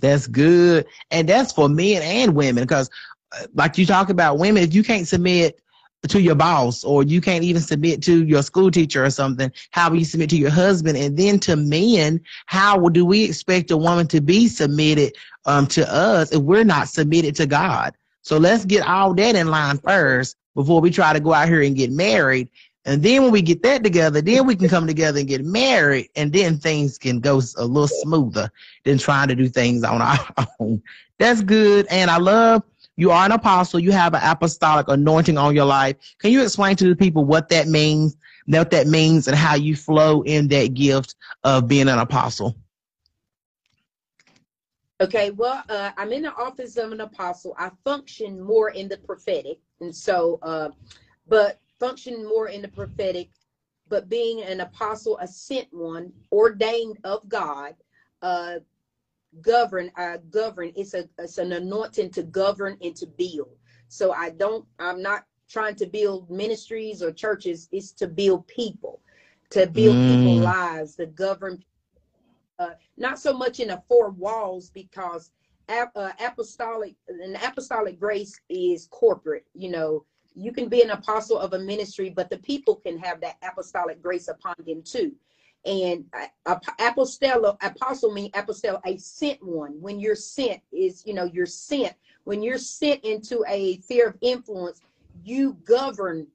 That's 0.00 0.26
good. 0.26 0.86
And 1.10 1.28
that's 1.28 1.52
for 1.52 1.68
men 1.68 2.02
and 2.02 2.34
women 2.34 2.64
because 2.64 2.90
uh, 3.32 3.46
like 3.54 3.78
you 3.78 3.86
talk 3.86 4.10
about 4.10 4.38
women, 4.38 4.62
if 4.62 4.74
you 4.74 4.82
can't 4.82 5.06
submit 5.06 5.60
to 6.08 6.20
your 6.20 6.34
boss 6.34 6.84
or 6.84 7.02
you 7.02 7.20
can't 7.20 7.44
even 7.44 7.62
submit 7.62 8.02
to 8.02 8.24
your 8.24 8.42
school 8.42 8.70
teacher 8.70 9.04
or 9.04 9.10
something 9.10 9.50
how 9.70 9.88
will 9.88 9.98
you 9.98 10.04
submit 10.04 10.28
to 10.30 10.36
your 10.36 10.50
husband 10.50 10.98
and 10.98 11.16
then 11.16 11.38
to 11.38 11.56
men 11.56 12.20
how 12.44 12.78
do 12.90 13.04
we 13.04 13.24
expect 13.24 13.70
a 13.70 13.76
woman 13.76 14.06
to 14.06 14.20
be 14.20 14.46
submitted 14.46 15.14
um, 15.46 15.66
to 15.66 15.90
us 15.90 16.30
if 16.32 16.42
we're 16.42 16.64
not 16.64 16.88
submitted 16.88 17.34
to 17.34 17.46
god 17.46 17.94
so 18.24 18.38
let's 18.38 18.64
get 18.64 18.86
all 18.86 19.14
that 19.14 19.36
in 19.36 19.48
line 19.48 19.78
first 19.78 20.36
before 20.54 20.80
we 20.80 20.90
try 20.90 21.12
to 21.12 21.20
go 21.20 21.34
out 21.34 21.46
here 21.46 21.60
and 21.62 21.76
get 21.76 21.92
married. 21.92 22.48
And 22.86 23.02
then 23.02 23.22
when 23.22 23.32
we 23.32 23.42
get 23.42 23.62
that 23.62 23.84
together, 23.84 24.22
then 24.22 24.46
we 24.46 24.56
can 24.56 24.68
come 24.68 24.86
together 24.86 25.18
and 25.18 25.28
get 25.28 25.44
married, 25.44 26.08
and 26.16 26.32
then 26.32 26.58
things 26.58 26.98
can 26.98 27.20
go 27.20 27.40
a 27.56 27.64
little 27.64 27.88
smoother 27.88 28.50
than 28.84 28.98
trying 28.98 29.28
to 29.28 29.34
do 29.34 29.48
things 29.48 29.84
on 29.84 30.00
our 30.02 30.18
own. 30.58 30.82
That's 31.18 31.42
good. 31.42 31.86
And 31.90 32.10
I 32.10 32.16
love 32.16 32.62
you 32.96 33.10
are 33.10 33.26
an 33.26 33.32
apostle. 33.32 33.80
You 33.80 33.92
have 33.92 34.14
an 34.14 34.20
apostolic 34.22 34.88
anointing 34.88 35.36
on 35.36 35.54
your 35.54 35.64
life. 35.66 35.96
Can 36.18 36.30
you 36.30 36.42
explain 36.42 36.76
to 36.76 36.88
the 36.88 36.96
people 36.96 37.24
what 37.24 37.48
that 37.50 37.68
means, 37.68 38.16
what 38.46 38.70
that 38.70 38.86
means, 38.86 39.28
and 39.28 39.36
how 39.36 39.54
you 39.54 39.76
flow 39.76 40.22
in 40.22 40.48
that 40.48 40.74
gift 40.74 41.14
of 41.42 41.68
being 41.68 41.88
an 41.88 41.98
apostle? 41.98 42.56
Okay, 45.00 45.30
well, 45.30 45.64
uh, 45.68 45.90
I'm 45.96 46.12
in 46.12 46.22
the 46.22 46.34
office 46.34 46.76
of 46.76 46.92
an 46.92 47.00
apostle. 47.00 47.54
I 47.58 47.70
function 47.84 48.40
more 48.40 48.70
in 48.70 48.88
the 48.88 48.98
prophetic, 48.98 49.58
and 49.80 49.94
so, 49.94 50.38
uh, 50.42 50.70
but 51.26 51.60
function 51.80 52.24
more 52.24 52.48
in 52.48 52.62
the 52.62 52.68
prophetic. 52.68 53.30
But 53.88 54.08
being 54.08 54.42
an 54.42 54.60
apostle, 54.60 55.18
a 55.18 55.26
sent 55.26 55.66
one, 55.72 56.12
ordained 56.30 56.98
of 57.02 57.28
God, 57.28 57.74
uh, 58.22 58.60
govern. 59.40 59.90
I 59.96 60.18
govern. 60.30 60.72
It's 60.76 60.94
a 60.94 61.08
it's 61.18 61.38
an 61.38 61.52
anointing 61.52 62.10
to 62.10 62.22
govern 62.22 62.78
and 62.80 62.94
to 62.96 63.06
build. 63.06 63.56
So 63.88 64.12
I 64.12 64.30
don't. 64.30 64.64
I'm 64.78 65.02
not 65.02 65.24
trying 65.48 65.74
to 65.76 65.86
build 65.86 66.30
ministries 66.30 67.02
or 67.02 67.10
churches. 67.10 67.68
It's 67.72 67.90
to 67.92 68.06
build 68.06 68.46
people, 68.46 69.00
to 69.50 69.66
build 69.66 69.96
mm. 69.96 70.18
people 70.18 70.36
lives, 70.36 70.94
to 70.96 71.06
govern 71.06 71.64
uh, 72.58 72.70
not 72.96 73.18
so 73.18 73.32
much 73.32 73.60
in 73.60 73.68
the 73.68 73.82
four 73.88 74.10
walls 74.10 74.70
because 74.70 75.30
uh, 75.68 76.10
apostolic 76.20 76.94
an 77.08 77.36
apostolic 77.42 77.98
grace 77.98 78.38
is 78.48 78.88
corporate. 78.90 79.46
You 79.54 79.70
know, 79.70 80.04
you 80.34 80.52
can 80.52 80.68
be 80.68 80.82
an 80.82 80.90
apostle 80.90 81.38
of 81.38 81.54
a 81.54 81.58
ministry, 81.58 82.10
but 82.10 82.30
the 82.30 82.38
people 82.38 82.76
can 82.76 82.98
have 82.98 83.20
that 83.20 83.36
apostolic 83.42 84.02
grace 84.02 84.28
upon 84.28 84.54
them 84.66 84.82
too. 84.82 85.12
And 85.64 86.04
uh, 86.12 86.56
apostle 86.78 87.56
apostle 87.62 88.12
mean 88.12 88.30
apostle 88.34 88.80
a 88.84 88.98
sent 88.98 89.42
one. 89.42 89.80
When 89.80 89.98
you're 89.98 90.14
sent 90.14 90.60
is 90.72 91.02
you 91.06 91.14
know 91.14 91.24
you're 91.24 91.46
sent. 91.46 91.94
When 92.24 92.42
you're 92.42 92.58
sent 92.58 93.04
into 93.04 93.44
a 93.48 93.80
sphere 93.80 94.08
of 94.08 94.16
influence, 94.20 94.80
you 95.22 95.54
govern 95.64 96.26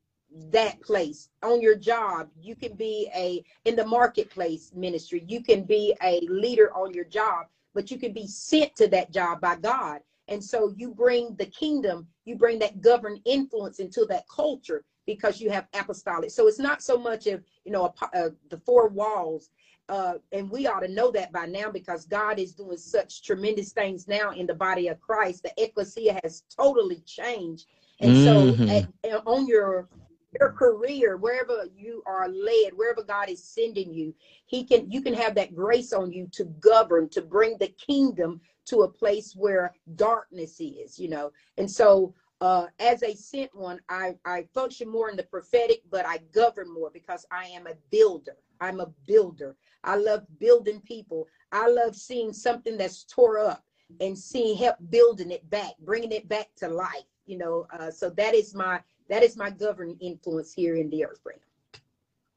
that 0.51 0.79
place 0.81 1.29
on 1.41 1.61
your 1.61 1.75
job 1.75 2.29
you 2.39 2.55
can 2.55 2.73
be 2.75 3.09
a 3.15 3.43
in 3.65 3.75
the 3.75 3.85
marketplace 3.85 4.71
ministry 4.75 5.23
you 5.27 5.41
can 5.41 5.63
be 5.63 5.95
a 6.03 6.19
leader 6.29 6.71
on 6.75 6.93
your 6.93 7.05
job 7.05 7.47
but 7.73 7.89
you 7.89 7.97
can 7.97 8.13
be 8.13 8.27
sent 8.27 8.75
to 8.75 8.87
that 8.87 9.11
job 9.11 9.41
by 9.41 9.55
god 9.55 10.01
and 10.27 10.43
so 10.43 10.71
you 10.77 10.89
bring 10.91 11.35
the 11.35 11.45
kingdom 11.47 12.07
you 12.25 12.35
bring 12.35 12.59
that 12.59 12.81
governed 12.81 13.19
influence 13.25 13.79
into 13.79 14.05
that 14.05 14.23
culture 14.27 14.83
because 15.07 15.41
you 15.41 15.49
have 15.49 15.67
apostolic 15.73 16.29
so 16.29 16.47
it's 16.47 16.59
not 16.59 16.83
so 16.83 16.95
much 16.95 17.25
of 17.25 17.43
you 17.65 17.71
know 17.71 17.85
a, 17.85 18.17
a, 18.17 18.29
the 18.49 18.57
four 18.65 18.87
walls 18.87 19.49
uh, 19.89 20.13
and 20.31 20.49
we 20.51 20.67
ought 20.67 20.81
to 20.81 20.87
know 20.87 21.09
that 21.09 21.31
by 21.31 21.47
now 21.47 21.71
because 21.71 22.05
God 22.05 22.37
is 22.37 22.53
doing 22.53 22.77
such 22.77 23.23
tremendous 23.23 23.71
things 23.71 24.07
now 24.07 24.29
in 24.29 24.45
the 24.45 24.53
body 24.53 24.87
of 24.87 25.01
Christ. 25.01 25.41
The 25.41 25.51
ecclesia 25.57 26.19
has 26.21 26.43
totally 26.55 27.01
changed. 27.07 27.65
And 27.99 28.11
mm-hmm. 28.11 28.67
so 28.67 29.11
at, 29.11 29.23
on 29.25 29.47
your 29.47 29.89
your 30.39 30.51
career, 30.51 31.17
wherever 31.17 31.65
you 31.75 32.03
are 32.05 32.27
led, 32.27 32.73
wherever 32.75 33.03
God 33.03 33.29
is 33.29 33.43
sending 33.43 33.93
you, 33.93 34.13
He 34.45 34.63
can 34.63 34.89
you 34.91 35.01
can 35.01 35.13
have 35.13 35.35
that 35.35 35.55
grace 35.55 35.93
on 35.93 36.11
you 36.11 36.27
to 36.33 36.45
govern, 36.45 37.09
to 37.09 37.21
bring 37.21 37.57
the 37.57 37.69
kingdom 37.69 38.41
to 38.65 38.81
a 38.81 38.89
place 38.89 39.33
where 39.35 39.73
darkness 39.95 40.59
is, 40.59 40.99
you 40.99 41.09
know. 41.09 41.31
And 41.57 41.69
so 41.69 42.13
uh, 42.41 42.67
as 42.79 43.03
a 43.03 43.15
sent 43.15 43.53
one, 43.53 43.79
I, 43.89 44.15
I 44.25 44.45
function 44.53 44.87
more 44.87 45.09
in 45.09 45.17
the 45.17 45.23
prophetic, 45.23 45.81
but 45.91 46.05
I 46.05 46.19
govern 46.33 46.71
more 46.73 46.89
because 46.93 47.25
I 47.31 47.45
am 47.45 47.67
a 47.67 47.73
builder. 47.91 48.37
I'm 48.61 48.79
a 48.79 48.91
builder. 49.07 49.55
I 49.83 49.95
love 49.95 50.23
building 50.39 50.81
people. 50.81 51.27
I 51.51 51.67
love 51.67 51.95
seeing 51.95 52.31
something 52.31 52.77
that's 52.77 53.03
tore 53.03 53.39
up 53.39 53.63
and 53.99 54.17
seeing 54.17 54.57
help 54.57 54.75
building 54.89 55.31
it 55.31 55.49
back, 55.49 55.73
bringing 55.79 56.11
it 56.11 56.29
back 56.29 56.47
to 56.57 56.67
life. 56.67 57.03
You 57.25 57.37
know, 57.37 57.67
uh, 57.71 57.91
so 57.91 58.09
that 58.11 58.33
is 58.33 58.55
my 58.55 58.81
that 59.09 59.23
is 59.23 59.35
my 59.37 59.49
governing 59.49 59.97
influence 59.99 60.53
here 60.53 60.75
in 60.75 60.89
the 60.89 61.05
earth 61.05 61.19
realm. 61.25 61.39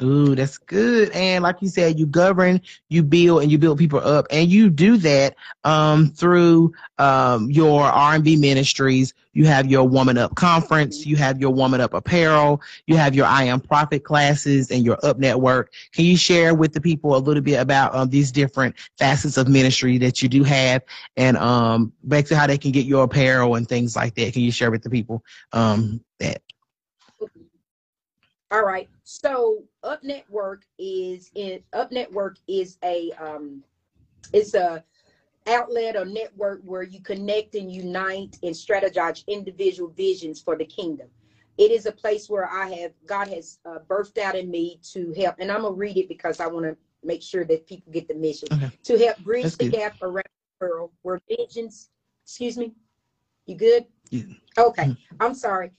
Ooh, 0.02 0.34
that's 0.34 0.58
good. 0.58 1.10
And 1.10 1.44
like 1.44 1.62
you 1.62 1.68
said, 1.68 1.96
you 1.98 2.06
govern, 2.06 2.60
you 2.88 3.04
build, 3.04 3.42
and 3.42 3.52
you 3.52 3.58
build 3.58 3.78
people 3.78 4.00
up, 4.00 4.26
and 4.30 4.50
you 4.50 4.68
do 4.68 4.96
that 4.96 5.36
um, 5.62 6.10
through 6.10 6.72
um, 6.98 7.50
your 7.50 7.82
R 7.82 8.14
and 8.14 8.24
B 8.24 8.34
ministries. 8.34 9.14
You 9.32 9.46
have 9.46 9.70
your 9.70 9.88
Woman 9.88 10.18
Up 10.18 10.34
conference, 10.34 11.06
you 11.06 11.16
have 11.16 11.40
your 11.40 11.50
Woman 11.50 11.80
Up 11.80 11.94
apparel, 11.94 12.60
you 12.86 12.96
have 12.96 13.14
your 13.14 13.26
I 13.26 13.44
Am 13.44 13.60
Prophet 13.60 14.02
classes, 14.02 14.72
and 14.72 14.84
your 14.84 14.98
Up 15.04 15.18
Network. 15.18 15.72
Can 15.92 16.04
you 16.04 16.16
share 16.16 16.52
with 16.54 16.72
the 16.72 16.80
people 16.80 17.14
a 17.14 17.18
little 17.18 17.42
bit 17.42 17.60
about 17.60 17.94
um, 17.94 18.10
these 18.10 18.32
different 18.32 18.74
facets 18.98 19.36
of 19.36 19.46
ministry 19.46 19.98
that 19.98 20.20
you 20.20 20.28
do 20.28 20.42
have, 20.42 20.82
and 21.16 21.36
um, 21.36 21.92
back 22.02 22.24
to 22.26 22.36
how 22.36 22.48
they 22.48 22.58
can 22.58 22.72
get 22.72 22.86
your 22.86 23.04
apparel 23.04 23.54
and 23.54 23.68
things 23.68 23.94
like 23.94 24.16
that? 24.16 24.32
Can 24.32 24.42
you 24.42 24.50
share 24.50 24.72
with 24.72 24.82
the 24.82 24.90
people 24.90 25.22
um, 25.52 26.02
that? 26.18 26.42
All 28.52 28.64
right. 28.64 28.88
So 29.02 29.64
Up 29.82 30.04
Network 30.04 30.64
is 30.78 31.30
in 31.34 31.60
Up 31.72 31.90
Network 31.90 32.36
is 32.46 32.76
a 32.84 33.10
um 33.12 33.64
it's 34.34 34.52
a 34.52 34.84
outlet 35.48 35.96
or 35.96 36.04
network 36.04 36.60
where 36.62 36.82
you 36.82 37.00
connect 37.00 37.54
and 37.54 37.72
unite 37.72 38.38
and 38.42 38.54
strategize 38.54 39.26
individual 39.26 39.90
visions 39.90 40.40
for 40.40 40.54
the 40.56 40.64
kingdom. 40.66 41.08
it 41.58 41.70
is 41.70 41.86
a 41.86 41.92
place 41.92 42.28
where 42.30 42.48
I 42.48 42.70
have 42.74 42.92
God 43.06 43.28
has 43.28 43.58
uh, 43.64 43.78
birthed 43.88 44.18
out 44.18 44.36
in 44.36 44.50
me 44.50 44.78
to 44.92 45.12
help, 45.14 45.36
and 45.38 45.50
I'm 45.50 45.62
gonna 45.62 45.74
read 45.74 45.96
it 45.96 46.08
because 46.08 46.38
I 46.38 46.46
want 46.46 46.66
to 46.66 46.76
make 47.02 47.22
sure 47.22 47.44
that 47.44 47.66
people 47.66 47.90
get 47.92 48.06
the 48.06 48.14
mission 48.14 48.48
okay. 48.52 48.70
to 48.84 48.98
help 48.98 49.18
bridge 49.18 49.44
That's 49.44 49.56
the 49.56 49.70
good. 49.70 49.72
gap 49.72 50.02
around 50.02 50.24
the 50.60 50.66
world 50.66 50.90
where 51.02 51.20
visions. 51.26 51.88
Excuse 52.24 52.56
me, 52.56 52.72
you 53.46 53.56
good? 53.56 53.86
Yeah. 54.10 54.22
Okay, 54.56 54.84
mm-hmm. 54.84 55.16
I'm 55.20 55.34
sorry. 55.34 55.72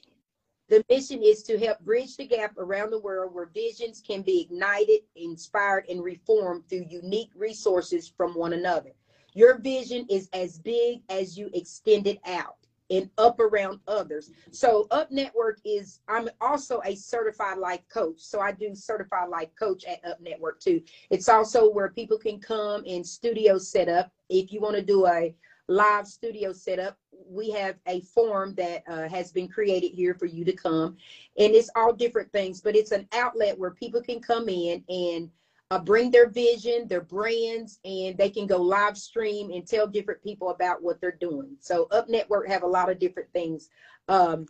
The 0.69 0.83
mission 0.89 1.21
is 1.21 1.43
to 1.43 1.59
help 1.59 1.79
bridge 1.81 2.15
the 2.15 2.25
gap 2.25 2.57
around 2.57 2.91
the 2.91 2.99
world 2.99 3.33
where 3.33 3.47
visions 3.53 4.01
can 4.05 4.21
be 4.21 4.41
ignited, 4.41 5.01
inspired, 5.15 5.85
and 5.89 6.03
reformed 6.03 6.67
through 6.69 6.85
unique 6.89 7.31
resources 7.35 8.07
from 8.07 8.33
one 8.33 8.53
another. 8.53 8.91
Your 9.33 9.57
vision 9.57 10.05
is 10.09 10.29
as 10.33 10.59
big 10.59 11.01
as 11.09 11.37
you 11.37 11.49
extend 11.53 12.07
it 12.07 12.19
out 12.25 12.57
and 12.89 13.09
up 13.17 13.39
around 13.39 13.79
others. 13.87 14.31
So 14.51 14.87
Up 14.91 15.11
Network 15.11 15.59
is 15.65 15.99
I'm 16.07 16.29
also 16.39 16.81
a 16.85 16.95
certified 16.95 17.57
life 17.57 17.81
coach. 17.91 18.19
So 18.19 18.39
I 18.39 18.51
do 18.51 18.75
certified 18.75 19.29
life 19.29 19.49
coach 19.57 19.83
at 19.85 20.03
Up 20.05 20.21
Network 20.21 20.59
too. 20.59 20.81
It's 21.09 21.29
also 21.29 21.71
where 21.71 21.89
people 21.89 22.17
can 22.17 22.39
come 22.39 22.83
and 22.87 23.05
studio 23.05 23.57
setup. 23.57 24.11
If 24.29 24.51
you 24.51 24.61
want 24.61 24.75
to 24.75 24.81
do 24.83 25.07
a 25.07 25.35
live 25.67 26.07
studio 26.07 26.53
setup, 26.53 26.97
we 27.27 27.49
have 27.51 27.75
a 27.87 28.01
form 28.01 28.53
that 28.55 28.83
uh, 28.87 29.07
has 29.09 29.31
been 29.31 29.47
created 29.47 29.91
here 29.91 30.13
for 30.13 30.25
you 30.25 30.45
to 30.45 30.53
come. 30.53 30.95
And 31.37 31.53
it's 31.55 31.69
all 31.75 31.93
different 31.93 32.31
things, 32.31 32.61
but 32.61 32.75
it's 32.75 32.91
an 32.91 33.07
outlet 33.13 33.57
where 33.57 33.71
people 33.71 34.01
can 34.01 34.19
come 34.19 34.49
in 34.49 34.83
and 34.89 35.29
uh, 35.71 35.79
bring 35.79 36.11
their 36.11 36.29
vision, 36.29 36.87
their 36.87 37.01
brands, 37.01 37.79
and 37.83 38.17
they 38.17 38.29
can 38.29 38.45
go 38.45 38.61
live 38.61 38.97
stream 38.97 39.49
and 39.51 39.65
tell 39.65 39.87
different 39.87 40.21
people 40.23 40.49
about 40.49 40.83
what 40.83 41.01
they're 41.01 41.17
doing. 41.19 41.55
So 41.59 41.87
Up 41.91 42.09
Network 42.09 42.47
have 42.47 42.63
a 42.63 42.67
lot 42.67 42.89
of 42.91 42.99
different 42.99 43.31
things. 43.33 43.69
Um, 44.07 44.45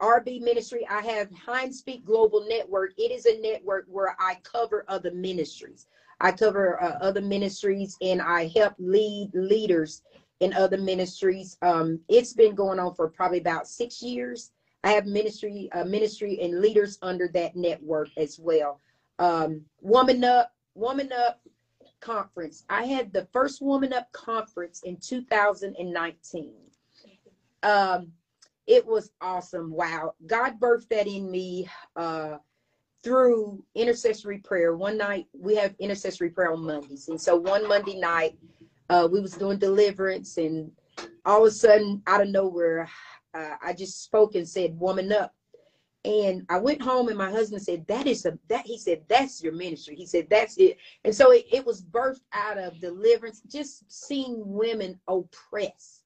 RB 0.00 0.40
Ministry, 0.40 0.86
I 0.88 1.00
have 1.02 1.28
Heinz 1.32 1.78
Speak 1.78 2.04
Global 2.04 2.46
Network. 2.48 2.92
It 2.96 3.10
is 3.10 3.26
a 3.26 3.40
network 3.40 3.86
where 3.88 4.14
I 4.20 4.38
cover 4.44 4.84
other 4.86 5.10
ministries. 5.10 5.86
I 6.20 6.32
cover 6.32 6.82
uh, 6.82 6.98
other 7.00 7.20
ministries 7.20 7.96
and 8.00 8.20
I 8.20 8.50
help 8.54 8.74
lead 8.78 9.30
leaders 9.34 10.02
in 10.40 10.52
other 10.54 10.78
ministries. 10.78 11.56
Um, 11.62 12.00
it's 12.08 12.32
been 12.32 12.54
going 12.54 12.78
on 12.78 12.94
for 12.94 13.08
probably 13.08 13.38
about 13.38 13.66
six 13.66 14.02
years. 14.02 14.52
I 14.84 14.92
have 14.92 15.06
ministry, 15.06 15.68
uh, 15.72 15.84
ministry 15.84 16.38
and 16.40 16.60
leaders 16.60 16.98
under 17.02 17.28
that 17.28 17.56
network 17.56 18.08
as 18.16 18.38
well. 18.38 18.80
Um, 19.18 19.62
Woman 19.80 20.22
Up, 20.22 20.52
Woman 20.74 21.10
Up 21.12 21.40
conference. 22.00 22.64
I 22.70 22.84
had 22.84 23.12
the 23.12 23.26
first 23.32 23.60
Woman 23.60 23.92
Up 23.92 24.10
conference 24.12 24.82
in 24.84 24.96
2019. 24.98 26.52
Um, 27.64 28.12
it 28.68 28.86
was 28.86 29.10
awesome. 29.20 29.72
Wow. 29.72 30.14
God 30.26 30.60
birthed 30.60 30.88
that 30.90 31.08
in 31.08 31.30
me 31.30 31.68
uh, 31.96 32.36
through 33.02 33.64
intercessory 33.74 34.38
prayer. 34.38 34.76
One 34.76 34.98
night 34.98 35.26
we 35.32 35.56
have 35.56 35.74
intercessory 35.80 36.30
prayer 36.30 36.52
on 36.52 36.64
Mondays. 36.64 37.08
And 37.08 37.20
so 37.20 37.36
one 37.36 37.66
Monday 37.66 37.98
night, 37.98 38.38
uh, 38.88 39.08
we 39.10 39.20
was 39.20 39.32
doing 39.32 39.58
deliverance 39.58 40.36
and 40.38 40.70
all 41.24 41.42
of 41.42 41.48
a 41.48 41.50
sudden 41.50 42.02
out 42.06 42.22
of 42.22 42.28
nowhere, 42.28 42.88
uh, 43.34 43.56
I 43.62 43.72
just 43.72 44.02
spoke 44.02 44.34
and 44.34 44.48
said, 44.48 44.78
woman 44.78 45.12
up. 45.12 45.34
And 46.04 46.46
I 46.48 46.58
went 46.58 46.80
home 46.80 47.08
and 47.08 47.18
my 47.18 47.30
husband 47.30 47.60
said, 47.60 47.86
that 47.88 48.06
is 48.06 48.24
a, 48.24 48.38
that 48.48 48.64
he 48.64 48.78
said, 48.78 49.02
that's 49.08 49.42
your 49.42 49.52
ministry. 49.52 49.94
He 49.94 50.06
said, 50.06 50.28
that's 50.30 50.56
it. 50.56 50.78
And 51.04 51.14
so 51.14 51.32
it, 51.32 51.44
it 51.52 51.66
was 51.66 51.82
birthed 51.82 52.22
out 52.32 52.56
of 52.56 52.80
deliverance, 52.80 53.42
just 53.46 53.84
seeing 53.90 54.40
women 54.44 54.98
oppressed, 55.08 56.04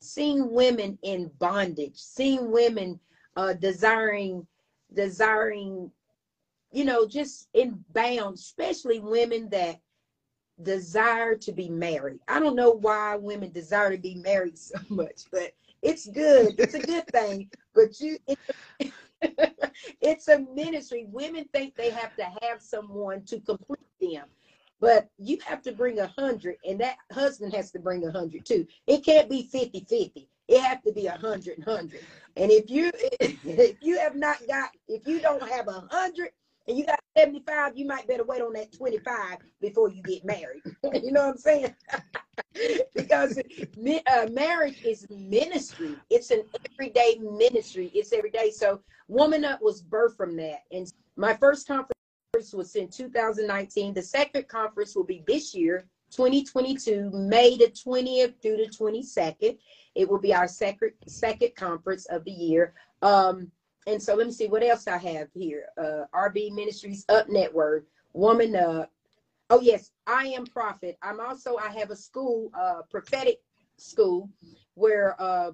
seeing 0.00 0.52
women 0.52 0.98
in 1.02 1.30
bondage, 1.38 1.96
seeing 1.96 2.52
women 2.52 3.00
uh, 3.36 3.54
desiring, 3.54 4.46
desiring, 4.94 5.90
you 6.70 6.84
know, 6.84 7.08
just 7.08 7.48
in 7.54 7.82
bound, 7.92 8.34
especially 8.34 9.00
women 9.00 9.48
that 9.50 9.80
desire 10.62 11.36
to 11.36 11.52
be 11.52 11.68
married. 11.68 12.20
I 12.28 12.40
don't 12.40 12.56
know 12.56 12.70
why 12.70 13.16
women 13.16 13.52
desire 13.52 13.90
to 13.90 13.98
be 13.98 14.16
married 14.16 14.58
so 14.58 14.76
much, 14.88 15.22
but 15.30 15.52
it's 15.82 16.06
good. 16.06 16.54
It's 16.58 16.74
a 16.74 16.80
good 16.80 17.06
thing. 17.12 17.50
But 17.74 18.00
you, 18.00 18.18
it's, 18.26 18.92
it's 20.00 20.28
a 20.28 20.40
ministry. 20.54 21.06
Women 21.10 21.46
think 21.52 21.74
they 21.76 21.90
have 21.90 22.14
to 22.16 22.24
have 22.42 22.60
someone 22.60 23.24
to 23.24 23.40
complete 23.40 23.80
them. 24.00 24.26
But 24.80 25.10
you 25.18 25.38
have 25.46 25.60
to 25.62 25.72
bring 25.72 25.98
a 25.98 26.06
hundred, 26.06 26.56
and 26.64 26.80
that 26.80 26.96
husband 27.12 27.52
has 27.52 27.70
to 27.72 27.78
bring 27.78 28.06
a 28.06 28.12
hundred 28.12 28.46
too. 28.46 28.66
It 28.86 29.04
can't 29.04 29.28
be 29.28 29.42
50 29.42 29.80
50. 29.80 30.28
It 30.48 30.60
has 30.62 30.78
to 30.86 30.92
be 30.92 31.06
a 31.06 31.16
hundred 31.16 31.58
and 31.58 31.64
hundred. 31.64 32.00
And 32.36 32.50
if 32.50 32.70
you 32.70 32.90
if 33.20 33.76
you 33.82 33.98
have 33.98 34.16
not 34.16 34.38
got 34.48 34.70
if 34.88 35.06
you 35.06 35.20
don't 35.20 35.46
have 35.48 35.68
a 35.68 35.86
hundred 35.90 36.30
and 36.66 36.78
you 36.78 36.86
got 36.86 36.99
75, 37.20 37.76
you 37.76 37.86
might 37.86 38.08
better 38.08 38.24
wait 38.24 38.40
on 38.40 38.52
that 38.54 38.72
25 38.72 39.38
before 39.60 39.90
you 39.90 40.02
get 40.02 40.24
married. 40.24 40.62
you 41.02 41.12
know 41.12 41.26
what 41.26 41.32
I'm 41.32 41.36
saying? 41.36 41.74
because 42.94 43.38
uh, 43.38 44.26
marriage 44.32 44.82
is 44.84 45.06
ministry. 45.10 45.96
It's 46.08 46.30
an 46.30 46.44
everyday 46.72 47.18
ministry. 47.20 47.90
It's 47.94 48.12
every 48.12 48.30
day. 48.30 48.50
So 48.50 48.80
Woman 49.08 49.44
Up 49.44 49.60
was 49.60 49.82
birthed 49.82 50.16
from 50.16 50.34
that. 50.36 50.60
And 50.72 50.90
my 51.16 51.34
first 51.34 51.66
conference 51.66 52.54
was 52.54 52.74
in 52.74 52.88
2019. 52.88 53.92
The 53.92 54.02
second 54.02 54.48
conference 54.48 54.96
will 54.96 55.04
be 55.04 55.22
this 55.26 55.54
year, 55.54 55.84
2022, 56.12 57.10
May 57.12 57.58
the 57.58 57.66
20th 57.66 58.40
through 58.40 58.56
the 58.56 58.68
22nd. 58.68 59.58
It 59.94 60.08
will 60.08 60.20
be 60.20 60.32
our 60.32 60.48
second 60.48 60.92
second 61.06 61.54
conference 61.54 62.06
of 62.06 62.24
the 62.24 62.30
year. 62.30 62.72
Um, 63.02 63.50
and 63.86 64.02
so 64.02 64.14
let 64.14 64.26
me 64.26 64.32
see 64.32 64.46
what 64.46 64.62
else 64.62 64.86
I 64.86 64.98
have 64.98 65.28
here. 65.34 65.66
Uh, 65.78 66.04
RB 66.14 66.52
Ministries 66.52 67.04
Up 67.08 67.28
Network, 67.28 67.86
Woman 68.12 68.54
Up. 68.56 68.90
Oh 69.48 69.60
yes, 69.60 69.90
I 70.06 70.26
am 70.26 70.46
Prophet. 70.46 70.98
I'm 71.02 71.20
also 71.20 71.56
I 71.56 71.68
have 71.70 71.90
a 71.90 71.96
school, 71.96 72.50
uh, 72.58 72.82
prophetic 72.90 73.38
school, 73.78 74.28
where 74.74 75.16
uh, 75.20 75.52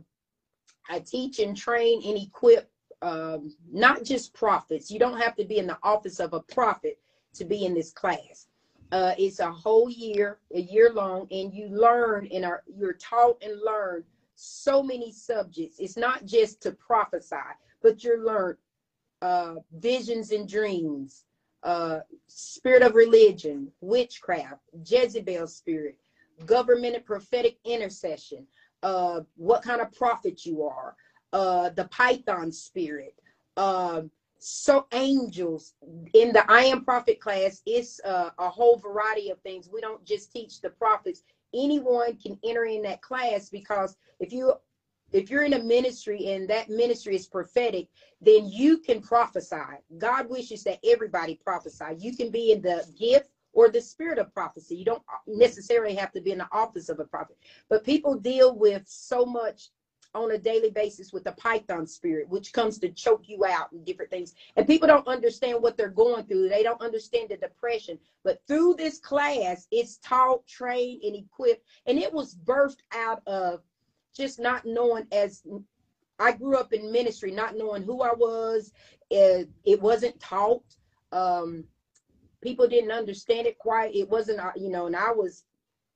I 0.88 1.00
teach 1.00 1.38
and 1.38 1.56
train 1.56 2.02
and 2.04 2.18
equip 2.18 2.70
um, 3.02 3.54
not 3.72 4.04
just 4.04 4.34
prophets. 4.34 4.90
You 4.90 4.98
don't 4.98 5.20
have 5.20 5.36
to 5.36 5.44
be 5.44 5.58
in 5.58 5.66
the 5.66 5.78
office 5.82 6.20
of 6.20 6.32
a 6.32 6.40
prophet 6.40 6.98
to 7.34 7.44
be 7.44 7.64
in 7.64 7.74
this 7.74 7.92
class. 7.92 8.46
Uh, 8.92 9.14
it's 9.18 9.40
a 9.40 9.50
whole 9.50 9.90
year, 9.90 10.38
a 10.54 10.60
year 10.60 10.92
long, 10.92 11.26
and 11.30 11.52
you 11.52 11.68
learn 11.68 12.28
and 12.32 12.44
are 12.44 12.62
you're 12.76 12.94
taught 12.94 13.42
and 13.42 13.60
learn 13.62 14.04
so 14.36 14.82
many 14.82 15.10
subjects. 15.12 15.78
It's 15.78 15.96
not 15.96 16.24
just 16.24 16.60
to 16.62 16.72
prophesy 16.72 17.36
but 17.86 18.02
you 18.02 18.18
learned 18.18 18.56
uh, 19.22 19.54
visions 19.78 20.32
and 20.32 20.48
dreams, 20.48 21.24
uh, 21.62 22.00
spirit 22.26 22.82
of 22.82 22.96
religion, 22.96 23.70
witchcraft, 23.80 24.60
Jezebel 24.84 25.46
spirit, 25.46 25.96
government 26.46 26.96
and 26.96 27.06
prophetic 27.06 27.58
intercession, 27.64 28.44
uh, 28.82 29.20
what 29.36 29.62
kind 29.62 29.80
of 29.80 29.92
prophet 29.92 30.44
you 30.44 30.64
are, 30.64 30.96
uh, 31.32 31.70
the 31.76 31.84
Python 31.84 32.50
spirit, 32.50 33.14
um, 33.56 34.10
so 34.40 34.86
angels 34.92 35.74
in 36.14 36.32
the 36.32 36.44
I 36.50 36.62
am 36.62 36.84
prophet 36.84 37.20
class. 37.20 37.62
It's 37.66 38.00
uh, 38.04 38.30
a 38.36 38.50
whole 38.50 38.78
variety 38.78 39.30
of 39.30 39.40
things. 39.42 39.70
We 39.72 39.80
don't 39.80 40.04
just 40.04 40.32
teach 40.32 40.60
the 40.60 40.70
prophets. 40.70 41.22
Anyone 41.54 42.16
can 42.16 42.36
enter 42.44 42.64
in 42.64 42.82
that 42.82 43.00
class 43.00 43.48
because 43.48 43.96
if 44.18 44.32
you 44.32 44.54
if 45.12 45.30
you're 45.30 45.44
in 45.44 45.54
a 45.54 45.62
ministry 45.62 46.32
and 46.32 46.48
that 46.48 46.68
ministry 46.68 47.14
is 47.14 47.26
prophetic, 47.26 47.88
then 48.20 48.48
you 48.48 48.78
can 48.78 49.00
prophesy. 49.00 49.56
God 49.98 50.28
wishes 50.28 50.64
that 50.64 50.78
everybody 50.84 51.36
prophesy. 51.36 51.96
You 51.98 52.16
can 52.16 52.30
be 52.30 52.52
in 52.52 52.62
the 52.62 52.84
gift 52.98 53.30
or 53.52 53.68
the 53.68 53.80
spirit 53.80 54.18
of 54.18 54.32
prophecy. 54.34 54.76
You 54.76 54.84
don't 54.84 55.02
necessarily 55.26 55.94
have 55.94 56.12
to 56.12 56.20
be 56.20 56.32
in 56.32 56.38
the 56.38 56.48
office 56.52 56.88
of 56.88 57.00
a 57.00 57.04
prophet. 57.04 57.36
But 57.68 57.84
people 57.84 58.14
deal 58.14 58.56
with 58.56 58.82
so 58.86 59.24
much 59.24 59.70
on 60.14 60.32
a 60.32 60.38
daily 60.38 60.70
basis 60.70 61.12
with 61.12 61.24
the 61.24 61.32
python 61.32 61.86
spirit, 61.86 62.28
which 62.28 62.52
comes 62.52 62.78
to 62.78 62.88
choke 62.90 63.28
you 63.28 63.44
out 63.44 63.70
and 63.72 63.84
different 63.84 64.10
things. 64.10 64.34
And 64.56 64.66
people 64.66 64.88
don't 64.88 65.06
understand 65.06 65.62
what 65.62 65.76
they're 65.76 65.88
going 65.88 66.24
through. 66.24 66.48
They 66.48 66.62
don't 66.62 66.80
understand 66.80 67.28
the 67.28 67.36
depression. 67.36 67.98
But 68.24 68.40
through 68.48 68.74
this 68.74 68.98
class, 68.98 69.66
it's 69.70 69.98
taught, 69.98 70.46
trained, 70.46 71.02
and 71.02 71.14
equipped. 71.16 71.64
And 71.86 71.98
it 71.98 72.12
was 72.12 72.34
birthed 72.34 72.80
out 72.92 73.22
of 73.26 73.60
just 74.16 74.38
not 74.38 74.64
knowing 74.64 75.06
as 75.12 75.42
I 76.18 76.32
grew 76.32 76.56
up 76.56 76.72
in 76.72 76.90
ministry, 76.90 77.30
not 77.30 77.56
knowing 77.56 77.82
who 77.82 78.02
I 78.02 78.12
was. 78.14 78.72
It, 79.10 79.48
it 79.64 79.80
wasn't 79.80 80.18
taught. 80.18 80.64
Um, 81.12 81.64
people 82.42 82.66
didn't 82.66 82.90
understand 82.92 83.46
it 83.46 83.58
quite. 83.58 83.94
It 83.94 84.08
wasn't, 84.08 84.40
uh, 84.40 84.52
you 84.56 84.70
know, 84.70 84.86
and 84.86 84.96
I 84.96 85.12
was 85.12 85.44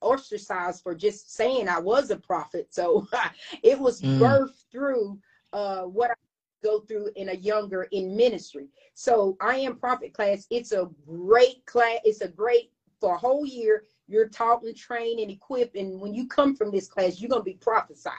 ostracized 0.01 0.83
for 0.83 0.95
just 0.95 1.35
saying 1.35 1.69
I 1.69 1.79
was 1.79 2.11
a 2.11 2.17
prophet. 2.17 2.69
So 2.71 3.07
it 3.63 3.79
was 3.79 4.01
mm. 4.01 4.19
birthed 4.19 4.71
through 4.71 5.19
uh, 5.53 5.83
what 5.83 6.11
I 6.11 6.15
go 6.63 6.81
through 6.81 7.11
in 7.17 7.31
a 7.31 7.35
younger 7.35 7.85
in 7.85 8.17
ministry. 8.17 8.69
So 8.95 9.37
I 9.41 9.57
am 9.57 9.77
prophet 9.77 10.13
class. 10.13 10.47
It's 10.51 10.73
a 10.73 10.91
great 11.07 11.65
class. 11.67 11.99
It's 12.05 12.21
a 12.21 12.29
great 12.29 12.71
for 13.01 13.15
a 13.15 13.19
whole 13.19 13.47
year. 13.47 13.85
You're 14.11 14.29
taught 14.29 14.63
and 14.65 14.77
trained 14.77 15.21
and 15.21 15.31
equipped. 15.31 15.77
And 15.77 16.01
when 16.01 16.13
you 16.15 16.27
come 16.27 16.57
from 16.57 16.71
this 16.71 16.89
class, 16.89 17.21
you're 17.21 17.31
going 17.31 17.43
to 17.43 17.45
be 17.45 17.55
prophesied. 17.55 18.13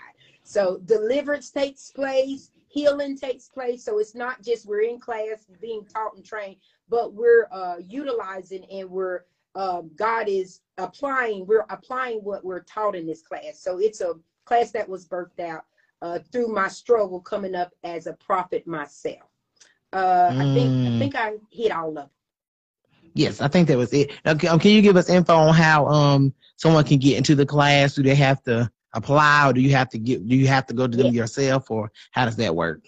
So 0.44 0.80
deliverance 0.86 1.52
takes 1.52 1.92
place, 1.92 2.52
healing 2.68 3.18
takes 3.18 3.48
place. 3.48 3.84
So 3.84 4.00
it's 4.00 4.16
not 4.16 4.42
just 4.42 4.66
we're 4.66 4.82
in 4.82 5.00
class 5.00 5.46
being 5.62 5.86
taught 5.86 6.16
and 6.16 6.26
trained, 6.26 6.58
but 6.90 7.14
we're 7.14 7.48
uh, 7.52 7.78
utilizing 7.88 8.66
and 8.72 8.90
we're 8.90 9.22
uh, 9.54 9.82
God 9.98 10.30
is 10.30 10.62
applying. 10.78 11.46
We're 11.46 11.66
applying 11.70 12.20
what 12.20 12.44
we're 12.44 12.64
taught 12.64 12.96
in 12.96 13.06
this 13.06 13.22
class. 13.22 13.60
So 13.60 13.80
it's 13.80 14.00
a 14.00 14.14
class 14.46 14.72
that 14.72 14.88
was 14.88 15.06
birthed 15.06 15.42
out 15.42 15.66
uh, 16.02 16.20
through 16.32 16.48
my 16.48 16.68
struggle 16.68 17.20
coming 17.20 17.56
up 17.56 17.74
as 17.84 18.08
a 18.08 18.14
prophet 18.14 18.66
myself. 18.66 19.30
Uh, 19.94 20.30
mm. 20.30 20.40
I 20.40 20.54
think 20.54 20.88
I 20.88 21.00
think 21.00 21.16
I 21.16 21.34
hit 21.52 21.72
all 21.72 21.90
of 21.90 21.96
them. 21.96 22.10
Yes, 23.14 23.42
I 23.42 23.48
think 23.48 23.68
that 23.68 23.78
was 23.78 23.94
it. 23.94 24.12
Now, 24.26 24.36
can 24.36 24.72
you 24.72 24.82
give 24.82 24.96
us 24.96 25.10
info 25.10 25.36
on 25.36 25.54
how 25.54 25.88
um 25.88 26.34
someone 26.56 26.84
can 26.86 27.00
get 27.00 27.18
into 27.18 27.36
the 27.36 27.46
class? 27.46 27.96
Do 27.96 28.04
they 28.04 28.16
have 28.16 28.42
to 28.44 28.72
apply, 28.94 29.50
or 29.50 29.54
do 29.54 29.62
you 29.62 29.72
have 29.72 29.90
to 29.90 29.98
get? 29.98 30.28
Do 30.28 30.36
you 30.36 30.48
have 30.48 30.66
to 30.68 30.74
go 30.74 30.88
to 30.88 30.98
them 30.98 31.14
yourself, 31.14 31.70
or 31.70 31.92
how 32.12 32.26
does 32.26 32.38
that 32.38 32.56
work? 32.56 32.82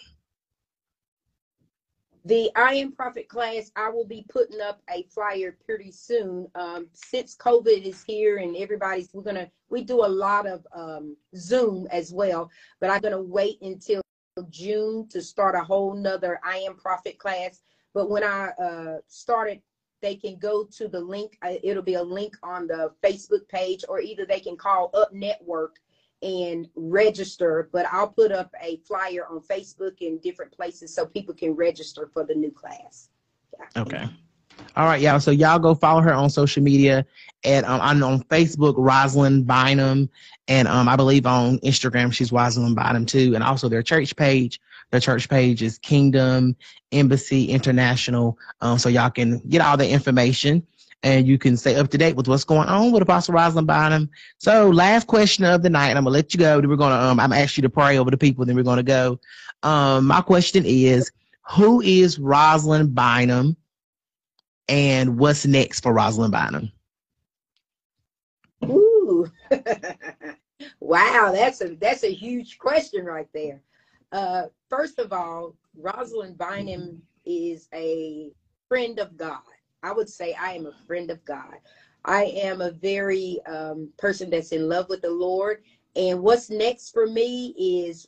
The 2.26 2.50
I 2.56 2.76
Am 2.76 2.94
Prophet 2.94 3.28
class, 3.28 3.70
I 3.76 3.90
will 3.90 4.06
be 4.06 4.26
putting 4.30 4.62
up 4.62 4.82
a 4.90 5.04
flyer 5.14 5.58
pretty 5.66 5.92
soon. 5.92 6.48
Um, 6.56 6.88
since 6.94 7.36
COVID 7.36 7.84
is 7.84 8.02
here 8.02 8.38
and 8.38 8.56
everybody's, 8.56 9.10
we're 9.14 9.24
gonna 9.24 9.52
we 9.70 9.84
do 9.84 10.06
a 10.06 10.08
lot 10.08 10.48
of 10.48 10.66
um, 10.74 11.18
Zoom 11.36 11.86
as 11.92 12.14
well, 12.14 12.50
but 12.80 12.90
I'm 12.90 13.02
gonna 13.02 13.22
wait 13.22 13.62
until 13.62 14.02
June 14.50 15.06
to 15.10 15.22
start 15.22 15.56
a 15.56 15.64
whole 15.64 15.94
nother 15.94 16.40
I 16.46 16.60
Am 16.60 16.78
Prophet 16.78 17.18
class. 17.20 17.62
But 17.94 18.10
when 18.10 18.24
I 18.24 18.52
uh, 18.52 18.98
started 19.08 19.62
they 20.04 20.16
can 20.16 20.36
go 20.36 20.66
to 20.66 20.88
the 20.90 21.00
link. 21.00 21.38
Uh, 21.42 21.54
it'll 21.64 21.82
be 21.82 21.96
a 21.96 22.04
link 22.04 22.36
on 22.44 22.68
the 22.68 22.92
Facebook 23.02 23.48
page, 23.48 23.84
or 23.88 24.02
either 24.02 24.26
they 24.26 24.42
can 24.42 24.58
call 24.58 24.92
Up 24.94 25.14
Network 25.14 25.78
and 26.22 26.68
register. 26.76 27.70
But 27.72 27.88
I'll 27.92 28.10
put 28.10 28.32
up 28.32 28.54
a 28.62 28.78
flyer 28.86 29.26
on 29.32 29.40
Facebook 29.40 30.02
in 30.02 30.20
different 30.20 30.52
places 30.52 30.94
so 30.94 31.06
people 31.06 31.34
can 31.34 31.56
register 31.56 32.10
for 32.14 32.26
the 32.26 32.36
new 32.36 32.52
class. 32.52 33.10
Yeah. 33.58 33.82
Okay. 33.82 34.10
All 34.76 34.86
right, 34.86 35.02
y'all. 35.02 35.20
So 35.20 35.32
y'all 35.32 35.58
go 35.58 35.74
follow 35.74 36.02
her 36.02 36.14
on 36.14 36.30
social 36.30 36.62
media 36.62 37.06
at 37.46 37.64
um, 37.64 37.80
I'm 37.82 38.04
on 38.04 38.24
Facebook, 38.24 38.76
Rosalind 38.78 39.48
Bynum, 39.48 40.10
and 40.50 40.68
um, 40.68 40.90
I 40.90 40.98
believe 40.98 41.26
on 41.26 41.60
Instagram 41.60 42.12
she's 42.12 42.32
Rosalind 42.32 42.76
Bynum 42.76 43.06
too, 43.06 43.36
and 43.36 43.44
also 43.44 43.70
their 43.70 43.82
church 43.82 44.16
page, 44.16 44.60
the 44.94 45.02
church 45.02 45.28
page 45.28 45.64
is 45.64 45.80
Kingdom 45.80 46.56
Embassy 46.92 47.46
International. 47.46 48.38
Um, 48.62 48.78
so 48.78 48.90
y'all 48.90 49.10
can 49.10 49.40
get 49.50 49.60
all 49.60 49.76
the 49.76 49.90
information 49.90 50.66
and 51.02 51.28
you 51.28 51.40
can 51.40 51.58
stay 51.58 51.76
up 51.76 51.90
to 51.90 51.98
date 51.98 52.16
with 52.16 52.28
what's 52.28 52.44
going 52.44 52.70
on 52.70 52.92
with 52.92 53.02
Apostle 53.02 53.34
Rosalind 53.34 53.68
Bynum. 53.68 54.10
So 54.38 54.70
last 54.70 55.08
question 55.08 55.46
of 55.46 55.64
the 55.64 55.70
night, 55.70 55.98
I'm 55.98 56.04
gonna 56.04 56.12
let 56.12 56.34
you 56.34 56.40
go. 56.40 56.62
Then 56.62 56.70
we're 56.70 56.76
gonna 56.76 56.96
um, 56.96 57.20
I'm 57.20 57.34
ask 57.34 57.58
you 57.58 57.64
to 57.64 57.70
pray 57.70 57.98
over 57.98 58.12
the 58.12 58.18
people. 58.18 58.46
Then 58.46 58.56
we're 58.56 58.64
gonna 58.64 58.84
go. 58.84 59.20
Um, 59.64 60.06
my 60.06 60.22
question 60.22 60.64
is, 60.64 61.12
who 61.50 61.82
is 61.82 62.20
Rosalind 62.20 62.94
Bynum, 62.94 63.58
and 64.70 65.18
what's 65.18 65.46
next 65.46 65.82
for 65.82 65.92
Rosalind 65.92 66.32
Bynum? 66.32 66.72
Ooh, 68.66 69.30
wow, 70.80 71.32
that's 71.34 71.62
a 71.62 71.76
that's 71.76 72.04
a 72.04 72.14
huge 72.14 72.60
question 72.60 73.06
right 73.06 73.28
there. 73.34 73.60
Uh, 74.14 74.46
first 74.70 75.00
of 75.00 75.14
all, 75.14 75.56
Rosalind 75.78 76.40
Bynum 76.40 77.04
is 77.26 77.70
a 77.76 78.32
friend 78.70 79.00
of 79.00 79.18
God. 79.18 79.42
I 79.84 79.94
would 79.94 80.10
say 80.10 80.36
I 80.42 80.54
am 80.54 80.68
a 80.68 80.88
friend 80.88 81.12
of 81.12 81.26
God. 81.26 81.56
I 82.06 82.26
am 82.26 82.62
a 82.62 82.72
very 82.72 83.40
um, 83.48 83.92
person 84.00 84.32
that's 84.32 84.54
in 84.54 84.70
love 84.70 84.90
with 84.90 85.04
the 85.04 85.12
Lord. 85.12 85.64
And 85.98 86.24
what's 86.24 86.52
next 86.52 86.92
for 86.94 87.08
me 87.08 87.56
is, 87.60 88.08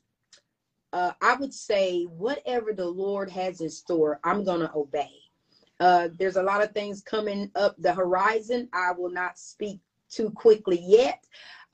uh, 0.93 1.13
I 1.21 1.35
would 1.35 1.53
say, 1.53 2.05
whatever 2.05 2.73
the 2.73 2.87
Lord 2.87 3.31
has 3.31 3.61
in 3.61 3.69
store, 3.71 4.21
I'm 4.25 4.45
going 4.45 4.61
to 4.61 4.71
obey. 4.75 5.11
Uh, 5.81 6.09
there's 6.19 6.37
a 6.37 6.43
lot 6.43 6.63
of 6.63 6.73
things 6.73 7.01
coming 7.03 7.51
up 7.55 7.75
the 7.79 7.93
horizon. 7.93 8.69
I 8.73 8.93
will 8.93 9.11
not 9.11 9.39
speak 9.39 9.81
too 10.09 10.31
quickly 10.31 10.79
yet, 10.81 11.25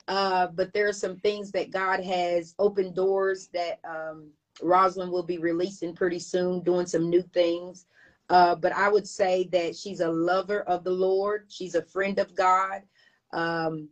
uh, 0.08 0.46
but 0.48 0.72
there 0.72 0.88
are 0.88 0.92
some 0.92 1.16
things 1.16 1.50
that 1.52 1.70
God 1.70 2.00
has 2.00 2.54
opened 2.58 2.94
doors 2.94 3.48
that 3.54 3.78
um, 3.88 4.30
Rosalind 4.62 5.12
will 5.12 5.22
be 5.22 5.38
releasing 5.38 5.94
pretty 5.94 6.18
soon, 6.18 6.62
doing 6.62 6.86
some 6.86 7.08
new 7.10 7.22
things. 7.34 7.86
Uh, 8.28 8.54
but 8.54 8.72
I 8.72 8.88
would 8.88 9.06
say 9.06 9.44
that 9.52 9.74
she's 9.76 10.00
a 10.00 10.08
lover 10.10 10.62
of 10.62 10.84
the 10.84 10.90
Lord. 10.90 11.44
She's 11.48 11.74
a 11.74 11.82
friend 11.82 12.18
of 12.18 12.34
God. 12.34 12.82
Um, 13.32 13.88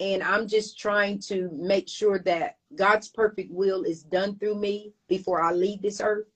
and 0.00 0.22
I'm 0.22 0.46
just 0.46 0.78
trying 0.78 1.18
to 1.28 1.48
make 1.52 1.88
sure 1.88 2.18
that 2.20 2.54
God's 2.74 3.08
perfect 3.08 3.50
will 3.50 3.82
is 3.82 4.02
done 4.02 4.34
through 4.34 4.56
me 4.56 4.92
before 5.08 5.40
I 5.40 5.52
leave 5.52 5.80
this 5.82 6.00
earth, 6.02 6.26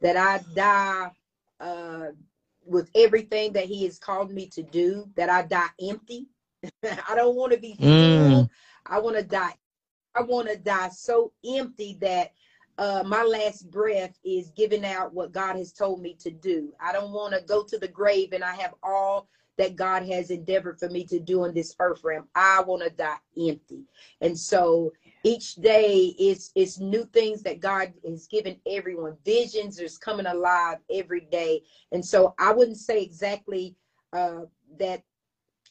that 0.00 0.16
I 0.16 0.40
die 0.54 1.10
uh, 1.60 2.08
with 2.64 2.88
everything 2.94 3.52
that 3.52 3.66
He 3.66 3.84
has 3.84 3.98
called 3.98 4.30
me 4.30 4.46
to 4.48 4.62
do, 4.62 5.08
that 5.16 5.30
I 5.30 5.42
die 5.42 5.68
empty, 5.82 6.26
I 6.84 7.14
don't 7.14 7.36
want 7.36 7.52
to 7.52 7.58
be 7.58 7.74
full. 7.74 7.86
Mm. 7.86 8.50
I 8.86 9.00
want 9.00 9.16
to 9.16 9.22
die. 9.22 9.54
I 10.14 10.22
want 10.22 10.48
to 10.48 10.56
die 10.56 10.90
so 10.90 11.32
empty 11.44 11.96
that 12.00 12.32
uh, 12.78 13.02
my 13.06 13.22
last 13.22 13.70
breath 13.70 14.18
is 14.24 14.50
giving 14.56 14.84
out 14.84 15.12
what 15.12 15.32
God 15.32 15.56
has 15.56 15.72
told 15.72 16.00
me 16.00 16.16
to 16.20 16.30
do. 16.30 16.72
I 16.80 16.92
don't 16.92 17.12
want 17.12 17.34
to 17.34 17.40
go 17.40 17.62
to 17.64 17.78
the 17.78 17.88
grave 17.88 18.32
and 18.32 18.44
I 18.44 18.54
have 18.56 18.74
all 18.82 19.28
that 19.58 19.76
God 19.76 20.02
has 20.08 20.30
endeavored 20.30 20.78
for 20.78 20.88
me 20.88 21.04
to 21.04 21.20
do 21.20 21.44
in 21.44 21.54
this 21.54 21.74
earth 21.78 22.02
realm. 22.02 22.26
I 22.34 22.62
want 22.62 22.82
to 22.82 22.90
die 22.90 23.18
empty. 23.38 23.84
And 24.20 24.38
so 24.38 24.92
each 25.24 25.56
day 25.56 26.14
is 26.18 26.50
it's 26.54 26.78
new 26.78 27.04
things 27.12 27.42
that 27.42 27.60
God 27.60 27.92
has 28.06 28.26
given 28.26 28.56
everyone. 28.66 29.16
Visions 29.24 29.78
is 29.78 29.98
coming 29.98 30.26
alive 30.26 30.78
every 30.90 31.28
day. 31.30 31.62
And 31.92 32.04
so 32.04 32.34
I 32.38 32.52
wouldn't 32.52 32.78
say 32.78 33.02
exactly 33.02 33.76
uh, 34.12 34.42
that 34.78 35.02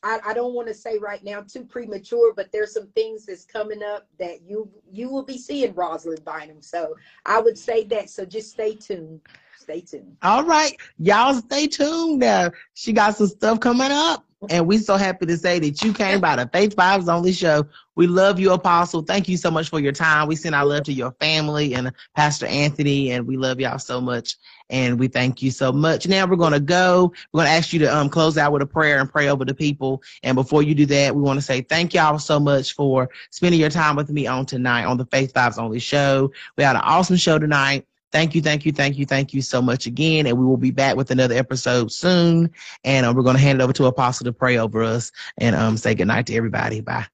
I, 0.04 0.20
I 0.26 0.34
don't 0.34 0.54
want 0.54 0.68
to 0.68 0.74
say 0.74 0.98
right 0.98 1.24
now 1.24 1.42
too 1.42 1.64
premature, 1.64 2.34
but 2.36 2.52
there's 2.52 2.74
some 2.74 2.88
things 2.96 3.26
that's 3.26 3.46
coming 3.46 3.84
up 3.84 4.08
that 4.20 4.42
you 4.42 4.70
you 4.92 5.10
will 5.10 5.24
be 5.24 5.38
seeing 5.38 5.74
Rosalind 5.76 6.26
Bynum. 6.26 6.62
So 6.62 6.96
I 7.26 7.40
would 7.40 7.58
say 7.58 7.84
that. 7.86 8.10
So 8.10 8.26
just 8.26 8.52
stay 8.52 8.76
tuned. 8.76 9.22
Stay 9.62 9.82
tuned. 9.82 10.18
All 10.24 10.44
right. 10.44 10.76
Y'all 10.98 11.36
stay 11.36 11.68
tuned 11.68 12.20
now. 12.20 12.52
She 12.74 12.94
got 12.94 13.16
some 13.16 13.28
stuff 13.28 13.60
coming 13.60 13.92
up. 13.92 14.26
And 14.50 14.66
we're 14.66 14.80
so 14.80 14.98
happy 14.98 15.28
to 15.28 15.38
say 15.38 15.60
that 15.60 15.84
you 15.84 15.94
came 15.94 16.20
by 16.20 16.36
the 16.36 16.50
Faith 16.52 16.76
Vibes 16.76 17.08
Only 17.08 17.32
show. 17.32 17.64
We 17.96 18.08
love 18.08 18.40
you, 18.40 18.54
Apostle. 18.54 19.04
Thank 19.04 19.30
you 19.30 19.38
so 19.38 19.52
much 19.52 19.70
for 19.70 19.80
your 19.80 19.92
time. 19.92 20.28
We 20.28 20.36
send 20.36 20.56
our 20.56 20.66
love 20.66 20.84
to 20.86 20.94
your 20.94 21.12
family 21.20 21.76
and 21.76 21.92
Pastor 22.16 22.48
Anthony, 22.48 23.12
and 23.12 23.28
we 23.28 23.38
love 23.38 23.60
y'all 23.60 23.78
so 23.78 24.02
much. 24.02 24.38
And 24.72 24.98
we 25.00 25.10
thank 25.10 25.44
you 25.44 25.52
so 25.52 25.72
much. 25.72 26.08
Now 26.08 26.26
we're 26.26 26.38
going 26.38 26.54
to 26.54 26.60
go. 26.60 27.14
We're 27.32 27.40
going 27.40 27.52
to 27.52 27.54
ask 27.54 27.72
you 27.72 27.80
to 27.80 27.96
um, 27.96 28.10
close 28.10 28.36
out 28.36 28.52
with 28.52 28.64
a 28.64 28.66
prayer 28.66 29.00
and 29.00 29.12
pray 29.12 29.28
over 29.30 29.46
the 29.46 29.54
people. 29.54 30.02
And 30.24 30.34
before 30.36 30.64
you 30.64 30.74
do 30.74 30.88
that, 30.88 31.16
we 31.16 31.22
want 31.22 31.38
to 31.38 31.46
say 31.46 31.62
thank 31.62 31.94
y'all 31.94 32.18
so 32.18 32.40
much 32.40 32.74
for 32.74 33.10
spending 33.30 33.60
your 33.60 33.70
time 33.70 33.96
with 33.96 34.10
me 34.10 34.26
on 34.26 34.48
tonight 34.48 34.86
on 34.86 34.98
the 34.98 35.06
Faith 35.06 35.34
Vibes 35.34 35.60
Only 35.60 35.80
show. 35.80 36.32
We 36.58 36.64
had 36.64 36.76
an 36.76 36.82
awesome 36.84 37.18
show 37.18 37.38
tonight. 37.38 37.86
Thank 38.12 38.36
you, 38.36 38.42
thank 38.42 38.66
you, 38.66 38.72
thank 38.72 38.98
you, 38.98 39.06
thank 39.06 39.34
you 39.34 39.42
so 39.42 39.62
much 39.62 39.86
again. 39.86 40.26
And 40.26 40.38
we 40.38 40.46
will 40.46 40.58
be 40.58 40.72
back 40.72 40.96
with 40.96 41.12
another 41.12 41.36
episode 41.36 41.92
soon. 41.92 42.52
And 42.84 43.06
uh, 43.06 43.14
we're 43.16 43.24
going 43.24 43.38
to 43.38 43.42
hand 43.42 43.62
it 43.62 43.64
over 43.64 43.74
to 43.74 43.86
Apostle 43.86 44.26
to 44.26 44.34
pray 44.34 44.58
over 44.58 44.84
us 44.84 45.12
and 45.38 45.56
um, 45.56 45.78
say 45.78 45.96
goodnight 45.96 46.28
to 46.28 46.36
everybody. 46.36 46.82
Bye. 46.82 47.06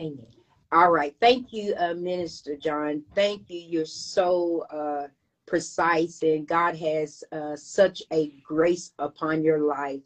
Amen. 0.00 0.26
All 0.72 0.90
right. 0.90 1.14
Thank 1.20 1.52
you, 1.52 1.74
uh, 1.78 1.94
Minister 1.94 2.56
John. 2.56 3.02
Thank 3.14 3.48
you. 3.48 3.58
You're 3.58 3.86
so 3.86 4.66
uh, 4.70 5.08
precise, 5.46 6.22
and 6.22 6.46
God 6.46 6.76
has 6.76 7.24
uh, 7.32 7.56
such 7.56 8.02
a 8.12 8.28
grace 8.44 8.92
upon 8.98 9.42
your 9.42 9.60
life. 9.60 10.02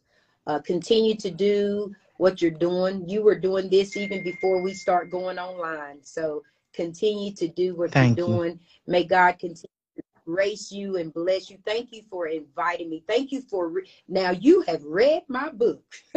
Uh, 0.47 0.61
continue 0.61 1.17
to 1.17 1.31
do 1.31 1.95
what 2.19 2.41
you're 2.41 2.51
doing. 2.51 3.09
You 3.09 3.23
were 3.23 3.39
doing 3.39 3.69
this 3.69 3.97
even 3.97 4.23
before 4.23 4.63
we 4.63 4.75
start 4.75 5.11
going 5.11 5.39
online. 5.39 5.99
So 6.03 6.43
continue 6.73 7.33
to 7.35 7.49
do 7.49 7.75
what 7.75 7.93
Thank 7.93 8.19
you're 8.19 8.27
doing. 8.27 8.53
You. 8.53 8.61
May 8.87 9.05
God 9.05 9.39
continue 9.39 9.69
to 9.97 10.03
grace 10.27 10.71
you 10.71 10.97
and 10.97 11.13
bless 11.13 11.51
you. 11.51 11.59
Thank 11.65 11.93
you 11.93 12.03
for 12.09 12.27
inviting 12.27 12.91
me. 12.91 13.03
Thank 13.07 13.33
you 13.33 13.43
for 13.43 13.69
re- 13.69 13.89
now 14.09 14.31
you 14.31 14.63
have 14.63 14.83
read 14.85 15.23
my 15.29 15.51
book. 15.51 15.83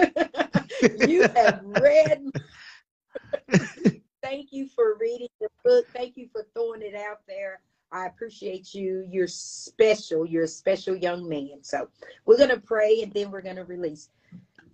you 1.07 1.23
have 1.35 1.61
read. 1.63 2.23
Thank 4.23 4.53
you 4.53 4.67
for 4.69 4.97
reading 4.99 5.27
the 5.41 5.49
book. 5.65 5.85
Thank 5.93 6.15
you 6.15 6.29
for 6.31 6.45
throwing 6.53 6.81
it 6.81 6.95
out 6.95 7.19
there. 7.27 7.59
I 7.91 8.07
appreciate 8.07 8.73
you. 8.73 9.05
You're 9.07 9.27
special. 9.27 10.25
You're 10.25 10.45
a 10.45 10.47
special 10.47 10.95
young 10.95 11.29
man. 11.29 11.59
So 11.61 11.87
we're 12.25 12.37
going 12.37 12.49
to 12.49 12.59
pray 12.59 13.01
and 13.03 13.13
then 13.13 13.29
we're 13.29 13.41
going 13.41 13.57
to 13.57 13.65
release. 13.65 14.09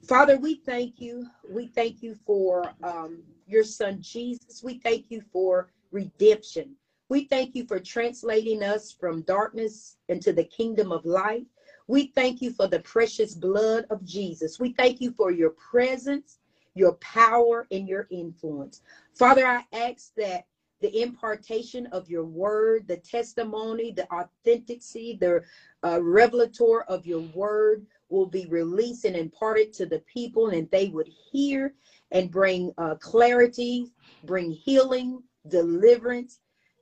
Father, 0.08 0.38
we 0.38 0.56
thank 0.56 1.00
you. 1.00 1.28
We 1.50 1.68
thank 1.68 2.02
you 2.02 2.16
for 2.26 2.74
um, 2.84 3.24
your 3.48 3.64
son 3.64 4.02
Jesus. 4.02 4.64
We 4.64 4.80
thank 4.80 5.06
you 5.10 5.22
for 5.32 5.70
redemption. 5.92 6.76
We 7.10 7.26
thank 7.26 7.56
you 7.56 7.66
for 7.66 7.80
translating 7.80 8.64
us 8.64 8.92
from 8.92 9.24
darkness 9.24 9.98
into 10.08 10.32
the 10.32 10.44
kingdom 10.44 10.92
of 10.92 11.06
light. 11.06 11.46
We 11.88 12.08
thank 12.16 12.42
you 12.42 12.52
for 12.52 12.68
the 12.68 12.80
precious 12.80 13.34
blood 13.34 13.86
of 13.90 14.06
Jesus. 14.06 14.60
We 14.60 14.74
thank 14.74 15.02
you 15.02 15.12
for 15.12 15.32
your 15.32 15.52
presence, 15.52 16.40
your 16.76 16.94
power, 16.94 17.68
and 17.72 17.88
your 17.88 18.08
influence. 18.12 18.82
Father, 19.16 19.46
I 19.46 19.64
ask 19.74 20.14
that 20.18 20.46
the 20.82 21.02
impartation 21.02 21.88
of 21.88 22.10
your 22.10 22.24
word, 22.24 22.88
the 22.88 22.98
testimony, 22.98 23.92
the 23.92 24.08
authenticity, 24.14 25.18
the 25.20 25.42
uh, 25.84 26.02
revelator 26.02 26.84
of 26.84 27.06
your 27.06 27.22
word 27.34 27.86
will 28.10 28.26
be 28.26 28.46
released 28.48 29.06
and 29.06 29.16
imparted 29.16 29.74
to 29.74 29.86
the 29.86 30.02
people, 30.14 30.48
and 30.50 30.70
they 30.72 30.90
would 30.90 31.10
hear 31.32 31.74
and 32.12 32.32
bring 32.32 32.72
uh, 32.78 32.96
clarity, 32.96 33.86
bring 34.24 34.52
healing, 34.52 35.22
deliverance, 35.48 36.40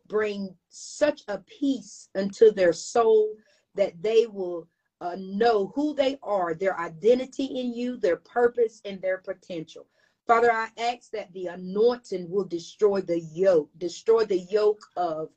bring 0.07 0.55
such 0.69 1.23
a 1.28 1.39
peace 1.59 2.09
unto 2.15 2.51
their 2.51 2.73
soul 2.73 3.36
that 3.75 3.93
they 4.01 4.25
will 4.25 4.67
uh, 5.01 5.15
know 5.19 5.71
who 5.75 5.93
they 5.93 6.15
are, 6.23 6.53
their 6.53 6.80
identity 6.80 7.45
in 7.45 7.73
you, 7.73 7.97
their 7.97 8.17
purpose, 8.17 8.82
and 8.86 9.01
their 9.01 9.17
potential. 9.19 9.86
Father, 10.28 10.51
I 10.51 10.67
ask 10.78 11.11
that 11.11 11.32
the 11.34 11.47
anointing 11.47 12.30
will 12.30 12.43
destroy 12.45 13.01
the 13.01 13.19
yoke, 13.19 13.69
destroy 13.78 14.25
the 14.25 14.39
yoke 14.39 14.82
of 14.97 15.30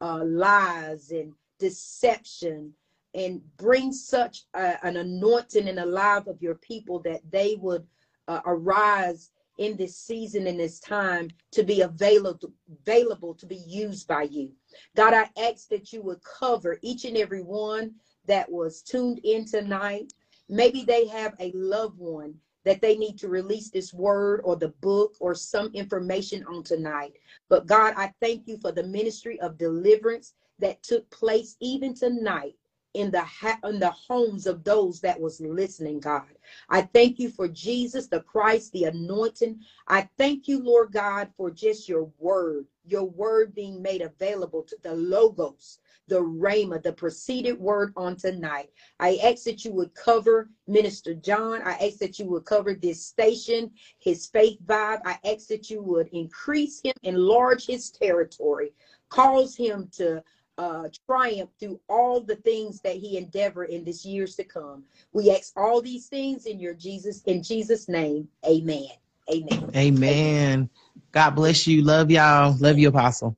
uh, 0.00 0.22
lies 0.24 1.10
and 1.10 1.32
deception, 1.58 2.72
and 3.16 3.40
bring 3.56 3.92
such 3.92 4.44
a, 4.54 4.76
an 4.86 4.98
anointing 4.98 5.66
in 5.66 5.76
the 5.76 5.86
life 5.86 6.26
of 6.26 6.40
your 6.42 6.56
people 6.56 7.00
that 7.00 7.22
they 7.32 7.56
would 7.56 7.84
uh, 8.28 8.40
arise 8.44 9.30
in 9.58 9.74
this 9.78 9.96
season 9.96 10.46
in 10.46 10.58
this 10.58 10.78
time 10.78 11.30
to 11.50 11.62
be 11.62 11.80
available 11.80 12.52
available 12.82 13.34
to 13.34 13.46
be 13.46 13.62
used 13.66 14.06
by 14.06 14.22
you. 14.24 14.52
God 14.94 15.14
i 15.14 15.30
ask 15.40 15.68
that 15.68 15.94
you 15.94 16.02
would 16.02 16.20
cover 16.22 16.78
each 16.82 17.06
and 17.06 17.16
every 17.16 17.42
one 17.42 17.94
that 18.26 18.50
was 18.50 18.82
tuned 18.82 19.20
in 19.24 19.46
tonight. 19.46 20.12
Maybe 20.50 20.84
they 20.84 21.06
have 21.06 21.34
a 21.40 21.52
loved 21.52 21.98
one 21.98 22.34
that 22.64 22.82
they 22.82 22.96
need 22.96 23.16
to 23.18 23.28
release 23.28 23.70
this 23.70 23.94
word 23.94 24.42
or 24.44 24.56
the 24.56 24.74
book 24.82 25.14
or 25.20 25.34
some 25.34 25.70
information 25.72 26.44
on 26.52 26.62
tonight. 26.64 27.14
But 27.48 27.66
God, 27.66 27.94
I 27.96 28.12
thank 28.20 28.46
you 28.46 28.58
for 28.58 28.72
the 28.72 28.82
ministry 28.82 29.40
of 29.40 29.56
deliverance 29.56 30.34
that 30.58 30.82
took 30.82 31.08
place 31.10 31.56
even 31.60 31.94
tonight 31.94 32.56
in 32.96 33.10
the 33.10 33.20
ha- 33.22 33.58
in 33.64 33.78
the 33.78 33.90
homes 33.90 34.46
of 34.46 34.64
those 34.64 35.00
that 35.02 35.20
was 35.20 35.40
listening 35.40 36.00
god. 36.00 36.24
I 36.70 36.82
thank 36.82 37.18
you 37.18 37.28
for 37.28 37.46
jesus 37.46 38.06
the 38.08 38.20
christ 38.22 38.72
the 38.72 38.84
anointing. 38.84 39.60
I 39.86 40.08
thank 40.16 40.48
you 40.48 40.60
lord 40.62 40.92
god 40.92 41.30
for 41.36 41.50
just 41.50 41.88
your 41.88 42.10
word 42.18 42.66
your 42.86 43.04
word 43.04 43.54
being 43.54 43.82
made 43.82 44.00
available 44.02 44.62
to 44.62 44.76
the 44.82 44.94
logos 44.94 45.78
the 46.08 46.20
rhema 46.22 46.82
the 46.82 46.92
preceded 46.92 47.58
word 47.60 47.92
on 47.96 48.16
tonight. 48.16 48.70
I 48.98 49.18
ask 49.22 49.44
that 49.44 49.64
you 49.64 49.72
would 49.72 49.94
cover 49.94 50.48
minister 50.66 51.14
john. 51.14 51.60
I 51.62 51.72
ask 51.74 51.98
that 51.98 52.18
you 52.18 52.26
would 52.30 52.46
cover 52.46 52.74
this 52.74 53.04
station 53.04 53.70
his 53.98 54.26
faith 54.26 54.58
vibe. 54.64 55.00
I 55.04 55.18
ask 55.24 55.48
that 55.48 55.68
you 55.68 55.82
would 55.82 56.08
increase 56.12 56.80
him 56.82 56.94
enlarge 57.02 57.66
his 57.66 57.90
territory. 57.90 58.72
Cause 59.10 59.54
him 59.54 59.88
to 59.98 60.22
uh, 60.58 60.88
triumph 61.06 61.50
through 61.60 61.80
all 61.88 62.20
the 62.20 62.36
things 62.36 62.80
that 62.80 62.96
he 62.96 63.18
endeavor 63.18 63.64
in 63.64 63.84
this 63.84 64.04
years 64.04 64.36
to 64.36 64.44
come. 64.44 64.84
We 65.12 65.30
ask 65.30 65.52
all 65.56 65.80
these 65.82 66.06
things 66.06 66.46
in 66.46 66.58
your 66.58 66.74
Jesus, 66.74 67.22
in 67.24 67.42
Jesus' 67.42 67.88
name. 67.88 68.28
Amen. 68.46 68.88
Amen. 69.32 69.70
Amen. 69.74 70.70
God 71.12 71.30
bless 71.30 71.66
you. 71.66 71.82
Love 71.82 72.10
y'all. 72.10 72.56
Love 72.60 72.78
you, 72.78 72.88
Apostle. 72.88 73.36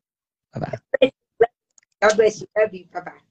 Bye 0.55 0.79
bye. 1.01 1.11
God 2.03 2.17
bless 2.17 2.41
you. 2.41 2.47
Love 2.57 2.75
you. 2.75 2.87
Bye 2.93 3.01
bye. 3.01 3.28